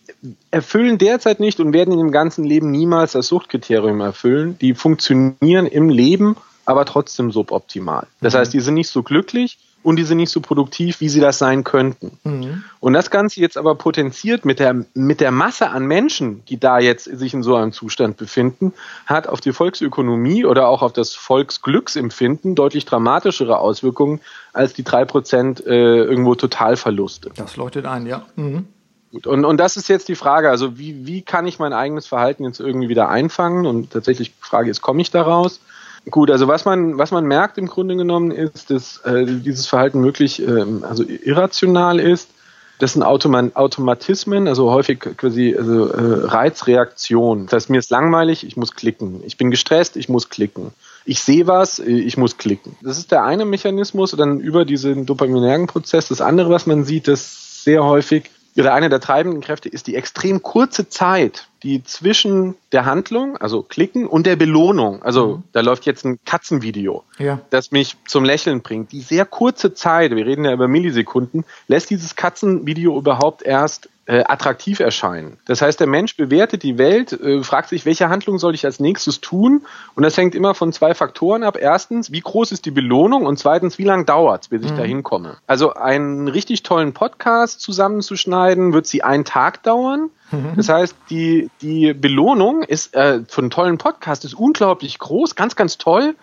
erfüllen 0.50 0.98
derzeit 0.98 1.40
nicht 1.40 1.60
und 1.60 1.72
werden 1.72 1.92
in 1.92 1.98
dem 1.98 2.10
ganzen 2.10 2.44
Leben 2.44 2.70
niemals 2.70 3.12
das 3.12 3.28
Suchtkriterium 3.28 4.00
erfüllen. 4.00 4.58
Die 4.58 4.74
funktionieren 4.74 5.64
im 5.66 5.88
Leben 5.88 6.36
aber 6.70 6.84
trotzdem 6.84 7.30
suboptimal. 7.30 8.06
Das 8.20 8.34
mhm. 8.34 8.38
heißt, 8.38 8.54
die 8.54 8.60
sind 8.60 8.74
nicht 8.74 8.88
so 8.88 9.02
glücklich 9.02 9.58
und 9.82 9.96
die 9.96 10.04
sind 10.04 10.18
nicht 10.18 10.30
so 10.30 10.40
produktiv, 10.40 11.00
wie 11.00 11.08
sie 11.08 11.20
das 11.20 11.38
sein 11.38 11.64
könnten. 11.64 12.18
Mhm. 12.24 12.64
Und 12.80 12.92
das 12.92 13.10
Ganze 13.10 13.40
jetzt 13.40 13.56
aber 13.56 13.74
potenziert 13.74 14.44
mit 14.44 14.58
der, 14.58 14.84
mit 14.94 15.20
der 15.20 15.30
Masse 15.30 15.70
an 15.70 15.86
Menschen, 15.86 16.44
die 16.46 16.58
da 16.58 16.78
jetzt 16.78 17.04
sich 17.04 17.32
in 17.32 17.42
so 17.42 17.56
einem 17.56 17.72
Zustand 17.72 18.16
befinden, 18.16 18.74
hat 19.06 19.26
auf 19.26 19.40
die 19.40 19.52
Volksökonomie 19.52 20.44
oder 20.44 20.68
auch 20.68 20.82
auf 20.82 20.92
das 20.92 21.14
Volksglücksempfinden 21.14 22.54
deutlich 22.54 22.84
dramatischere 22.84 23.58
Auswirkungen 23.58 24.20
als 24.52 24.74
die 24.74 24.84
drei 24.84 25.04
Prozent 25.04 25.64
äh, 25.66 26.04
irgendwo 26.04 26.34
Totalverluste. 26.34 27.30
Das 27.36 27.56
leuchtet 27.56 27.86
ein, 27.86 28.06
ja. 28.06 28.26
Mhm. 28.36 28.66
Gut, 29.12 29.26
und, 29.26 29.44
und 29.44 29.56
das 29.56 29.76
ist 29.76 29.88
jetzt 29.88 30.08
die 30.08 30.14
Frage, 30.14 30.50
also 30.50 30.78
wie, 30.78 31.04
wie 31.06 31.22
kann 31.22 31.46
ich 31.46 31.58
mein 31.58 31.72
eigenes 31.72 32.06
Verhalten 32.06 32.44
jetzt 32.44 32.60
irgendwie 32.60 32.88
wieder 32.88 33.08
einfangen? 33.08 33.66
Und 33.66 33.92
tatsächlich 33.92 34.28
die 34.28 34.44
Frage 34.44 34.70
ist, 34.70 34.82
komme 34.82 35.02
ich 35.02 35.10
daraus? 35.10 35.60
Gut, 36.08 36.30
also 36.30 36.48
was 36.48 36.64
man, 36.64 36.98
was 36.98 37.10
man 37.10 37.26
merkt 37.26 37.58
im 37.58 37.66
Grunde 37.66 37.96
genommen 37.96 38.30
ist, 38.30 38.70
dass 38.70 38.98
äh, 39.04 39.26
dieses 39.26 39.66
Verhalten 39.66 40.00
möglich 40.00 40.40
ähm, 40.40 40.84
also 40.88 41.04
irrational 41.04 42.00
ist. 42.00 42.30
Das 42.78 42.94
sind 42.94 43.02
Automa 43.02 43.50
Automatismen, 43.52 44.48
also 44.48 44.70
häufig 44.70 45.00
quasi 45.00 45.54
also, 45.54 45.88
äh, 45.88 46.26
Reizreaktion. 46.26 47.44
Das 47.44 47.52
heißt, 47.52 47.70
mir 47.70 47.78
ist 47.78 47.90
langweilig, 47.90 48.46
ich 48.46 48.56
muss 48.56 48.74
klicken. 48.74 49.20
Ich 49.26 49.36
bin 49.36 49.50
gestresst, 49.50 49.96
ich 49.96 50.08
muss 50.08 50.30
klicken. 50.30 50.72
Ich 51.04 51.20
sehe 51.20 51.46
was, 51.46 51.78
ich 51.78 52.16
muss 52.16 52.38
klicken. 52.38 52.76
Das 52.82 52.96
ist 52.96 53.12
der 53.12 53.24
eine 53.24 53.44
Mechanismus, 53.44 54.12
dann 54.12 54.40
über 54.40 54.64
diesen 54.64 55.04
dopaminergen 55.04 55.66
Prozess. 55.66 56.08
Das 56.08 56.22
andere, 56.22 56.48
was 56.48 56.64
man 56.64 56.84
sieht, 56.84 57.06
ist 57.08 57.64
sehr 57.64 57.84
häufig 57.84 58.30
oder 58.56 58.74
eine 58.74 58.88
der 58.88 59.00
treibenden 59.00 59.40
Kräfte 59.40 59.68
ist 59.68 59.86
die 59.86 59.94
extrem 59.94 60.42
kurze 60.42 60.88
Zeit, 60.88 61.48
die 61.62 61.84
zwischen 61.84 62.56
der 62.72 62.84
Handlung, 62.84 63.36
also 63.36 63.62
klicken, 63.62 64.06
und 64.06 64.26
der 64.26 64.36
Belohnung, 64.36 65.02
also 65.02 65.36
mhm. 65.36 65.42
da 65.52 65.60
läuft 65.60 65.86
jetzt 65.86 66.04
ein 66.04 66.18
Katzenvideo, 66.24 67.04
ja. 67.18 67.40
das 67.50 67.70
mich 67.70 67.96
zum 68.06 68.24
Lächeln 68.24 68.62
bringt. 68.62 68.92
Die 68.92 69.00
sehr 69.00 69.24
kurze 69.24 69.74
Zeit, 69.74 70.14
wir 70.14 70.26
reden 70.26 70.44
ja 70.44 70.52
über 70.52 70.68
Millisekunden, 70.68 71.44
lässt 71.68 71.90
dieses 71.90 72.16
Katzenvideo 72.16 72.98
überhaupt 72.98 73.42
erst 73.42 73.88
äh, 74.10 74.24
attraktiv 74.26 74.80
erscheinen. 74.80 75.38
Das 75.46 75.62
heißt, 75.62 75.78
der 75.78 75.86
Mensch 75.86 76.16
bewertet 76.16 76.64
die 76.64 76.78
Welt, 76.78 77.12
äh, 77.12 77.44
fragt 77.44 77.68
sich, 77.68 77.86
welche 77.86 78.08
Handlung 78.08 78.40
soll 78.40 78.56
ich 78.56 78.64
als 78.64 78.80
nächstes 78.80 79.20
tun? 79.20 79.64
Und 79.94 80.02
das 80.02 80.16
hängt 80.16 80.34
immer 80.34 80.54
von 80.54 80.72
zwei 80.72 80.94
Faktoren 80.94 81.44
ab. 81.44 81.56
Erstens, 81.56 82.10
wie 82.10 82.18
groß 82.18 82.50
ist 82.50 82.64
die 82.64 82.72
Belohnung? 82.72 83.24
Und 83.24 83.38
zweitens, 83.38 83.78
wie 83.78 83.84
lange 83.84 84.06
dauert 84.06 84.42
es, 84.42 84.48
bis 84.48 84.64
ich 84.64 84.72
mhm. 84.72 84.76
da 84.76 84.82
hinkomme? 84.82 85.36
Also 85.46 85.74
einen 85.74 86.26
richtig 86.26 86.64
tollen 86.64 86.92
Podcast 86.92 87.60
zusammenzuschneiden, 87.60 88.72
wird 88.72 88.88
sie 88.88 89.04
einen 89.04 89.24
Tag 89.24 89.62
dauern. 89.62 90.10
Mhm. 90.32 90.54
Das 90.56 90.68
heißt, 90.68 90.96
die, 91.08 91.48
die 91.62 91.94
Belohnung 91.94 92.64
ist 92.64 92.96
äh, 92.96 93.20
für 93.28 93.42
einen 93.42 93.50
tollen 93.50 93.78
Podcast 93.78 94.24
ist 94.24 94.34
unglaublich 94.34 94.98
groß, 94.98 95.36
ganz, 95.36 95.54
ganz 95.54 95.78
toll, 95.78 96.16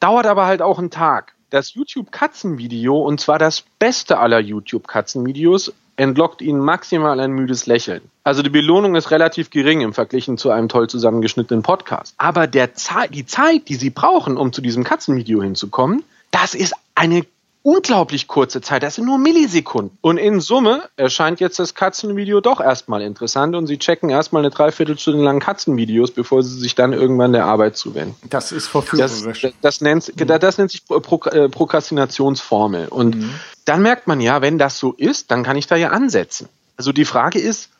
dauert 0.00 0.24
aber 0.24 0.46
halt 0.46 0.62
auch 0.62 0.78
einen 0.78 0.90
Tag. 0.90 1.34
Das 1.50 1.74
YouTube-Katzenvideo, 1.74 2.98
und 2.98 3.20
zwar 3.20 3.38
das 3.38 3.64
beste 3.78 4.18
aller 4.18 4.40
YouTube-Katzenvideos, 4.40 5.74
entlockt 5.96 6.42
ihnen 6.42 6.60
maximal 6.60 7.20
ein 7.20 7.32
müdes 7.32 7.66
Lächeln. 7.66 8.02
Also 8.24 8.42
die 8.42 8.50
Belohnung 8.50 8.94
ist 8.96 9.10
relativ 9.10 9.50
gering 9.50 9.80
im 9.80 9.92
Vergleich 9.92 10.30
zu 10.36 10.50
einem 10.50 10.68
toll 10.68 10.88
zusammengeschnittenen 10.88 11.62
Podcast. 11.62 12.14
Aber 12.18 12.46
der 12.46 12.74
Zeit, 12.74 13.14
die 13.14 13.26
Zeit, 13.26 13.68
die 13.68 13.74
sie 13.74 13.90
brauchen, 13.90 14.36
um 14.36 14.52
zu 14.52 14.60
diesem 14.60 14.84
Katzenvideo 14.84 15.42
hinzukommen, 15.42 16.04
das 16.30 16.54
ist 16.54 16.74
eine 16.94 17.24
unglaublich 17.64 18.28
kurze 18.28 18.60
Zeit, 18.60 18.82
das 18.82 18.96
sind 18.96 19.06
nur 19.06 19.16
Millisekunden. 19.18 19.96
Und 20.02 20.18
in 20.18 20.40
Summe 20.40 20.82
erscheint 20.96 21.40
jetzt 21.40 21.58
das 21.58 21.74
Katzenvideo 21.74 22.42
doch 22.42 22.60
erstmal 22.60 23.00
interessant 23.00 23.56
und 23.56 23.66
sie 23.66 23.78
checken 23.78 24.10
erstmal 24.10 24.42
eine 24.42 24.50
Dreiviertelstunde 24.50 25.24
lang 25.24 25.40
Katzenvideos, 25.40 26.10
bevor 26.10 26.42
sie 26.42 26.58
sich 26.60 26.74
dann 26.74 26.92
irgendwann 26.92 27.32
der 27.32 27.46
Arbeit 27.46 27.78
zuwenden. 27.78 28.16
Das 28.28 28.52
ist 28.52 28.68
verführerisch. 28.68 29.40
Das, 29.40 29.52
das, 29.62 29.80
nennt, 29.80 30.20
mhm. 30.20 30.26
das 30.26 30.58
nennt 30.58 30.70
sich 30.70 30.82
äh, 30.90 31.48
Prokrastinationsformel. 31.48 32.88
Und 32.88 33.16
mhm. 33.16 33.30
dann 33.64 33.80
merkt 33.80 34.06
man 34.06 34.20
ja, 34.20 34.42
wenn 34.42 34.58
das 34.58 34.78
so 34.78 34.92
ist, 34.92 35.30
dann 35.30 35.42
kann 35.42 35.56
ich 35.56 35.66
da 35.66 35.76
ja 35.76 35.88
ansetzen. 35.88 36.50
Also 36.76 36.92
die 36.92 37.06
Frage 37.06 37.38
ist, 37.38 37.70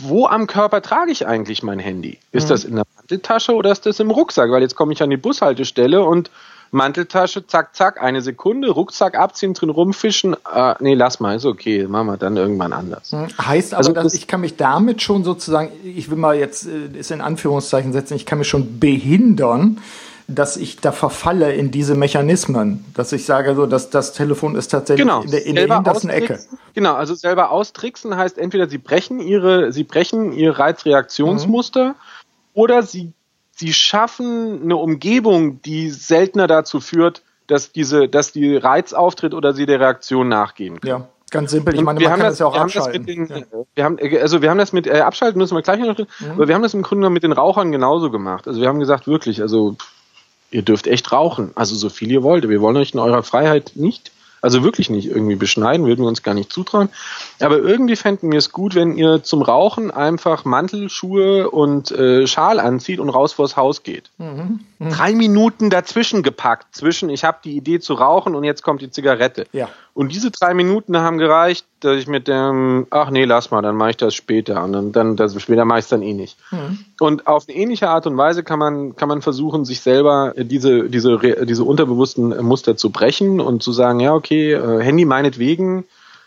wo 0.00 0.26
am 0.26 0.48
Körper 0.48 0.82
trage 0.82 1.12
ich 1.12 1.28
eigentlich 1.28 1.62
mein 1.62 1.78
Handy? 1.78 2.18
Ist 2.32 2.46
mhm. 2.46 2.48
das 2.48 2.64
in 2.64 2.74
der 2.74 2.84
Manteltasche 2.96 3.54
oder 3.54 3.70
ist 3.70 3.86
das 3.86 4.00
im 4.00 4.10
Rucksack? 4.10 4.50
Weil 4.50 4.62
jetzt 4.62 4.74
komme 4.74 4.92
ich 4.92 5.00
an 5.00 5.10
die 5.10 5.16
Bushaltestelle 5.16 6.02
und 6.02 6.28
Manteltasche, 6.72 7.46
zack, 7.46 7.76
zack, 7.76 8.02
eine 8.02 8.22
Sekunde, 8.22 8.70
Rucksack 8.70 9.14
abziehen, 9.14 9.52
drin 9.52 9.68
rumfischen. 9.68 10.34
Äh, 10.52 10.74
nee, 10.80 10.94
lass 10.94 11.20
mal, 11.20 11.36
ist 11.36 11.44
okay, 11.44 11.86
machen 11.86 12.06
wir 12.06 12.16
dann 12.16 12.34
irgendwann 12.38 12.72
anders. 12.72 13.12
Hm, 13.12 13.28
heißt 13.38 13.74
aber, 13.74 13.78
also, 13.78 13.92
dass 13.92 14.04
das 14.04 14.14
ich 14.14 14.26
kann 14.26 14.40
mich 14.40 14.56
damit 14.56 15.02
schon 15.02 15.22
sozusagen, 15.22 15.70
ich 15.84 16.10
will 16.10 16.16
mal 16.16 16.34
jetzt 16.34 16.66
äh, 16.66 16.98
ist 16.98 17.10
in 17.10 17.20
Anführungszeichen 17.20 17.92
setzen, 17.92 18.14
ich 18.14 18.24
kann 18.24 18.38
mich 18.38 18.48
schon 18.48 18.80
behindern, 18.80 19.82
dass 20.28 20.56
ich 20.56 20.78
da 20.78 20.92
verfalle 20.92 21.52
in 21.52 21.70
diese 21.70 21.94
Mechanismen, 21.94 22.86
dass 22.94 23.12
ich 23.12 23.26
sage, 23.26 23.54
so, 23.54 23.66
dass 23.66 23.90
das 23.90 24.14
Telefon 24.14 24.56
ist 24.56 24.68
tatsächlich 24.68 25.06
genau, 25.06 25.22
in 25.22 25.30
der, 25.30 25.44
in 25.44 25.54
der 25.54 25.74
hintersten 25.74 26.08
Ecke. 26.08 26.38
Genau, 26.72 26.94
also 26.94 27.14
selber 27.14 27.50
austricksen 27.50 28.16
heißt 28.16 28.38
entweder 28.38 28.66
sie 28.66 28.78
brechen 28.78 29.20
ihre, 29.20 29.72
sie 29.72 29.84
brechen 29.84 30.32
ihr 30.32 30.58
Reizreaktionsmuster 30.58 31.88
mhm. 31.88 31.94
oder 32.54 32.82
sie 32.82 33.12
sie 33.54 33.72
schaffen 33.72 34.62
eine 34.62 34.76
Umgebung, 34.76 35.62
die 35.62 35.90
seltener 35.90 36.46
dazu 36.46 36.80
führt, 36.80 37.22
dass 37.46 37.72
diese, 37.72 38.08
dass 38.08 38.32
die 38.32 38.56
Reiz 38.56 38.92
auftritt 38.92 39.34
oder 39.34 39.52
sie 39.52 39.66
der 39.66 39.80
Reaktion 39.80 40.28
nachgehen 40.28 40.80
können. 40.80 41.02
Ja. 41.02 41.08
Ganz 41.30 41.50
simpel, 41.50 41.74
ich 41.74 41.80
meine, 41.80 41.98
wir 41.98 42.10
man 42.10 42.18
kann 42.18 42.26
das, 42.26 42.34
das 42.34 42.40
ja 42.40 42.46
auch 42.46 42.54
abschalten. 42.54 43.06
Den, 43.06 43.26
ja. 43.26 43.36
Wir 43.74 43.84
haben, 43.84 43.98
also 44.20 44.42
wir 44.42 44.50
haben 44.50 44.58
das 44.58 44.74
mit 44.74 44.86
äh, 44.86 45.00
abschalten 45.00 45.38
müssen 45.38 45.56
wir 45.56 45.62
gleich 45.62 45.80
noch 45.80 45.96
drin, 45.96 46.06
mhm. 46.20 46.32
aber 46.32 46.46
wir 46.46 46.54
haben 46.54 46.60
das 46.60 46.74
im 46.74 46.82
Grunde 46.82 47.08
mit 47.08 47.22
den 47.22 47.32
Rauchern 47.32 47.72
genauso 47.72 48.10
gemacht. 48.10 48.46
Also 48.46 48.60
wir 48.60 48.68
haben 48.68 48.80
gesagt, 48.80 49.06
wirklich, 49.06 49.40
also 49.40 49.76
ihr 50.50 50.60
dürft 50.60 50.86
echt 50.86 51.10
rauchen, 51.10 51.52
also 51.54 51.74
so 51.74 51.88
viel 51.88 52.10
ihr 52.10 52.22
wollt. 52.22 52.46
Wir 52.46 52.60
wollen 52.60 52.76
euch 52.76 52.92
in 52.92 53.00
eurer 53.00 53.22
Freiheit 53.22 53.72
nicht 53.76 54.12
also 54.42 54.64
wirklich 54.64 54.90
nicht 54.90 55.06
irgendwie 55.06 55.36
beschneiden, 55.36 55.86
würden 55.86 56.02
wir 56.04 56.08
uns 56.08 56.22
gar 56.22 56.34
nicht 56.34 56.52
zutrauen. 56.52 56.90
Aber 57.42 57.58
irgendwie 57.58 57.96
fänden 57.96 58.30
wir 58.30 58.38
es 58.38 58.52
gut, 58.52 58.74
wenn 58.74 58.96
ihr 58.96 59.22
zum 59.22 59.42
Rauchen 59.42 59.90
einfach 59.90 60.44
Mantel, 60.44 60.88
Schuhe 60.88 61.50
und 61.50 61.90
äh, 61.90 62.26
Schal 62.26 62.60
anzieht 62.60 63.00
und 63.00 63.08
raus 63.08 63.32
vors 63.32 63.56
Haus 63.56 63.82
geht. 63.82 64.10
Mhm. 64.18 64.60
Mhm. 64.78 64.90
Drei 64.90 65.12
Minuten 65.14 65.70
dazwischen 65.70 66.22
gepackt, 66.22 66.74
zwischen 66.74 67.10
ich 67.10 67.24
habe 67.24 67.38
die 67.44 67.56
Idee 67.56 67.80
zu 67.80 67.94
rauchen 67.94 68.34
und 68.34 68.44
jetzt 68.44 68.62
kommt 68.62 68.82
die 68.82 68.90
Zigarette. 68.90 69.46
Ja. 69.52 69.68
Und 69.94 70.12
diese 70.12 70.30
drei 70.30 70.54
Minuten 70.54 70.96
haben 70.96 71.18
gereicht, 71.18 71.66
dass 71.80 71.98
ich 71.98 72.06
mit 72.06 72.26
dem, 72.26 72.86
ach 72.90 73.10
nee, 73.10 73.24
lass 73.24 73.50
mal, 73.50 73.60
dann 73.60 73.76
mache 73.76 73.90
ich 73.90 73.96
das 73.98 74.14
später 74.14 74.62
und 74.64 74.72
dann, 74.72 74.92
dann 74.92 75.16
das 75.16 75.40
später 75.40 75.64
mache 75.64 75.80
ich 75.80 75.84
es 75.84 75.88
dann 75.90 76.02
eh 76.02 76.14
nicht. 76.14 76.38
Mhm. 76.50 76.78
Und 76.98 77.26
auf 77.26 77.44
eine 77.48 77.56
ähnliche 77.56 77.88
Art 77.88 78.06
und 78.06 78.16
Weise 78.16 78.42
kann 78.42 78.58
man, 78.58 78.96
kann 78.96 79.08
man 79.08 79.20
versuchen, 79.20 79.64
sich 79.64 79.80
selber 79.80 80.32
diese, 80.36 80.88
diese, 80.88 81.18
diese 81.44 81.64
unterbewussten 81.64 82.42
Muster 82.44 82.76
zu 82.76 82.90
brechen 82.90 83.40
und 83.40 83.62
zu 83.62 83.72
sagen, 83.72 84.00
ja, 84.00 84.14
okay, 84.14 84.52
äh, 84.52 84.82
Handy 84.82 85.04
meinetwegen, 85.04 85.84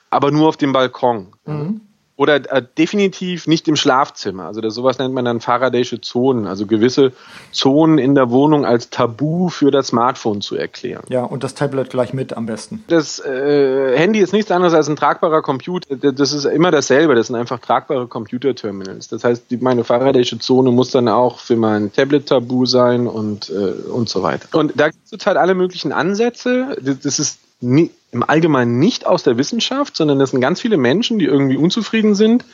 aber 0.09 0.31
nur 0.31 0.47
auf 0.47 0.57
dem 0.57 0.73
Balkon. 0.73 1.27
Mhm. 1.45 1.81
Oder 2.17 2.35
äh, 2.49 2.63
definitiv 2.77 3.45
nicht 3.45 3.67
im 3.67 3.75
Schlafzimmer. 3.75 4.45
Also 4.45 4.61
das, 4.61 4.73
sowas 4.73 4.97
nennt 4.99 5.13
man 5.13 5.25
dann 5.25 5.39
Faraday'sche 5.39 6.01
Zonen, 6.01 6.47
also 6.47 6.65
gewisse 6.65 7.11
Zonen 7.51 7.97
in 7.97 8.15
der 8.15 8.29
Wohnung 8.29 8.65
als 8.65 8.89
Tabu 8.89 9.49
für 9.49 9.69
das 9.69 9.87
Smartphone 9.87 10.39
zu 10.39 10.55
erklären. 10.55 11.03
Ja, 11.09 11.23
und 11.23 11.43
das 11.43 11.55
Tablet 11.55 11.89
gleich 11.89 12.13
mit 12.13 12.37
am 12.37 12.45
besten. 12.45 12.85
Das 12.87 13.19
äh, 13.19 13.97
Handy 13.97 14.19
ist 14.19 14.31
nichts 14.31 14.49
anderes 14.49 14.73
als 14.73 14.87
ein 14.87 14.95
tragbarer 14.95 15.41
Computer. 15.41 15.97
Das 15.97 16.31
ist 16.31 16.45
immer 16.45 16.71
dasselbe, 16.71 17.15
das 17.15 17.27
sind 17.27 17.35
einfach 17.35 17.59
tragbare 17.59 18.07
Computerterminals. 18.07 19.09
Das 19.09 19.25
heißt, 19.25 19.51
die, 19.51 19.57
meine 19.57 19.83
Faraday'sche 19.83 20.39
Zone 20.39 20.71
muss 20.71 20.91
dann 20.91 21.09
auch 21.09 21.39
für 21.39 21.57
mein 21.57 21.91
Tablet 21.91 22.27
tabu 22.27 22.65
sein 22.65 23.07
und, 23.07 23.49
äh, 23.49 23.89
und 23.89 24.07
so 24.07 24.23
weiter. 24.23 24.47
Und 24.57 24.71
da 24.77 24.87
gibt 24.87 25.11
es 25.11 25.25
halt 25.25 25.35
alle 25.35 25.53
möglichen 25.53 25.91
Ansätze. 25.91 26.77
Das, 26.81 27.19
ist 27.19 27.39
im 27.61 27.89
Allgemeinen 28.25 28.79
nicht 28.79 29.05
aus 29.05 29.23
der 29.23 29.37
Wissenschaft, 29.37 29.97
sondern 29.97 30.19
das 30.19 30.31
sind 30.31 30.41
ganz 30.41 30.61
viele 30.61 30.77
Menschen, 30.77 31.19
die 31.19 31.25
irgendwie 31.25 31.57
unzufrieden 31.57 32.15
sind 32.15 32.45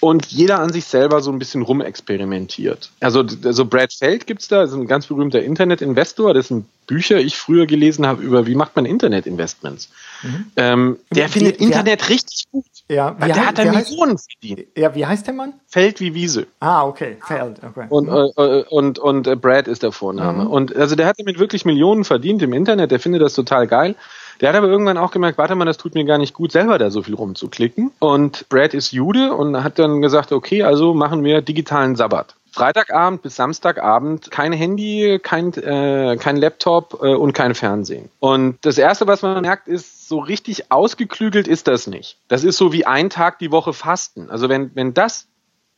und 0.00 0.26
jeder 0.26 0.60
an 0.60 0.72
sich 0.72 0.86
selber 0.86 1.20
so 1.20 1.30
ein 1.30 1.38
bisschen 1.38 1.60
rumexperimentiert. 1.62 2.90
Also, 3.00 3.22
also 3.44 3.66
Brad 3.66 3.92
Feld 3.92 4.26
gibt's 4.26 4.48
da, 4.48 4.62
ist 4.62 4.72
ein 4.72 4.86
ganz 4.86 5.06
berühmter 5.06 5.42
Internet-Investor, 5.42 6.32
dessen 6.32 6.66
Bücher 6.86 7.18
ich 7.18 7.36
früher 7.36 7.66
gelesen 7.66 8.06
habe 8.06 8.22
über, 8.22 8.46
wie 8.46 8.54
macht 8.54 8.74
man 8.76 8.86
Internet-Investments. 8.86 9.90
Mhm. 10.22 10.46
Ähm, 10.56 10.98
der 11.10 11.26
wie, 11.26 11.32
findet 11.32 11.60
wie, 11.60 11.64
Internet 11.64 12.08
richtig 12.08 12.46
gut. 12.50 12.64
Ja, 12.88 13.14
wie 13.20 13.26
der 13.26 13.46
hat 13.46 13.58
da 13.58 13.64
Millionen 13.70 14.16
verdient. 14.18 14.68
Ja, 14.76 14.94
wie 14.94 15.04
heißt 15.04 15.26
der 15.26 15.34
Mann? 15.34 15.52
Feld 15.68 16.00
wie 16.00 16.14
Wiese. 16.14 16.46
Ah, 16.60 16.84
okay, 16.84 17.18
Feld, 17.24 17.60
okay. 17.62 17.86
Und, 17.90 18.08
mhm. 18.08 18.30
äh, 18.36 18.62
und, 18.70 18.98
und 18.98 19.26
äh, 19.26 19.36
Brad 19.36 19.68
ist 19.68 19.82
der 19.82 19.92
Vorname. 19.92 20.44
Mhm. 20.44 20.50
Und 20.50 20.76
also 20.76 20.96
der 20.96 21.06
hat 21.06 21.16
damit 21.18 21.38
wirklich 21.38 21.66
Millionen 21.66 22.04
verdient 22.04 22.42
im 22.42 22.54
Internet, 22.54 22.90
der 22.90 23.00
findet 23.00 23.20
das 23.20 23.34
total 23.34 23.66
geil. 23.66 23.94
Der 24.40 24.48
hat 24.48 24.56
aber 24.56 24.68
irgendwann 24.68 24.96
auch 24.96 25.10
gemerkt, 25.10 25.38
warte 25.38 25.54
mal, 25.54 25.66
das 25.66 25.76
tut 25.76 25.94
mir 25.94 26.04
gar 26.04 26.18
nicht 26.18 26.34
gut, 26.34 26.50
selber 26.52 26.78
da 26.78 26.90
so 26.90 27.02
viel 27.02 27.14
rumzuklicken. 27.14 27.92
Und 27.98 28.48
Brad 28.48 28.72
ist 28.74 28.92
Jude 28.92 29.34
und 29.34 29.62
hat 29.62 29.78
dann 29.78 30.00
gesagt, 30.00 30.32
okay, 30.32 30.62
also 30.62 30.94
machen 30.94 31.24
wir 31.24 31.42
digitalen 31.42 31.96
Sabbat. 31.96 32.34
Freitagabend 32.52 33.22
bis 33.22 33.36
Samstagabend 33.36 34.30
kein 34.30 34.52
Handy, 34.52 35.20
kein, 35.22 35.52
äh, 35.52 36.16
kein 36.18 36.36
Laptop 36.36 36.98
äh, 37.00 37.14
und 37.14 37.32
kein 37.32 37.54
Fernsehen. 37.54 38.08
Und 38.18 38.58
das 38.62 38.76
Erste, 38.76 39.06
was 39.06 39.22
man 39.22 39.42
merkt, 39.42 39.68
ist, 39.68 40.08
so 40.08 40.18
richtig 40.18 40.72
ausgeklügelt 40.72 41.46
ist 41.46 41.68
das 41.68 41.86
nicht. 41.86 42.16
Das 42.26 42.42
ist 42.42 42.56
so 42.56 42.72
wie 42.72 42.86
ein 42.86 43.10
Tag 43.10 43.38
die 43.38 43.52
Woche 43.52 43.72
Fasten. 43.72 44.30
Also 44.30 44.48
wenn, 44.48 44.74
wenn 44.74 44.94
das 44.94 45.28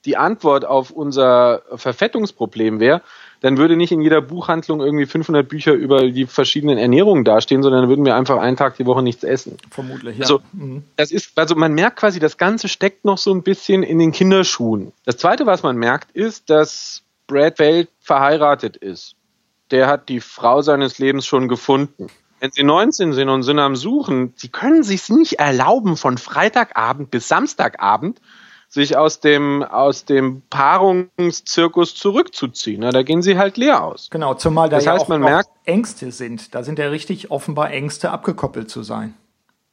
die 0.05 0.17
Antwort 0.17 0.65
auf 0.65 0.91
unser 0.91 1.63
Verfettungsproblem 1.75 2.81
wäre, 2.81 3.03
dann 3.41 3.59
würde 3.59 3.77
nicht 3.77 3.91
in 3.91 4.01
jeder 4.01 4.21
Buchhandlung 4.21 4.81
irgendwie 4.81 5.07
500 5.07 5.49
Bücher 5.49 5.73
über 5.73 6.09
die 6.11 6.27
verschiedenen 6.27 6.79
Ernährungen 6.79 7.25
dastehen, 7.25 7.63
sondern 7.63 7.83
dann 7.83 7.89
würden 7.89 8.05
wir 8.05 8.15
einfach 8.15 8.39
einen 8.39 8.57
Tag 8.57 8.77
die 8.77 8.87
Woche 8.87 9.03
nichts 9.03 9.25
essen. 9.25 9.59
Vermutlich, 9.71 10.17
ja. 10.17 10.23
Also, 10.23 10.41
mhm. 10.53 10.85
das 10.97 11.11
ist, 11.11 11.37
also 11.37 11.57
man 11.57 11.75
merkt 11.75 11.99
quasi, 11.99 12.21
das 12.21 12.37
Ganze 12.37 12.69
steckt 12.69 13.05
noch 13.05 13.19
so 13.19 13.33
ein 13.33 13.43
bisschen 13.43 13.83
in 13.83 13.99
den 13.99 14.13
Kinderschuhen. 14.13 14.93
Das 15.05 15.17
zweite, 15.17 15.45
was 15.45 15.65
man 15.65 15.77
merkt, 15.77 16.13
ist, 16.13 16.51
dass 16.51 17.03
Brad 17.27 17.59
Welt 17.59 17.89
verheiratet 18.01 18.77
ist. 18.77 19.17
Der 19.73 19.89
hat 19.89 20.09
die 20.09 20.21
Frau 20.21 20.63
seines 20.63 20.99
Lebens 20.99 21.27
schon 21.27 21.49
gefunden. 21.49 22.09
Wenn 22.39 22.53
Sie 22.53 22.63
19 22.63 23.13
sind 23.13 23.29
und 23.29 23.43
sind 23.43 23.59
am 23.59 23.75
Suchen, 23.75 24.35
Sie 24.37 24.49
können 24.49 24.83
sich 24.83 25.09
nicht 25.09 25.35
erlauben, 25.35 25.97
von 25.97 26.19
Freitagabend 26.19 27.11
bis 27.11 27.27
Samstagabend 27.29 28.21
sich 28.73 28.97
aus 28.97 29.21
dem, 29.21 29.63
aus 29.63 30.07
dem 30.07 30.41
Paarungszirkus 30.49 31.95
zurückzuziehen. 31.95 32.81
Da 32.81 33.03
gehen 33.03 33.21
sie 33.21 33.37
halt 33.37 33.59
leer 33.59 33.85
aus. 33.85 34.09
Genau, 34.11 34.33
zumal 34.33 34.71
da 34.71 34.77
das 34.77 34.87
ja 34.87 34.93
heißt, 34.93 35.05
auch, 35.05 35.09
man 35.09 35.21
merkt, 35.21 35.51
Ängste 35.65 36.11
sind. 36.11 36.55
Da 36.55 36.63
sind 36.63 36.79
ja 36.79 36.89
richtig 36.89 37.31
offenbar 37.31 37.71
Ängste 37.71 38.11
abgekoppelt 38.11 38.71
zu 38.71 38.83
sein. 38.83 39.13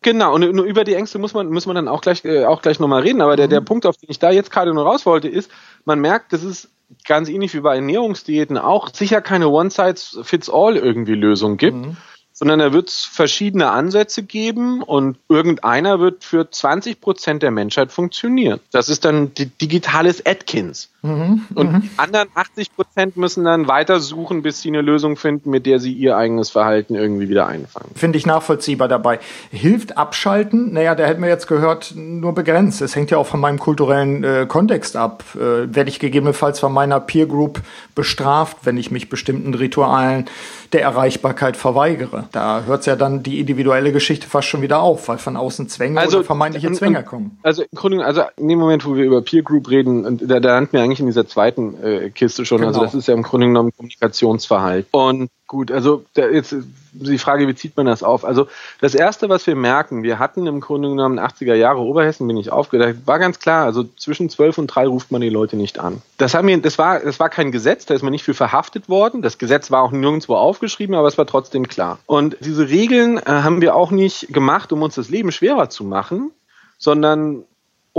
Genau, 0.01 0.35
und 0.35 0.53
nur 0.53 0.65
über 0.65 0.83
die 0.83 0.95
Ängste 0.95 1.17
muss 1.17 1.33
man, 1.33 1.47
muss 1.47 1.65
man 1.65 1.75
dann 1.75 1.87
auch 1.87 2.01
gleich, 2.01 2.25
äh, 2.25 2.43
auch 2.43 2.61
gleich 2.61 2.79
nochmal 2.81 3.01
reden. 3.01 3.21
Aber 3.21 3.37
der, 3.37 3.47
der 3.47 3.61
mhm. 3.61 3.65
Punkt, 3.65 3.85
auf 3.85 3.95
den 3.95 4.09
ich 4.09 4.19
da 4.19 4.31
jetzt 4.31 4.51
gerade 4.51 4.73
nur 4.73 4.83
raus 4.83 5.05
wollte, 5.05 5.29
ist, 5.29 5.49
man 5.85 6.01
merkt, 6.01 6.33
das 6.33 6.43
ist 6.43 6.69
ganz 7.05 7.29
ähnlich 7.29 7.53
wie 7.53 7.61
bei 7.61 7.75
Ernährungsdiäten 7.75 8.57
auch 8.57 8.89
sicher 8.93 9.21
keine 9.21 9.47
One-Size-Fits-All 9.47 10.75
irgendwie 10.75 11.15
Lösung 11.15 11.55
gibt. 11.55 11.77
Mhm 11.77 11.97
sondern 12.39 12.59
da 12.59 12.71
wird 12.71 12.87
es 12.87 13.03
verschiedene 13.03 13.69
Ansätze 13.69 14.23
geben 14.23 14.81
und 14.81 15.17
irgendeiner 15.27 15.99
wird 15.99 16.23
für 16.23 16.49
20 16.49 17.01
Prozent 17.01 17.43
der 17.43 17.51
Menschheit 17.51 17.91
funktionieren. 17.91 18.61
Das 18.71 18.87
ist 18.87 19.03
dann 19.03 19.33
digitales 19.35 20.25
Atkins. 20.25 20.89
Mhm, 21.01 21.45
und 21.55 21.71
mhm. 21.71 21.81
die 21.81 21.89
anderen 21.97 22.27
80 22.33 22.75
Prozent 22.75 23.17
müssen 23.17 23.45
dann 23.45 23.67
weitersuchen, 23.67 24.41
bis 24.41 24.61
sie 24.61 24.69
eine 24.69 24.81
Lösung 24.81 25.15
finden, 25.15 25.49
mit 25.49 25.65
der 25.65 25.79
sie 25.79 25.93
ihr 25.93 26.17
eigenes 26.17 26.49
Verhalten 26.49 26.95
irgendwie 26.95 27.29
wieder 27.29 27.47
einfangen. 27.47 27.91
Finde 27.95 28.17
ich 28.17 28.25
nachvollziehbar 28.25 28.87
dabei. 28.87 29.19
Hilft 29.49 29.97
abschalten? 29.97 30.73
Naja, 30.73 30.95
da 30.95 31.05
hätten 31.05 31.21
wir 31.21 31.29
jetzt 31.29 31.47
gehört, 31.47 31.93
nur 31.95 32.33
begrenzt. 32.33 32.81
Es 32.81 32.95
hängt 32.95 33.11
ja 33.11 33.17
auch 33.17 33.27
von 33.27 33.39
meinem 33.39 33.59
kulturellen 33.59 34.23
äh, 34.23 34.45
Kontext 34.47 34.97
ab. 34.97 35.23
Äh, 35.35 35.73
werde 35.73 35.89
ich 35.89 35.99
gegebenenfalls 35.99 36.59
von 36.59 36.73
meiner 36.73 36.99
Peer 36.99 37.27
Group 37.27 37.61
bestraft, 37.95 38.57
wenn 38.63 38.77
ich 38.77 38.91
mich 38.91 39.09
bestimmten 39.09 39.53
Ritualen 39.53 40.25
der 40.73 40.81
Erreichbarkeit 40.81 41.55
verweigere? 41.55 42.25
Da 42.31 42.63
hört 42.65 42.85
ja 42.85 42.95
dann 42.95 43.23
die 43.23 43.39
individuelle 43.39 43.91
Geschichte 43.91 44.27
fast 44.27 44.47
schon 44.47 44.61
wieder 44.61 44.81
auf, 44.81 45.07
weil 45.07 45.17
von 45.17 45.37
außen 45.37 45.69
Zwänge 45.69 45.99
also, 45.99 46.17
oder 46.17 46.25
vermeintliche 46.25 46.71
Zwänge 46.73 47.03
kommen. 47.03 47.37
Also 47.41 47.63
im 47.63 47.75
Grunde, 47.75 48.05
also 48.05 48.23
in 48.37 48.47
dem 48.47 48.59
Moment, 48.59 48.85
wo 48.85 48.95
wir 48.95 49.05
über 49.05 49.21
Peer 49.21 49.43
Group 49.43 49.69
reden, 49.69 50.05
und 50.05 50.29
da, 50.29 50.39
da 50.39 50.59
wir 50.71 50.81
eigentlich 50.89 50.99
in 50.99 51.05
dieser 51.05 51.27
zweiten 51.27 51.81
äh, 51.83 52.09
Kiste 52.09 52.45
schon. 52.45 52.61
Also 52.61 52.71
genau. 52.71 52.81
Also 52.83 52.97
das 52.97 53.03
ist 53.03 53.07
ja 53.07 53.13
im 53.13 53.23
Grunde 53.23 53.47
genommen 53.47 53.71
Kommunikationsverhalten. 53.75 54.89
Und 54.91 55.29
gut, 55.47 55.71
also 55.71 56.03
da 56.15 56.27
jetzt 56.27 56.55
die 56.91 57.17
Frage, 57.19 57.47
wie 57.47 57.53
zieht 57.53 57.77
man 57.77 57.85
das 57.85 58.01
auf? 58.01 58.25
Also 58.25 58.47
das 58.81 58.95
Erste, 58.95 59.29
was 59.29 59.45
wir 59.45 59.55
merken, 59.55 60.01
wir 60.01 60.17
hatten 60.17 60.47
im 60.47 60.59
Grunde 60.59 60.89
genommen 60.89 61.19
80er 61.19 61.53
Jahre 61.53 61.79
Oberhessen, 61.79 62.27
bin 62.27 62.37
ich 62.37 62.51
aufgedacht, 62.51 62.95
war 63.05 63.19
ganz 63.19 63.39
klar, 63.39 63.65
also 63.65 63.83
zwischen 63.83 64.29
12 64.29 64.57
und 64.57 64.67
3 64.67 64.87
ruft 64.87 65.11
man 65.11 65.21
die 65.21 65.29
Leute 65.29 65.55
nicht 65.55 65.79
an. 65.79 66.01
Das, 66.17 66.33
haben 66.33 66.47
wir, 66.47 66.59
das, 66.59 66.77
war, 66.77 66.99
das 66.99 67.19
war 67.19 67.29
kein 67.29 67.51
Gesetz, 67.51 67.85
da 67.85 67.93
ist 67.93 68.01
man 68.01 68.11
nicht 68.11 68.23
für 68.23 68.33
verhaftet 68.33 68.89
worden. 68.89 69.21
Das 69.21 69.37
Gesetz 69.37 69.69
war 69.69 69.83
auch 69.83 69.91
nirgendwo 69.91 70.35
aufgeschrieben, 70.35 70.95
aber 70.95 71.07
es 71.07 71.17
war 71.17 71.27
trotzdem 71.27 71.67
klar. 71.67 71.99
Und 72.07 72.37
diese 72.39 72.69
Regeln 72.69 73.17
äh, 73.17 73.23
haben 73.25 73.61
wir 73.61 73.75
auch 73.75 73.91
nicht 73.91 74.33
gemacht, 74.33 74.71
um 74.71 74.81
uns 74.81 74.95
das 74.95 75.09
Leben 75.09 75.31
schwerer 75.31 75.69
zu 75.69 75.83
machen, 75.83 76.31
sondern 76.77 77.43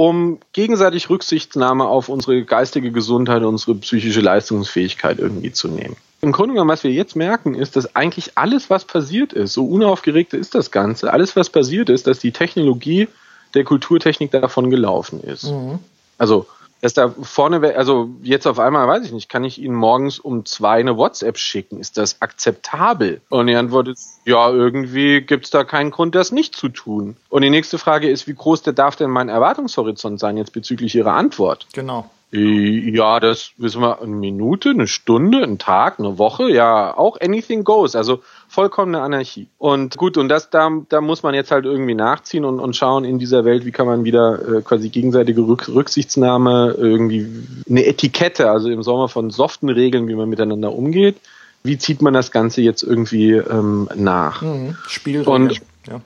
um 0.00 0.38
gegenseitig 0.54 1.10
Rücksichtnahme 1.10 1.84
auf 1.84 2.08
unsere 2.08 2.42
geistige 2.42 2.90
Gesundheit, 2.90 3.42
unsere 3.42 3.74
psychische 3.74 4.22
Leistungsfähigkeit 4.22 5.18
irgendwie 5.18 5.52
zu 5.52 5.68
nehmen. 5.68 5.94
Im 6.22 6.32
Grunde 6.32 6.54
genommen, 6.54 6.70
was 6.70 6.84
wir 6.84 6.90
jetzt 6.90 7.16
merken, 7.16 7.54
ist, 7.54 7.76
dass 7.76 7.94
eigentlich 7.94 8.38
alles, 8.38 8.70
was 8.70 8.86
passiert 8.86 9.34
ist, 9.34 9.52
so 9.52 9.66
unaufgeregt 9.66 10.32
ist 10.32 10.54
das 10.54 10.70
Ganze, 10.70 11.12
alles, 11.12 11.36
was 11.36 11.50
passiert 11.50 11.90
ist, 11.90 12.06
dass 12.06 12.18
die 12.18 12.32
Technologie 12.32 13.08
der 13.52 13.64
Kulturtechnik 13.64 14.30
davon 14.30 14.70
gelaufen 14.70 15.22
ist. 15.22 15.50
Mhm. 15.50 15.80
Also 16.16 16.46
dass 16.80 16.94
da 16.94 17.10
vorne, 17.10 17.76
also 17.76 18.10
jetzt 18.22 18.46
auf 18.46 18.58
einmal, 18.58 18.88
weiß 18.88 19.04
ich 19.04 19.12
nicht, 19.12 19.28
kann 19.28 19.44
ich 19.44 19.60
Ihnen 19.60 19.74
morgens 19.74 20.18
um 20.18 20.44
zwei 20.44 20.80
eine 20.80 20.96
WhatsApp 20.96 21.38
schicken? 21.38 21.78
Ist 21.78 21.96
das 21.96 22.22
akzeptabel? 22.22 23.20
Und 23.28 23.46
die 23.48 23.56
Antwort 23.56 23.88
ist, 23.88 24.20
ja, 24.24 24.50
irgendwie 24.50 25.20
gibt 25.20 25.44
es 25.44 25.50
da 25.50 25.64
keinen 25.64 25.90
Grund, 25.90 26.14
das 26.14 26.32
nicht 26.32 26.54
zu 26.54 26.68
tun. 26.68 27.16
Und 27.28 27.42
die 27.42 27.50
nächste 27.50 27.78
Frage 27.78 28.08
ist, 28.08 28.26
wie 28.26 28.34
groß 28.34 28.62
der 28.62 28.72
darf 28.72 28.96
denn 28.96 29.10
mein 29.10 29.28
Erwartungshorizont 29.28 30.18
sein 30.18 30.36
jetzt 30.36 30.52
bezüglich 30.52 30.94
Ihrer 30.94 31.12
Antwort? 31.12 31.66
Genau. 31.72 32.08
Ja, 32.32 33.18
das 33.18 33.50
wissen 33.56 33.82
wir, 33.82 34.00
eine 34.00 34.14
Minute, 34.14 34.70
eine 34.70 34.86
Stunde, 34.86 35.42
ein 35.42 35.58
Tag, 35.58 35.98
eine 35.98 36.16
Woche, 36.16 36.48
ja, 36.48 36.96
auch 36.96 37.20
anything 37.20 37.64
goes. 37.64 37.96
Also 37.96 38.22
vollkommene 38.46 39.00
Anarchie. 39.00 39.48
Und 39.58 39.96
gut, 39.96 40.16
und 40.16 40.28
das, 40.28 40.48
da, 40.48 40.70
da 40.88 41.00
muss 41.00 41.24
man 41.24 41.34
jetzt 41.34 41.50
halt 41.50 41.64
irgendwie 41.64 41.94
nachziehen 41.94 42.44
und, 42.44 42.60
und 42.60 42.76
schauen 42.76 43.04
in 43.04 43.18
dieser 43.18 43.44
Welt, 43.44 43.64
wie 43.64 43.72
kann 43.72 43.86
man 43.86 44.04
wieder 44.04 44.58
äh, 44.58 44.62
quasi 44.62 44.90
gegenseitige 44.90 45.40
Rück, 45.40 45.68
Rücksichtsnahme, 45.68 46.76
irgendwie 46.78 47.26
eine 47.68 47.84
Etikette, 47.84 48.48
also 48.48 48.70
im 48.70 48.84
Sommer 48.84 49.08
von 49.08 49.30
soften 49.30 49.68
Regeln, 49.68 50.06
wie 50.06 50.14
man 50.14 50.28
miteinander 50.28 50.72
umgeht. 50.72 51.16
Wie 51.64 51.78
zieht 51.78 52.00
man 52.00 52.14
das 52.14 52.30
Ganze 52.30 52.62
jetzt 52.62 52.84
irgendwie 52.84 53.32
ähm, 53.32 53.88
nach? 53.96 54.40
Mhm. 54.42 54.76
Spielregeln. 54.86 55.48
Und, 55.48 55.60
ja. 55.88 56.00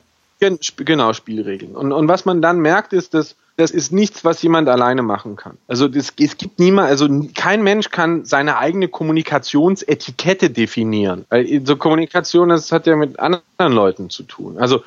Genau, 0.77 1.13
Spielregeln. 1.13 1.77
Und, 1.77 1.93
und 1.93 2.09
was 2.09 2.25
man 2.25 2.41
dann 2.41 2.61
merkt, 2.61 2.95
ist, 2.95 3.13
dass 3.13 3.37
das 3.57 3.71
ist 3.71 3.93
nichts, 3.93 4.25
was 4.25 4.43
jemand 4.43 4.69
alleine 4.69 5.03
machen 5.03 5.37
kann. 5.37 5.57
Also 5.69 5.87
das, 5.87 6.13
es 6.19 6.37
gibt 6.37 6.59
niemand, 6.59 6.89
also 6.89 7.09
kein 7.35 7.63
Mensch 7.63 7.91
kann 7.91 8.25
seine 8.25 8.59
eigene 8.59 8.89
Kommunikationsetikette 8.89 10.51
definieren. 10.51 11.25
Weil 11.29 11.65
so 11.65 11.77
Kommunikation, 11.77 12.49
das 12.49 12.73
hat 12.73 12.87
ja 12.87 12.97
mit 12.97 13.19
anderen 13.19 13.73
Leuten 13.73 14.11
zu 14.11 14.25
tun. 14.25 14.59
Also 14.59 14.83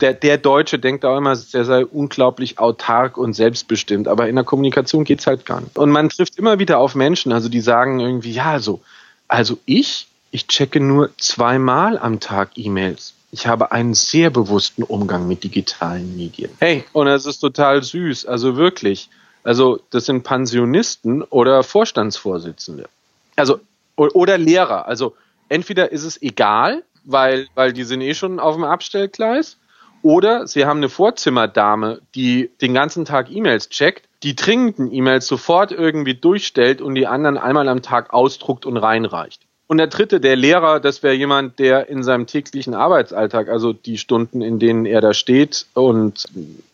der, 0.00 0.14
der 0.14 0.38
Deutsche 0.38 0.80
denkt 0.80 1.04
auch 1.04 1.16
immer, 1.16 1.30
er 1.30 1.64
sei 1.64 1.86
unglaublich 1.86 2.58
autark 2.58 3.16
und 3.16 3.34
selbstbestimmt, 3.34 4.08
aber 4.08 4.28
in 4.28 4.34
der 4.34 4.44
Kommunikation 4.44 5.04
geht's 5.04 5.28
halt 5.28 5.46
gar 5.46 5.60
nicht. 5.60 5.78
Und 5.78 5.90
man 5.90 6.08
trifft 6.08 6.36
immer 6.36 6.58
wieder 6.58 6.78
auf 6.78 6.96
Menschen, 6.96 7.32
also 7.32 7.48
die 7.48 7.60
sagen 7.60 8.00
irgendwie, 8.00 8.32
ja, 8.32 8.58
so, 8.58 8.80
also 9.28 9.58
ich, 9.66 10.08
ich 10.32 10.48
checke 10.48 10.80
nur 10.80 11.10
zweimal 11.18 11.98
am 11.98 12.18
Tag 12.18 12.50
E-Mails. 12.56 13.14
Ich 13.32 13.46
habe 13.46 13.72
einen 13.72 13.94
sehr 13.94 14.30
bewussten 14.30 14.82
Umgang 14.82 15.28
mit 15.28 15.44
digitalen 15.44 16.16
Medien. 16.16 16.50
Hey, 16.58 16.84
und 16.92 17.06
es 17.06 17.26
ist 17.26 17.38
total 17.38 17.82
süß, 17.82 18.26
also 18.26 18.56
wirklich. 18.56 19.08
Also 19.44 19.80
das 19.90 20.06
sind 20.06 20.24
Pensionisten 20.24 21.22
oder 21.22 21.62
Vorstandsvorsitzende. 21.62 22.88
Also 23.36 23.60
oder 23.96 24.38
Lehrer. 24.38 24.86
Also 24.86 25.14
entweder 25.48 25.92
ist 25.92 26.04
es 26.04 26.20
egal, 26.20 26.82
weil 27.04 27.46
weil 27.54 27.72
die 27.72 27.84
sind 27.84 28.00
eh 28.00 28.14
schon 28.14 28.40
auf 28.40 28.54
dem 28.54 28.64
Abstellgleis, 28.64 29.56
oder 30.02 30.46
sie 30.46 30.64
haben 30.64 30.78
eine 30.78 30.88
Vorzimmerdame, 30.88 32.00
die 32.14 32.50
den 32.60 32.72
ganzen 32.74 33.04
Tag 33.04 33.30
E-Mails 33.30 33.68
checkt, 33.68 34.08
die 34.22 34.34
dringenden 34.34 34.92
E-Mails 34.92 35.26
sofort 35.26 35.72
irgendwie 35.72 36.14
durchstellt 36.14 36.80
und 36.80 36.94
die 36.94 37.06
anderen 37.06 37.38
einmal 37.38 37.68
am 37.68 37.82
Tag 37.82 38.12
ausdruckt 38.12 38.66
und 38.66 38.76
reinreicht. 38.76 39.42
Und 39.70 39.78
der 39.78 39.86
dritte, 39.86 40.18
der 40.18 40.34
Lehrer, 40.34 40.80
das 40.80 41.04
wäre 41.04 41.14
jemand, 41.14 41.60
der 41.60 41.88
in 41.88 42.02
seinem 42.02 42.26
täglichen 42.26 42.74
Arbeitsalltag, 42.74 43.48
also 43.48 43.72
die 43.72 43.98
Stunden, 43.98 44.42
in 44.42 44.58
denen 44.58 44.84
er 44.84 45.00
da 45.00 45.14
steht 45.14 45.66
und 45.74 46.24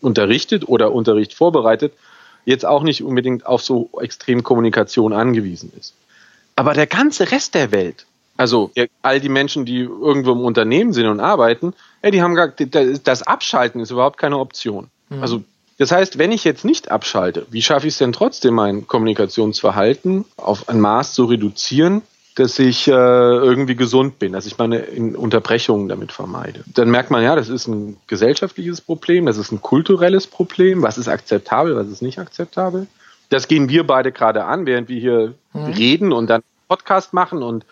unterrichtet 0.01 0.66
oder 0.66 0.92
Unterricht 0.92 1.34
vorbereitet, 1.34 1.92
jetzt 2.47 2.64
auch 2.64 2.82
nicht 2.82 3.03
unbedingt 3.03 3.44
auf 3.44 3.62
so 3.62 3.90
extrem 4.01 4.42
Kommunikation 4.42 5.12
angewiesen 5.12 5.74
ist. 5.78 5.92
Aber 6.55 6.72
der 6.72 6.86
ganze 6.86 7.30
Rest 7.32 7.55
der 7.55 7.70
Welt, 7.70 8.07
also 8.38 8.70
all 9.03 9.20
die 9.20 9.28
Menschen, 9.28 9.66
die 9.66 9.80
irgendwo 9.80 10.32
im 10.32 10.40
Unternehmen 10.40 10.94
sind 10.94 11.05
und 11.05 11.20
arbeiten, 11.20 11.74
ja, 12.03 12.11
die 12.11 12.22
haben 12.22 12.34
gar, 12.34 12.49
das 12.49 13.22
Abschalten 13.24 13.82
ist 13.82 13.90
überhaupt 13.90 14.16
keine 14.16 14.38
Option. 14.38 14.86
Mhm. 15.11 15.20
Also 15.20 15.44
das 15.76 15.92
heißt, 15.92 16.16
wenn 16.16 16.32
ich 16.32 16.44
jetzt 16.44 16.64
nicht 16.64 16.90
abschalte, 16.90 17.47
wie 17.51 17.61
schaffe 17.61 17.88
ich 17.88 17.92
es 17.92 17.99
denn 17.99 18.14
trotzdem, 18.14 18.55
mein 18.55 18.86
Kommunikationsverhalten 18.86 20.24
auf 20.38 20.70
ein 20.70 20.80
Maß 20.80 21.12
zu 21.12 21.26
reduzieren, 21.26 22.01
dass 22.37 22.59
ich 22.59 22.87
äh, 22.87 22.91
irgendwie 22.91 23.76
gesund 23.76 24.18
bin, 24.18 24.34
dass 24.34 24.45
ich 24.45 24.59
meine 24.59 24.84
Unterbrechungen 25.16 25.89
damit 25.89 26.12
vermeide. 26.12 26.64
Dann 26.66 26.91
merkt 26.91 27.11
man, 27.11 27.22
ja, 27.22 27.34
das 27.34 27.49
ist 27.49 27.66
ein 27.66 27.97
gesellschaftliches 28.07 28.82
Problem, 28.82 29.24
das 29.24 29.39
ist 29.39 29.53
ein 29.53 29.62
kulturelles 29.62 30.26
Problem, 30.26 30.82
was 30.82 30.99
ist 30.99 31.09
akzeptabel, 31.09 31.76
was 31.76 31.89
ist 31.89 32.03
nicht 32.03 32.18
akzeptabel. 32.18 32.89
Das 33.30 33.49
gehen 33.49 33.70
wir 33.70 33.87
beide 33.87 34.12
gerade 34.12 34.45
an, 34.45 34.66
während 34.66 34.91
wir 34.91 35.01
hier 35.01 35.34
mhm. 35.55 35.64
reden 35.64 36.12
und 36.12 36.28
dann 36.28 36.43
Podcast 36.68 37.14
machen 37.14 37.43
und 37.43 37.64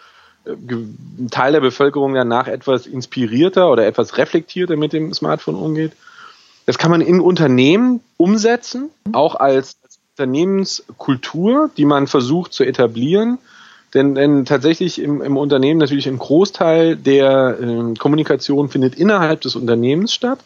äh, 0.47 0.53
ein 0.53 1.29
Teil 1.31 1.53
der 1.53 1.61
Bevölkerung 1.61 2.15
danach 2.15 2.49
etwas 2.49 2.87
inspirierter 2.87 3.71
oder 3.71 3.87
etwas 3.87 4.17
reflektierter 4.17 4.77
mit 4.77 4.95
dem 4.95 5.12
Smartphone 5.12 5.57
umgeht. 5.57 5.93
Das 6.65 6.79
kann 6.79 6.91
man 6.91 7.03
in 7.03 7.21
Unternehmen 7.21 8.01
umsetzen, 8.17 8.89
auch 9.12 9.35
als 9.35 9.77
Unternehmenskultur, 10.17 11.69
die 11.77 11.85
man 11.85 12.07
versucht 12.07 12.55
zu 12.55 12.65
etablieren 12.65 13.39
denn, 13.95 14.14
denn 14.14 14.45
tatsächlich 14.45 15.01
im, 15.01 15.22
im 15.22 15.36
Unternehmen 15.36 15.78
natürlich 15.78 16.09
ein 16.09 16.18
Großteil 16.18 16.97
der 16.97 17.59
äh, 17.61 17.95
Kommunikation 17.95 18.68
findet 18.68 18.97
innerhalb 18.97 19.40
des 19.40 19.57
Unternehmens 19.57 20.12
statt. 20.12 20.40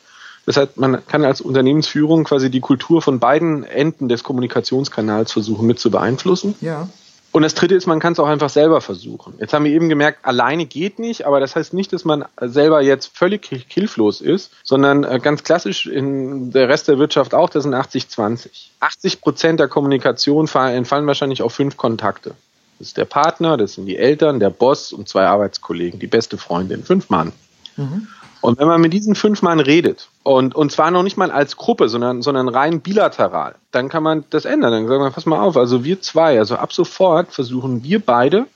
Das 0.46 0.56
heißt, 0.56 0.78
man 0.78 1.04
kann 1.06 1.24
als 1.24 1.40
Unternehmensführung 1.40 2.24
quasi 2.24 2.50
die 2.50 2.60
Kultur 2.60 3.02
von 3.02 3.18
beiden 3.18 3.64
Enden 3.64 4.08
des 4.08 4.24
Kommunikationskanals 4.24 5.32
versuchen 5.32 5.66
mit 5.66 5.78
zu 5.78 5.90
beeinflussen. 5.90 6.54
Ja. 6.60 6.88
Und 7.30 7.42
das 7.42 7.54
dritte 7.54 7.74
ist, 7.74 7.86
man 7.86 8.00
kann 8.00 8.14
es 8.14 8.18
auch 8.18 8.26
einfach 8.26 8.48
selber 8.48 8.80
versuchen. 8.80 9.34
Jetzt 9.38 9.52
haben 9.52 9.66
wir 9.66 9.72
eben 9.72 9.90
gemerkt, 9.90 10.24
alleine 10.24 10.64
geht 10.64 10.98
nicht, 10.98 11.26
aber 11.26 11.40
das 11.40 11.54
heißt 11.54 11.74
nicht, 11.74 11.92
dass 11.92 12.06
man 12.06 12.24
selber 12.40 12.80
jetzt 12.80 13.14
völlig 13.14 13.46
hilflos 13.68 14.22
ist, 14.22 14.50
sondern 14.64 15.04
äh, 15.04 15.20
ganz 15.22 15.44
klassisch 15.44 15.86
in 15.86 16.50
der 16.50 16.70
Rest 16.70 16.88
der 16.88 16.98
Wirtschaft 16.98 17.34
auch, 17.34 17.50
das 17.50 17.64
sind 17.64 17.74
80-20. 17.74 18.48
80 18.80 19.20
Prozent 19.20 19.60
der 19.60 19.68
Kommunikation 19.68 20.48
entfallen 20.48 21.06
wahrscheinlich 21.06 21.42
auf 21.42 21.52
fünf 21.52 21.76
Kontakte. 21.76 22.34
Das 22.78 22.88
ist 22.88 22.96
der 22.96 23.04
Partner, 23.04 23.56
das 23.56 23.74
sind 23.74 23.86
die 23.86 23.96
Eltern, 23.96 24.40
der 24.40 24.50
Boss 24.50 24.92
und 24.92 25.08
zwei 25.08 25.26
Arbeitskollegen, 25.26 25.98
die 25.98 26.06
beste 26.06 26.38
Freundin, 26.38 26.84
fünf 26.84 27.10
Mann. 27.10 27.32
Mhm. 27.76 28.08
Und 28.40 28.58
wenn 28.58 28.68
man 28.68 28.80
mit 28.80 28.92
diesen 28.92 29.16
fünf 29.16 29.42
Mann 29.42 29.58
redet, 29.58 30.08
und, 30.22 30.54
und 30.54 30.70
zwar 30.70 30.90
noch 30.90 31.02
nicht 31.02 31.16
mal 31.16 31.30
als 31.30 31.56
Gruppe, 31.56 31.88
sondern, 31.88 32.22
sondern 32.22 32.48
rein 32.48 32.80
bilateral, 32.80 33.56
dann 33.72 33.88
kann 33.88 34.02
man 34.02 34.24
das 34.30 34.44
ändern. 34.44 34.70
Dann 34.70 34.86
sagen 34.86 35.02
wir, 35.02 35.10
pass 35.10 35.26
mal 35.26 35.40
auf, 35.40 35.56
also 35.56 35.82
wir 35.82 36.00
zwei, 36.00 36.38
also 36.38 36.56
ab 36.56 36.72
sofort 36.72 37.32
versuchen 37.32 37.82
wir 37.82 37.98
beide 37.98 38.46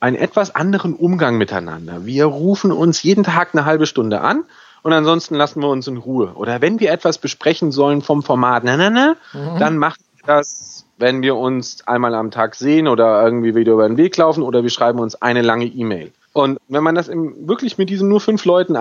einen 0.00 0.16
etwas 0.16 0.54
anderen 0.54 0.94
Umgang 0.94 1.38
miteinander. 1.38 2.04
Wir 2.04 2.24
rufen 2.26 2.72
uns 2.72 3.02
jeden 3.02 3.24
Tag 3.24 3.50
eine 3.52 3.64
halbe 3.64 3.86
Stunde 3.86 4.20
an 4.20 4.44
und 4.82 4.92
ansonsten 4.92 5.34
lassen 5.34 5.60
wir 5.60 5.68
uns 5.68 5.86
in 5.86 5.96
Ruhe. 5.96 6.32
Oder 6.34 6.60
wenn 6.60 6.80
wir 6.80 6.90
etwas 6.90 7.18
besprechen 7.18 7.72
sollen 7.72 8.02
vom 8.02 8.22
Format, 8.22 8.64
na, 8.64 8.76
na, 8.76 8.90
na, 8.90 9.16
mhm. 9.32 9.58
dann 9.58 9.78
machen 9.78 10.02
wir 10.16 10.26
das 10.26 10.77
wenn 10.98 11.22
wir 11.22 11.36
uns 11.36 11.86
einmal 11.86 12.14
am 12.14 12.30
Tag 12.30 12.54
sehen 12.54 12.88
oder 12.88 13.22
irgendwie 13.22 13.54
wieder 13.54 13.72
über 13.72 13.88
den 13.88 13.96
Weg 13.96 14.16
laufen 14.16 14.42
oder 14.42 14.62
wir 14.62 14.70
schreiben 14.70 14.98
uns 14.98 15.14
eine 15.22 15.42
lange 15.42 15.66
E-Mail. 15.66 16.12
Und 16.32 16.58
wenn 16.68 16.82
man 16.82 16.94
das 16.94 17.08
im, 17.08 17.48
wirklich 17.48 17.78
mit 17.78 17.90
diesen 17.90 18.08
nur 18.08 18.20
fünf 18.20 18.44
Leuten 18.44 18.76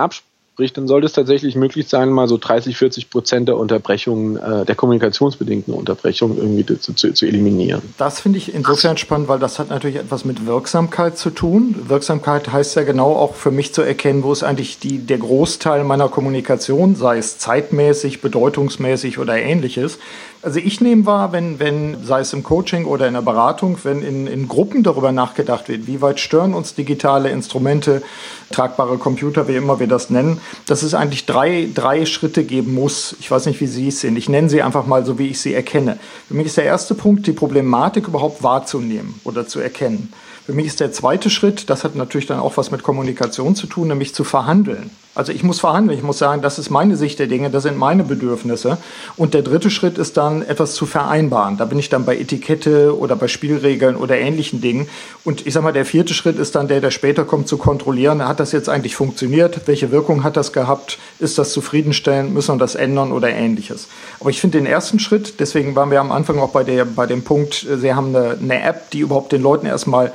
spricht, 0.57 0.75
dann 0.75 0.87
sollte 0.87 1.05
es 1.05 1.13
tatsächlich 1.13 1.55
möglich 1.55 1.87
sein, 1.87 2.09
mal 2.09 2.27
so 2.27 2.37
30, 2.37 2.75
40 2.75 3.11
Prozent 3.11 3.47
der 3.47 3.57
Unterbrechungen, 3.57 4.37
äh, 4.37 4.65
der 4.65 4.73
kommunikationsbedingten 4.73 5.71
Unterbrechungen 5.71 6.35
irgendwie 6.37 6.65
zu, 6.65 6.93
zu, 6.93 7.13
zu 7.13 7.25
eliminieren. 7.27 7.83
Das 7.99 8.21
finde 8.21 8.39
ich 8.39 8.55
insofern 8.55 8.97
spannend, 8.97 9.27
weil 9.27 9.37
das 9.37 9.59
hat 9.59 9.69
natürlich 9.69 9.97
etwas 9.97 10.25
mit 10.25 10.47
Wirksamkeit 10.47 11.15
zu 11.15 11.29
tun. 11.29 11.75
Wirksamkeit 11.87 12.51
heißt 12.51 12.75
ja 12.75 12.83
genau 12.83 13.15
auch 13.15 13.35
für 13.35 13.51
mich 13.51 13.71
zu 13.71 13.83
erkennen, 13.83 14.23
wo 14.23 14.31
ist 14.31 14.41
eigentlich 14.41 14.79
die, 14.79 14.97
der 14.97 15.19
Großteil 15.19 15.83
meiner 15.83 16.09
Kommunikation, 16.09 16.95
sei 16.95 17.19
es 17.19 17.37
zeitmäßig, 17.37 18.21
bedeutungsmäßig 18.21 19.19
oder 19.19 19.37
ähnliches. 19.37 19.99
Also 20.43 20.59
ich 20.59 20.81
nehme 20.81 21.05
wahr, 21.05 21.31
wenn, 21.31 21.59
wenn, 21.59 22.03
sei 22.05 22.19
es 22.19 22.31
im 22.31 22.43
Coaching 22.43 22.85
oder 22.85 23.07
in 23.07 23.15
der 23.15 23.21
Beratung, 23.21 23.77
wenn 23.83 24.03
in, 24.03 24.27
in 24.27 24.47
Gruppen 24.47 24.83
darüber 24.83 25.11
nachgedacht 25.11 25.67
wird, 25.67 25.87
wie 25.87 26.01
weit 26.01 26.19
stören 26.19 26.53
uns 26.53 26.75
digitale 26.75 27.29
Instrumente, 27.29 28.03
tragbare 28.51 28.97
Computer, 28.97 29.47
wie 29.47 29.55
immer 29.55 29.79
wir 29.79 29.87
das 29.87 30.09
nennen, 30.09 30.39
dass 30.67 30.83
es 30.83 30.93
eigentlich 30.93 31.25
drei, 31.25 31.67
drei 31.73 32.05
Schritte 32.05 32.43
geben 32.43 32.75
muss. 32.75 33.15
Ich 33.19 33.31
weiß 33.31 33.47
nicht, 33.47 33.59
wie 33.61 33.67
Sie 33.67 33.87
es 33.87 34.01
sehen. 34.01 34.15
Ich 34.15 34.29
nenne 34.29 34.49
sie 34.49 34.61
einfach 34.61 34.85
mal 34.85 35.05
so, 35.05 35.17
wie 35.17 35.27
ich 35.27 35.41
sie 35.41 35.53
erkenne. 35.53 35.97
Für 36.27 36.35
mich 36.35 36.45
ist 36.45 36.57
der 36.57 36.65
erste 36.65 36.93
Punkt, 36.93 37.25
die 37.25 37.33
Problematik 37.33 38.07
überhaupt 38.07 38.43
wahrzunehmen 38.43 39.19
oder 39.23 39.47
zu 39.47 39.59
erkennen. 39.59 40.13
Für 40.47 40.53
mich 40.53 40.67
ist 40.67 40.79
der 40.79 40.93
zweite 40.93 41.29
Schritt, 41.29 41.69
das 41.69 41.83
hat 41.83 41.95
natürlich 41.95 42.25
dann 42.25 42.39
auch 42.39 42.55
was 42.55 42.71
mit 42.71 42.81
Kommunikation 42.81 43.53
zu 43.53 43.67
tun, 43.67 43.89
nämlich 43.89 44.15
zu 44.15 44.23
verhandeln. 44.23 44.91
Also 45.13 45.33
ich 45.33 45.43
muss 45.43 45.59
verhandeln, 45.59 45.97
ich 45.97 46.05
muss 46.05 46.19
sagen, 46.19 46.41
das 46.41 46.57
ist 46.57 46.69
meine 46.69 46.95
Sicht 46.95 47.19
der 47.19 47.27
Dinge, 47.27 47.49
das 47.49 47.63
sind 47.63 47.75
meine 47.75 48.05
Bedürfnisse. 48.05 48.77
Und 49.17 49.33
der 49.33 49.41
dritte 49.41 49.69
Schritt 49.69 49.97
ist 49.97 50.15
dann 50.15 50.43
etwas 50.43 50.75
zu 50.75 50.85
vereinbaren. 50.85 51.57
Da 51.57 51.65
bin 51.65 51.79
ich 51.79 51.89
dann 51.89 52.05
bei 52.05 52.17
Etikette 52.17 52.97
oder 52.97 53.17
bei 53.17 53.27
Spielregeln 53.27 53.97
oder 53.97 54.17
ähnlichen 54.17 54.61
Dingen. 54.61 54.87
Und 55.25 55.45
ich 55.45 55.53
sag 55.53 55.63
mal, 55.63 55.73
der 55.73 55.85
vierte 55.85 56.13
Schritt 56.13 56.37
ist 56.37 56.55
dann 56.55 56.69
der, 56.69 56.79
der 56.79 56.91
später 56.91 57.25
kommt, 57.25 57.49
zu 57.49 57.57
kontrollieren, 57.57 58.25
hat 58.25 58.39
das 58.39 58.53
jetzt 58.53 58.69
eigentlich 58.69 58.95
funktioniert? 58.95 59.61
Welche 59.65 59.91
Wirkung 59.91 60.23
hat 60.23 60.37
das 60.37 60.53
gehabt? 60.53 60.97
Ist 61.19 61.37
das 61.37 61.51
zufriedenstellend? 61.51 62.33
Müssen 62.33 62.55
wir 62.55 62.59
das 62.59 62.75
ändern 62.75 63.11
oder 63.11 63.29
ähnliches? 63.29 63.87
Aber 64.21 64.29
ich 64.29 64.39
finde 64.39 64.59
den 64.59 64.67
ersten 64.67 64.99
Schritt, 64.99 65.41
deswegen 65.41 65.75
waren 65.75 65.91
wir 65.91 65.99
am 65.99 66.11
Anfang 66.13 66.39
auch 66.39 66.51
bei, 66.51 66.63
der, 66.63 66.85
bei 66.85 67.05
dem 67.05 67.23
Punkt, 67.23 67.65
Sie 67.69 67.93
haben 67.93 68.15
eine, 68.15 68.37
eine 68.39 68.61
App, 68.61 68.91
die 68.91 68.99
überhaupt 68.99 69.31
den 69.31 69.41
Leuten 69.41 69.65
erstmal 69.65 70.13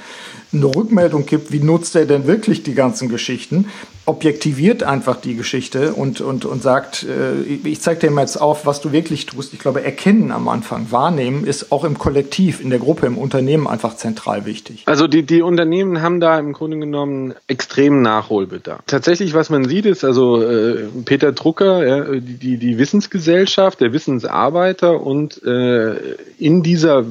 eine 0.53 0.67
Rückmeldung 0.67 1.27
gibt, 1.27 1.53
wie 1.53 1.61
nutzt 1.61 1.97
er 1.97 2.05
denn 2.05 2.27
wirklich 2.27 2.63
die 2.63 2.75
ganzen 2.75 3.09
Geschichten, 3.09 3.67
objektiviert 4.05 4.83
einfach 4.83 5.21
die 5.21 5.37
Geschichte 5.37 5.95
und, 5.95 6.21
und, 6.21 6.45
und 6.45 6.63
sagt, 6.63 7.05
äh, 7.05 7.41
ich 7.43 7.81
zeige 7.81 8.01
dir 8.01 8.11
mal 8.11 8.23
jetzt 8.23 8.37
auf, 8.37 8.67
was 8.67 8.81
du 8.81 8.91
wirklich 8.91 9.27
tust. 9.27 9.55
Ich 9.55 9.61
glaube, 9.61 9.85
erkennen 9.85 10.33
am 10.33 10.49
Anfang, 10.49 10.89
wahrnehmen 10.91 11.45
ist 11.45 11.71
auch 11.71 11.85
im 11.85 11.97
Kollektiv, 11.99 12.61
in 12.61 12.71
der 12.71 12.81
Gruppe, 12.81 13.07
im 13.07 13.17
Unternehmen 13.17 13.69
einfach 13.69 13.97
zentral 13.97 14.45
wichtig. 14.45 14.83
Also 14.87 15.07
die, 15.07 15.23
die 15.23 15.41
Unternehmen 15.41 16.03
haben 16.03 16.19
da 16.19 16.39
im 16.39 16.53
Grunde 16.53 16.79
genommen 16.79 17.35
extremen 17.47 18.03
Nachholbedarf. 18.03 18.81
Tatsächlich, 18.87 19.35
was 19.35 19.51
man 19.51 19.67
sieht, 19.69 19.87
ist 19.87 20.05
also 20.05 20.43
äh, 20.43 20.89
Peter 21.05 21.31
Drucker, 21.31 21.87
ja, 21.87 22.21
die, 22.21 22.57
die 22.57 22.79
Wissensgesellschaft, 22.79 23.81
der 23.81 23.93
Wissensarbeiter 23.93 25.01
und 25.01 25.43
äh, 25.45 26.17
in 26.39 26.65
dieser 26.65 27.05